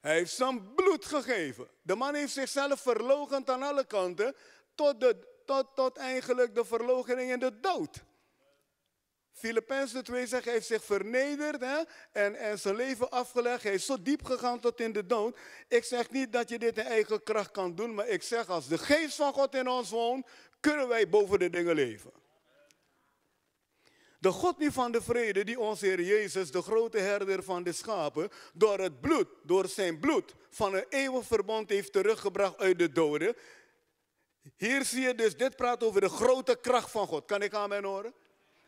Hij 0.00 0.14
heeft 0.14 0.32
zijn 0.32 0.74
bloed 0.74 1.04
gegeven. 1.04 1.68
De 1.82 1.94
man 1.94 2.14
heeft 2.14 2.32
zichzelf 2.32 2.80
verlogend 2.80 3.50
aan 3.50 3.62
alle 3.62 3.86
kanten 3.86 4.34
tot, 4.74 5.00
de, 5.00 5.42
tot, 5.46 5.66
tot 5.74 5.96
eigenlijk 5.96 6.54
de 6.54 6.64
verloochening 6.64 7.30
en 7.30 7.38
de 7.38 7.60
dood. 7.60 8.04
Filippenzen 9.32 10.04
2 10.04 10.26
zegt, 10.26 10.44
hij 10.44 10.52
heeft 10.52 10.66
zich 10.66 10.84
vernederd 10.84 11.60
hè, 11.60 11.82
en, 12.12 12.34
en 12.34 12.58
zijn 12.58 12.76
leven 12.76 13.10
afgelegd. 13.10 13.62
Hij 13.62 13.74
is 13.74 13.86
zo 13.86 14.02
diep 14.02 14.24
gegaan 14.24 14.60
tot 14.60 14.80
in 14.80 14.92
de 14.92 15.06
dood. 15.06 15.38
Ik 15.68 15.84
zeg 15.84 16.10
niet 16.10 16.32
dat 16.32 16.48
je 16.48 16.58
dit 16.58 16.78
in 16.78 16.84
eigen 16.84 17.22
kracht 17.22 17.50
kan 17.50 17.74
doen, 17.74 17.94
maar 17.94 18.08
ik 18.08 18.22
zeg 18.22 18.48
als 18.48 18.68
de 18.68 18.78
geest 18.78 19.16
van 19.16 19.32
God 19.32 19.54
in 19.54 19.68
ons 19.68 19.90
woont, 19.90 20.26
kunnen 20.60 20.88
wij 20.88 21.08
boven 21.08 21.38
de 21.38 21.50
dingen 21.50 21.74
leven. 21.74 22.12
De 24.18 24.30
God 24.30 24.58
nu 24.58 24.72
van 24.72 24.92
de 24.92 25.02
vrede, 25.02 25.44
die 25.44 25.60
onze 25.60 25.86
Heer 25.86 26.00
Jezus, 26.00 26.50
de 26.50 26.62
grote 26.62 26.98
herder 26.98 27.42
van 27.42 27.62
de 27.62 27.72
schapen, 27.72 28.30
door 28.54 28.78
het 28.78 29.00
bloed, 29.00 29.28
door 29.42 29.68
zijn 29.68 29.98
bloed, 29.98 30.34
van 30.50 30.74
een 30.74 30.84
eeuwig 30.88 31.26
verbond 31.26 31.68
heeft 31.68 31.92
teruggebracht 31.92 32.58
uit 32.58 32.78
de 32.78 32.92
doden. 32.92 33.36
Hier 34.56 34.84
zie 34.84 35.00
je 35.00 35.14
dus, 35.14 35.36
dit 35.36 35.56
praat 35.56 35.84
over 35.84 36.00
de 36.00 36.08
grote 36.08 36.58
kracht 36.60 36.90
van 36.90 37.06
God. 37.06 37.24
Kan 37.24 37.42
ik 37.42 37.54
aan 37.54 37.68
mijn 37.68 37.84
horen? 37.84 38.14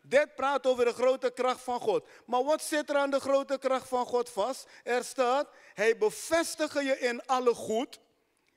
Dit 0.01 0.35
praat 0.35 0.67
over 0.67 0.85
de 0.85 0.93
grote 0.93 1.31
kracht 1.31 1.61
van 1.61 1.79
God. 1.79 2.07
Maar 2.25 2.43
wat 2.43 2.61
zit 2.61 2.89
er 2.89 2.95
aan 2.95 3.09
de 3.09 3.19
grote 3.19 3.57
kracht 3.57 3.87
van 3.87 4.05
God 4.05 4.29
vast? 4.29 4.67
Er 4.83 5.03
staat, 5.03 5.49
hij 5.73 5.97
bevestigt 5.97 6.73
je 6.73 6.99
in 6.99 7.25
alle 7.25 7.53
goed. 7.53 7.99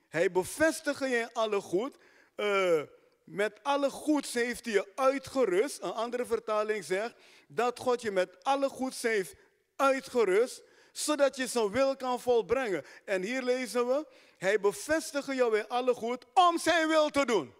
Hij 0.08 0.30
bevestigt 0.30 0.98
je 0.98 1.16
in 1.16 1.32
alle 1.32 1.60
goed. 1.60 1.96
Uh, 2.36 2.80
met 3.24 3.62
alle 3.62 3.90
goeds 3.90 4.32
heeft 4.32 4.64
hij 4.64 4.74
je 4.74 4.92
uitgerust. 4.94 5.82
Een 5.82 5.92
andere 5.92 6.26
vertaling 6.26 6.84
zegt 6.84 7.14
dat 7.48 7.78
God 7.78 8.02
je 8.02 8.10
met 8.10 8.44
alle 8.44 8.68
goeds 8.68 9.02
heeft 9.02 9.34
uitgerust, 9.76 10.62
zodat 10.92 11.36
je 11.36 11.46
zijn 11.46 11.70
wil 11.70 11.96
kan 11.96 12.20
volbrengen. 12.20 12.84
En 13.04 13.22
hier 13.22 13.42
lezen 13.42 13.86
we, 13.86 14.06
hij 14.38 14.60
bevestigt 14.60 15.26
jou 15.26 15.58
in 15.58 15.68
alle 15.68 15.94
goed 15.94 16.24
om 16.34 16.58
zijn 16.58 16.88
wil 16.88 17.10
te 17.10 17.24
doen. 17.24 17.54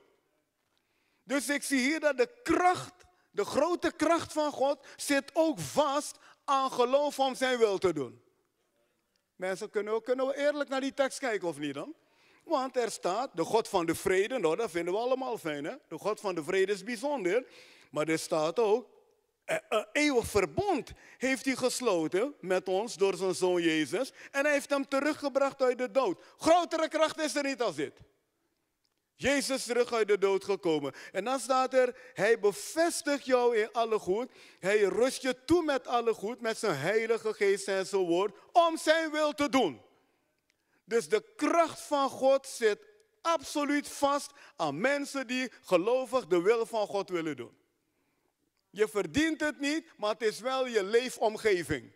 Dus 1.23 1.49
ik 1.49 1.63
zie 1.63 1.81
hier 1.81 2.01
dat 2.01 2.17
de 2.17 2.29
kracht, 2.43 2.95
de 3.31 3.45
grote 3.45 3.93
kracht 3.93 4.33
van 4.33 4.53
God, 4.53 4.87
zit 4.97 5.31
ook 5.35 5.59
vast 5.59 6.19
aan 6.45 6.71
geloof 6.71 7.19
om 7.19 7.35
zijn 7.35 7.59
wil 7.59 7.79
te 7.79 7.93
doen. 7.93 8.23
Mensen, 9.37 9.71
kunnen 9.71 9.95
we, 9.95 10.03
kunnen 10.03 10.27
we 10.27 10.37
eerlijk 10.37 10.69
naar 10.69 10.81
die 10.81 10.95
tekst 10.95 11.19
kijken 11.19 11.49
of 11.49 11.59
niet 11.59 11.75
dan? 11.75 11.95
Want 12.45 12.77
er 12.77 12.91
staat, 12.91 13.31
de 13.35 13.45
God 13.45 13.69
van 13.69 13.87
de 13.87 13.95
vrede, 13.95 14.39
nou 14.39 14.57
dat 14.57 14.71
vinden 14.71 14.93
we 14.93 14.99
allemaal 15.01 15.39
fijn 15.39 15.65
hè. 15.65 15.75
De 15.89 15.99
God 15.99 16.21
van 16.21 16.35
de 16.35 16.45
vrede 16.45 16.73
is 16.73 16.85
bijzonder. 16.85 17.47
Maar 17.91 18.09
er 18.09 18.19
staat 18.19 18.59
ook, 18.59 18.89
een 19.45 19.61
eh, 19.69 19.79
eh, 19.79 19.85
eeuwig 19.93 20.27
verbond 20.27 20.93
heeft 21.19 21.45
hij 21.45 21.57
gesloten 21.57 22.35
met 22.41 22.69
ons 22.69 22.95
door 22.95 23.15
zijn 23.15 23.35
zoon 23.35 23.63
Jezus. 23.63 24.13
En 24.31 24.45
hij 24.45 24.53
heeft 24.53 24.71
hem 24.71 24.89
teruggebracht 24.89 25.63
uit 25.63 25.79
de 25.79 25.91
dood. 25.91 26.23
Grotere 26.39 26.89
kracht 26.89 27.21
is 27.21 27.35
er 27.35 27.45
niet 27.45 27.63
als 27.63 27.75
dit. 27.75 27.93
Jezus 29.17 29.65
terug 29.65 29.93
uit 29.93 30.09
de 30.09 30.19
dood 30.19 30.45
gekomen. 30.45 30.93
En 31.13 31.25
dan 31.25 31.41
staat 31.41 31.75
er, 31.75 31.97
hij 32.15 32.39
bevestigt 32.39 33.25
jou 33.25 33.57
in 33.57 33.73
alle 33.73 33.99
goed. 33.99 34.31
Hij 34.59 34.83
rust 34.83 35.23
je 35.23 35.45
toe 35.45 35.65
met 35.65 35.87
alle 35.87 36.15
goed, 36.15 36.41
met 36.41 36.59
zijn 36.59 36.77
heilige 36.77 37.35
geest 37.35 37.69
en 37.69 37.87
zijn 37.87 38.03
woord, 38.03 38.37
om 38.53 38.77
zijn 38.77 39.11
wil 39.11 39.33
te 39.33 39.49
doen. 39.49 39.81
Dus 40.85 41.09
de 41.09 41.33
kracht 41.37 41.81
van 41.81 42.09
God 42.09 42.47
zit 42.47 42.87
absoluut 43.21 43.89
vast 43.89 44.31
aan 44.57 44.81
mensen 44.81 45.27
die 45.27 45.53
gelovig 45.63 46.27
de 46.27 46.43
wil 46.43 46.67
van 46.67 46.87
God 46.87 47.09
willen 47.09 47.37
doen. 47.37 47.57
Je 48.71 48.89
verdient 48.89 49.41
het 49.41 49.61
niet, 49.61 49.87
maar 49.97 50.11
het 50.11 50.23
is 50.23 50.41
wel 50.41 50.67
je 50.67 50.85
leefomgeving. 50.85 51.93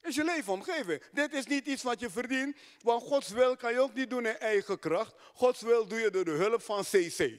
Het 0.00 0.12
is 0.12 0.14
je 0.14 0.24
leefomgeving. 0.24 1.02
Dit 1.12 1.32
is 1.32 1.46
niet 1.46 1.66
iets 1.66 1.82
wat 1.82 2.00
je 2.00 2.10
verdient, 2.10 2.56
want 2.80 3.02
Gods 3.02 3.28
wil 3.28 3.56
kan 3.56 3.72
je 3.72 3.80
ook 3.80 3.94
niet 3.94 4.10
doen 4.10 4.26
in 4.26 4.38
eigen 4.38 4.78
kracht. 4.78 5.14
Gods 5.34 5.60
wil 5.60 5.86
doe 5.86 5.98
je 5.98 6.10
door 6.10 6.24
de 6.24 6.30
hulp 6.30 6.62
van 6.62 6.82
CC. 6.82 7.38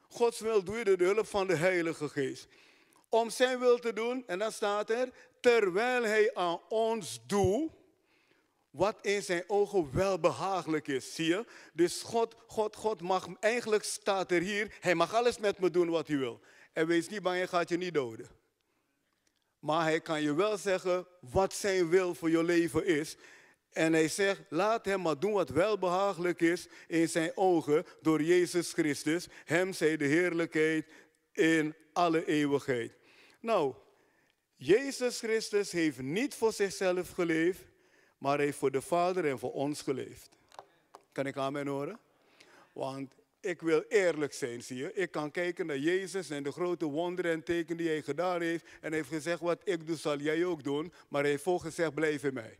Gods 0.00 0.40
wil 0.40 0.64
doe 0.64 0.76
je 0.76 0.84
door 0.84 0.96
de 0.96 1.04
hulp 1.04 1.26
van 1.26 1.46
de 1.46 1.56
Heilige 1.56 2.08
Geest. 2.08 2.48
Om 3.08 3.30
zijn 3.30 3.58
wil 3.58 3.78
te 3.78 3.92
doen, 3.92 4.24
en 4.26 4.38
dan 4.38 4.52
staat 4.52 4.90
er, 4.90 5.12
terwijl 5.40 6.02
hij 6.02 6.34
aan 6.34 6.60
ons 6.68 7.20
doet, 7.26 7.70
wat 8.70 8.98
in 9.02 9.22
zijn 9.22 9.44
ogen 9.46 9.94
wel 9.94 10.18
behagelijk 10.18 10.88
is. 10.88 11.14
Zie 11.14 11.26
je? 11.26 11.44
Dus 11.72 12.02
God, 12.02 12.34
God, 12.46 12.76
God 12.76 13.00
mag, 13.00 13.28
eigenlijk 13.40 13.84
staat 13.84 14.30
er 14.30 14.40
hier, 14.40 14.76
hij 14.80 14.94
mag 14.94 15.14
alles 15.14 15.38
met 15.38 15.58
me 15.58 15.70
doen 15.70 15.90
wat 15.90 16.08
hij 16.08 16.18
wil. 16.18 16.40
En 16.72 16.86
wees 16.86 17.08
niet 17.08 17.22
bang, 17.22 17.36
hij 17.36 17.46
gaat 17.46 17.68
je 17.68 17.76
niet 17.76 17.94
doden. 17.94 18.28
Maar 19.58 19.82
hij 19.82 20.00
kan 20.00 20.22
je 20.22 20.34
wel 20.34 20.56
zeggen 20.56 21.06
wat 21.20 21.54
zijn 21.54 21.88
wil 21.88 22.14
voor 22.14 22.30
je 22.30 22.44
leven 22.44 22.86
is. 22.86 23.16
En 23.72 23.92
hij 23.92 24.08
zegt, 24.08 24.40
laat 24.48 24.84
hem 24.84 25.00
maar 25.00 25.18
doen 25.18 25.32
wat 25.32 25.48
wel 25.48 25.78
behagelijk 25.78 26.40
is 26.40 26.66
in 26.86 27.08
zijn 27.08 27.32
ogen 27.34 27.84
door 28.00 28.22
Jezus 28.22 28.72
Christus. 28.72 29.26
Hem 29.44 29.72
zij 29.72 29.96
de 29.96 30.04
heerlijkheid 30.04 30.86
in 31.32 31.74
alle 31.92 32.24
eeuwigheid. 32.24 32.92
Nou, 33.40 33.74
Jezus 34.60 35.18
Christus 35.18 35.72
heeft 35.72 36.02
niet 36.02 36.34
voor 36.34 36.52
zichzelf 36.52 37.10
geleefd, 37.10 37.60
maar 38.18 38.38
heeft 38.38 38.58
voor 38.58 38.70
de 38.70 38.80
Vader 38.80 39.28
en 39.28 39.38
voor 39.38 39.52
ons 39.52 39.82
geleefd. 39.82 40.30
Kan 41.12 41.26
ik 41.26 41.36
aan 41.36 41.52
mijn 41.52 41.66
horen? 41.66 41.98
Want 42.72 43.14
ik 43.40 43.60
wil 43.60 43.84
eerlijk 43.88 44.32
zijn, 44.32 44.62
zie 44.62 44.76
je. 44.76 44.92
Ik 44.92 45.10
kan 45.10 45.30
kijken 45.30 45.66
naar 45.66 45.78
Jezus 45.78 46.30
en 46.30 46.42
de 46.42 46.52
grote 46.52 46.84
wonderen 46.84 47.32
en 47.32 47.42
tekenen 47.42 47.76
die 47.76 47.88
hij 47.88 48.02
gedaan 48.02 48.40
heeft. 48.40 48.64
En 48.80 48.92
heeft 48.92 49.08
gezegd, 49.08 49.40
wat 49.40 49.60
ik 49.64 49.86
doe 49.86 49.96
zal 49.96 50.18
jij 50.18 50.44
ook 50.44 50.64
doen. 50.64 50.92
Maar 51.08 51.22
hij 51.22 51.30
heeft 51.30 51.42
volgezegd, 51.42 51.94
blijf 51.94 52.24
in 52.24 52.34
mij. 52.34 52.58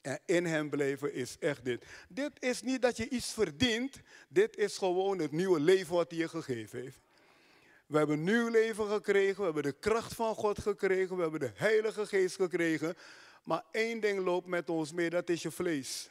En 0.00 0.20
in 0.26 0.44
hem 0.44 0.70
blijven 0.70 1.12
is 1.12 1.36
echt 1.38 1.64
dit. 1.64 1.84
Dit 2.08 2.32
is 2.38 2.62
niet 2.62 2.82
dat 2.82 2.96
je 2.96 3.08
iets 3.08 3.32
verdient. 3.32 4.00
Dit 4.28 4.56
is 4.56 4.78
gewoon 4.78 5.18
het 5.18 5.32
nieuwe 5.32 5.60
leven 5.60 5.94
wat 5.94 6.10
hij 6.10 6.18
je 6.18 6.28
gegeven 6.28 6.80
heeft. 6.80 7.00
We 7.92 7.98
hebben 7.98 8.24
nieuw 8.24 8.48
leven 8.48 8.88
gekregen. 8.88 9.36
We 9.36 9.44
hebben 9.44 9.62
de 9.62 9.72
kracht 9.72 10.14
van 10.14 10.34
God 10.34 10.58
gekregen. 10.58 11.16
We 11.16 11.22
hebben 11.22 11.40
de 11.40 11.52
Heilige 11.54 12.06
Geest 12.06 12.36
gekregen. 12.36 12.96
Maar 13.44 13.64
één 13.70 14.00
ding 14.00 14.24
loopt 14.24 14.46
met 14.46 14.70
ons 14.70 14.92
mee, 14.92 15.10
dat 15.10 15.28
is 15.28 15.42
je 15.42 15.50
vlees. 15.50 16.08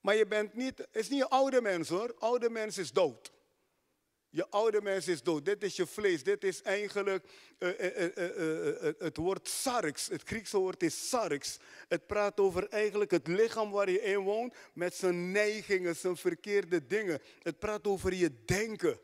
Maar 0.00 0.16
je 0.16 0.26
bent 0.26 0.54
niet, 0.54 0.78
het 0.78 0.88
is 0.92 1.08
niet 1.08 1.20
een 1.20 1.28
oude 1.28 1.60
mens 1.60 1.88
hoor. 1.88 2.14
Oude 2.18 2.50
mens 2.50 2.78
is 2.78 2.92
dood. 2.92 3.32
Je 4.30 4.48
oude 4.48 4.82
mens 4.82 5.08
is 5.08 5.22
dood. 5.22 5.44
Dit 5.44 5.62
is 5.62 5.76
je 5.76 5.86
vlees. 5.86 6.22
Dit 6.22 6.44
is 6.44 6.62
eigenlijk 6.62 7.24
uh, 7.58 7.68
uh, 7.80 8.16
uh, 8.16 8.92
het 8.98 9.16
woord 9.16 9.48
sarx. 9.48 10.08
Het 10.08 10.22
Griekse 10.22 10.58
woord 10.58 10.82
is 10.82 11.08
sarx. 11.08 11.58
Het 11.88 12.06
praat 12.06 12.40
over 12.40 12.68
eigenlijk 12.68 13.10
het 13.10 13.26
lichaam 13.26 13.70
waar 13.70 13.90
je 13.90 14.02
in 14.02 14.18
woont 14.18 14.54
met 14.72 14.94
zijn 14.94 15.30
neigingen, 15.30 15.96
zijn 15.96 16.16
verkeerde 16.16 16.86
dingen. 16.86 17.20
Het 17.42 17.58
praat 17.58 17.86
over 17.86 18.14
je 18.14 18.44
denken. 18.44 19.00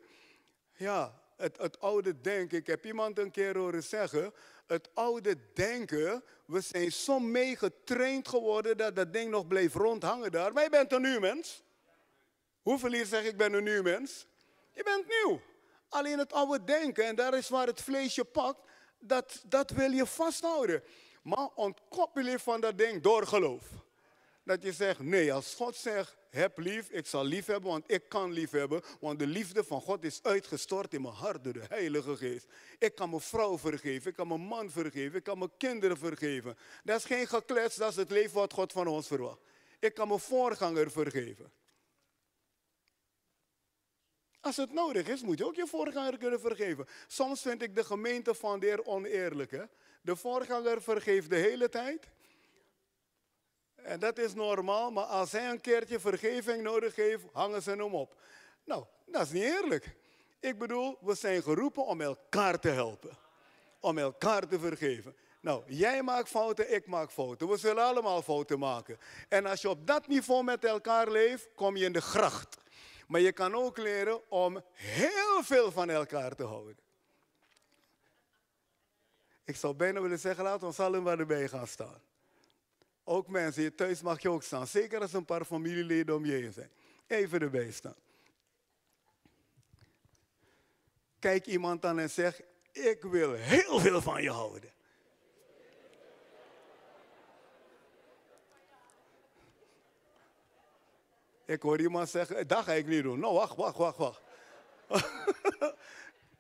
Ja, 0.77 1.25
het, 1.37 1.59
het 1.59 1.81
oude 1.81 2.21
denken. 2.21 2.59
Ik 2.59 2.67
heb 2.67 2.87
iemand 2.87 3.19
een 3.19 3.31
keer 3.31 3.57
horen 3.57 3.83
zeggen, 3.83 4.35
het 4.67 4.89
oude 4.95 5.37
denken, 5.55 6.25
we 6.47 6.61
zijn 6.61 6.93
zo 6.93 7.19
mee 7.19 7.57
getraind 7.57 8.29
geworden 8.29 8.77
dat 8.77 8.97
dat 8.97 9.13
ding 9.13 9.31
nog 9.31 9.47
bleef 9.47 9.75
rondhangen 9.75 10.33
daar. 10.33 10.53
Maar 10.53 10.63
je 10.63 10.71
bent 10.71 10.93
een 10.93 11.03
nieuw 11.03 11.21
mens. 11.21 11.63
Hoeveel 12.63 12.93
hier 12.93 13.07
zeggen 13.07 13.31
ik 13.31 13.37
ben 13.37 13.53
een 13.53 13.65
nieuw 13.65 13.83
mens? 13.83 14.27
Je 14.73 14.83
bent 14.83 15.07
nieuw. 15.07 15.41
Alleen 15.89 16.19
het 16.19 16.33
oude 16.33 16.65
denken, 16.65 17.05
en 17.05 17.17
daar 17.17 17.35
is 17.35 17.49
waar 17.49 17.67
het 17.67 17.83
vlees 17.83 18.15
je 18.15 18.25
pakt, 18.25 18.61
dat, 18.99 19.43
dat 19.47 19.71
wil 19.71 19.91
je 19.91 20.07
vasthouden. 20.07 20.83
Maar 21.23 21.49
ontkoppel 21.55 22.23
je 22.23 22.39
van 22.39 22.61
dat 22.61 22.79
ding 22.79 23.03
door 23.03 23.27
geloof. 23.27 23.65
Dat 24.45 24.63
je 24.63 24.73
zegt, 24.73 25.01
nee, 25.01 25.33
als 25.33 25.55
God 25.55 25.77
zegt, 25.77 26.17
heb 26.37 26.59
lief, 26.59 26.89
ik 26.91 27.07
zal 27.07 27.25
lief 27.25 27.47
hebben, 27.47 27.71
want 27.71 27.91
ik 27.91 28.09
kan 28.09 28.33
lief 28.33 28.51
hebben. 28.51 28.83
Want 29.01 29.19
de 29.19 29.27
liefde 29.27 29.65
van 29.65 29.81
God 29.81 30.05
is 30.05 30.23
uitgestort 30.23 30.95
in 30.95 31.03
mijn 31.03 31.15
hart 31.15 31.45
door 31.45 31.53
de 31.53 31.65
Heilige 31.69 32.17
Geest. 32.17 32.47
Ik 32.79 32.95
kan 32.95 33.11
mijn 33.11 33.23
vrouw 33.23 33.59
vergeven, 33.59 34.11
ik 34.11 34.17
kan 34.17 34.29
mijn 34.29 34.41
man 34.41 34.71
vergeven, 34.71 35.19
ik 35.19 35.25
kan 35.25 35.39
mijn 35.39 35.57
kinderen 35.57 35.99
vergeven. 35.99 36.57
Dat 36.85 36.99
is 36.99 37.05
geen 37.05 37.27
geklets, 37.27 37.77
dat 37.77 37.91
is 37.91 37.97
het 37.97 38.11
leven 38.11 38.35
wat 38.35 38.53
God 38.53 38.73
van 38.73 38.87
ons 38.87 39.07
verwacht. 39.07 39.41
Ik 39.79 39.95
kan 39.95 40.09
mijn 40.09 40.21
voorganger 40.21 40.91
vergeven. 40.91 41.53
Als 44.41 44.57
het 44.57 44.73
nodig 44.73 45.09
is, 45.09 45.23
moet 45.23 45.39
je 45.39 45.47
ook 45.47 45.55
je 45.55 45.67
voorganger 45.67 46.19
kunnen 46.19 46.41
vergeven. 46.41 46.87
Soms 47.07 47.43
vind 47.43 47.63
ik 47.63 47.75
de 47.75 47.85
gemeente 47.85 48.35
van 48.35 48.61
de 48.61 48.67
Heer 48.67 48.85
oneerlijk. 48.85 49.51
Hè? 49.51 49.63
De 50.01 50.17
voorganger 50.17 50.83
vergeeft 50.83 51.31
de 51.31 51.37
hele 51.37 51.69
tijd. 51.69 52.09
En 53.87 54.01
dat 54.01 54.19
is 54.19 54.35
normaal, 54.35 54.91
maar 54.91 55.05
als 55.05 55.33
hij 55.33 55.51
een 55.51 55.61
keertje 55.61 56.01
vergeving 56.01 56.63
nodig 56.63 56.95
heeft, 56.95 57.25
hangen 57.33 57.63
ze 57.63 57.71
hem 57.71 57.95
op. 57.95 58.15
Nou, 58.65 58.85
dat 59.07 59.23
is 59.23 59.31
niet 59.31 59.43
eerlijk. 59.43 59.97
Ik 60.41 60.59
bedoel, 60.59 60.99
we 61.01 61.15
zijn 61.15 61.43
geroepen 61.43 61.87
om 61.87 62.01
elkaar 62.01 62.59
te 62.59 62.69
helpen. 62.69 63.19
Om 63.81 63.99
elkaar 63.99 64.49
te 64.49 64.59
vergeven. 64.59 65.17
Nou, 65.41 65.63
jij 65.67 66.03
maakt 66.03 66.29
fouten, 66.29 66.75
ik 66.75 66.87
maak 66.87 67.11
fouten. 67.11 67.49
We 67.49 67.57
zullen 67.57 67.85
allemaal 67.85 68.23
fouten 68.23 68.59
maken. 68.59 68.99
En 69.29 69.47
als 69.47 69.61
je 69.61 69.69
op 69.69 69.87
dat 69.87 70.07
niveau 70.07 70.45
met 70.45 70.65
elkaar 70.65 71.11
leeft, 71.11 71.49
kom 71.55 71.77
je 71.77 71.85
in 71.85 71.93
de 71.93 72.01
gracht. 72.01 72.57
Maar 73.07 73.21
je 73.21 73.33
kan 73.33 73.55
ook 73.55 73.77
leren 73.77 74.31
om 74.31 74.63
heel 74.73 75.43
veel 75.43 75.73
van 75.73 75.91
elkaar 75.91 76.35
te 76.35 76.45
houden. 76.45 76.79
Ik 79.45 79.57
zou 79.57 79.75
bijna 79.75 80.01
willen 80.01 80.19
zeggen, 80.19 80.45
laten 80.45 80.71
we 80.71 80.83
allemaal 80.83 81.19
erbij 81.19 81.49
gaan 81.49 81.67
staan. 81.67 82.01
Ook 83.09 83.29
mensen, 83.29 83.63
hier 83.63 83.75
thuis 83.75 84.01
mag 84.03 84.23
je 84.23 84.31
ook 84.31 84.43
staan. 84.43 84.67
Zeker 84.67 85.01
als 85.01 85.13
een 85.13 85.25
paar 85.25 85.45
familieleden 85.45 86.15
om 86.15 86.25
je 86.25 86.33
heen 86.33 86.53
zijn. 86.53 86.71
Even 87.07 87.41
erbij 87.41 87.71
staan. 87.71 87.97
Kijk 91.19 91.47
iemand 91.47 91.85
aan 91.85 91.99
en 91.99 92.11
zeg, 92.11 92.41
ik 92.73 93.03
wil 93.03 93.33
heel 93.33 93.79
veel 93.79 94.03
van 94.03 94.23
je 94.23 94.31
houden. 94.31 94.73
Ik 101.45 101.63
hoor 101.63 101.81
iemand 101.81 102.11
zeggen, 102.11 102.47
dat 102.47 102.65
ga 102.65 102.73
ik 102.73 102.87
niet 102.87 103.03
doen. 103.03 103.21
Nou, 103.21 103.35
wacht, 103.35 103.57
wacht, 103.57 103.77
wacht, 103.77 103.97
wacht. 103.97 104.21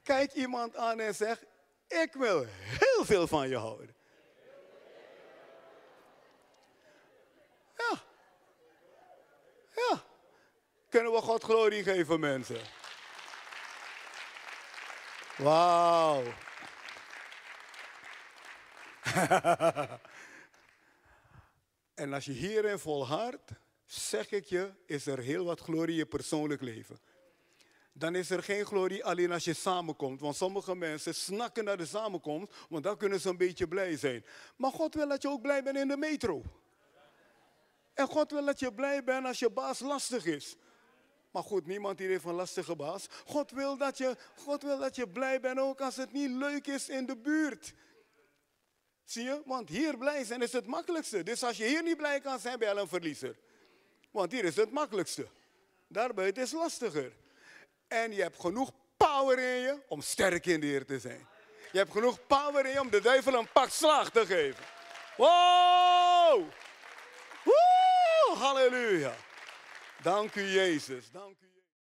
Kijk 0.02 0.32
iemand 0.32 0.76
aan 0.76 1.00
en 1.00 1.14
zeg, 1.14 1.44
ik 1.88 2.12
wil 2.12 2.44
heel 2.48 3.04
veel 3.04 3.26
van 3.26 3.48
je 3.48 3.56
houden. 3.56 3.94
Ja. 7.76 8.02
Ja. 9.76 10.04
Kunnen 10.88 11.12
we 11.12 11.20
God 11.20 11.42
glorie 11.42 11.82
geven, 11.82 12.20
mensen? 12.20 12.60
Wauw. 15.36 16.22
en 21.94 22.12
als 22.12 22.24
je 22.24 22.32
hierin 22.32 22.78
volhardt, 22.78 23.50
zeg 23.84 24.30
ik 24.30 24.44
je, 24.44 24.72
is 24.86 25.06
er 25.06 25.18
heel 25.18 25.44
wat 25.44 25.60
glorie 25.60 25.90
in 25.90 25.96
je 25.96 26.06
persoonlijk 26.06 26.60
leven. 26.60 26.98
Dan 27.92 28.14
is 28.14 28.30
er 28.30 28.42
geen 28.42 28.64
glorie 28.64 29.04
alleen 29.04 29.32
als 29.32 29.44
je 29.44 29.54
samenkomt. 29.54 30.20
Want 30.20 30.36
sommige 30.36 30.74
mensen 30.74 31.14
snakken 31.14 31.64
naar 31.64 31.76
de 31.76 31.86
samenkomst, 31.86 32.52
want 32.68 32.84
dan 32.84 32.96
kunnen 32.96 33.20
ze 33.20 33.28
een 33.28 33.36
beetje 33.36 33.68
blij 33.68 33.96
zijn. 33.96 34.24
Maar 34.56 34.70
God 34.70 34.94
wil 34.94 35.08
dat 35.08 35.22
je 35.22 35.28
ook 35.28 35.42
blij 35.42 35.62
bent 35.62 35.76
in 35.76 35.88
de 35.88 35.96
metro. 35.96 36.42
En 37.96 38.06
God 38.06 38.30
wil 38.30 38.44
dat 38.44 38.58
je 38.58 38.72
blij 38.72 39.04
bent 39.04 39.26
als 39.26 39.38
je 39.38 39.50
baas 39.50 39.78
lastig 39.78 40.24
is. 40.24 40.56
Maar 41.30 41.42
goed, 41.42 41.66
niemand 41.66 41.98
hier 41.98 42.08
heeft 42.08 42.24
een 42.24 42.34
lastige 42.34 42.76
baas. 42.76 43.06
God 43.24 43.50
wil, 43.50 43.76
dat 43.76 43.98
je, 43.98 44.16
God 44.36 44.62
wil 44.62 44.78
dat 44.78 44.96
je 44.96 45.08
blij 45.08 45.40
bent 45.40 45.58
ook 45.58 45.80
als 45.80 45.96
het 45.96 46.12
niet 46.12 46.30
leuk 46.30 46.66
is 46.66 46.88
in 46.88 47.06
de 47.06 47.16
buurt. 47.16 47.74
Zie 49.04 49.24
je? 49.24 49.42
Want 49.44 49.68
hier 49.68 49.96
blij 49.96 50.24
zijn 50.24 50.42
is 50.42 50.52
het 50.52 50.66
makkelijkste. 50.66 51.22
Dus 51.22 51.42
als 51.42 51.56
je 51.56 51.64
hier 51.64 51.82
niet 51.82 51.96
blij 51.96 52.20
kan 52.20 52.38
zijn, 52.38 52.58
ben 52.58 52.68
je 52.68 52.74
al 52.74 52.80
een 52.80 52.88
verliezer. 52.88 53.36
Want 54.10 54.32
hier 54.32 54.44
is 54.44 54.56
het 54.56 54.70
makkelijkste. 54.70 55.26
Daarbuiten 55.88 56.42
is 56.42 56.52
lastiger. 56.52 57.12
En 57.88 58.12
je 58.12 58.22
hebt 58.22 58.40
genoeg 58.40 58.70
power 58.96 59.38
in 59.38 59.60
je 59.60 59.82
om 59.88 60.00
sterk 60.00 60.46
in 60.46 60.60
de 60.60 60.66
Heer 60.66 60.86
te 60.86 60.98
zijn. 60.98 61.26
Je 61.72 61.78
hebt 61.78 61.92
genoeg 61.92 62.26
power 62.26 62.66
in 62.66 62.72
je 62.72 62.80
om 62.80 62.90
de 62.90 63.00
duivel 63.00 63.34
een 63.34 63.52
pak 63.52 63.68
slag 63.68 64.10
te 64.10 64.26
geven. 64.26 64.64
Wow! 65.16 66.44
Woe! 67.44 67.75
Halleluja. 68.38 69.14
Dank 70.04 70.36
u 70.36 70.40
Jezus. 70.40 71.10
Dank. 71.14 71.45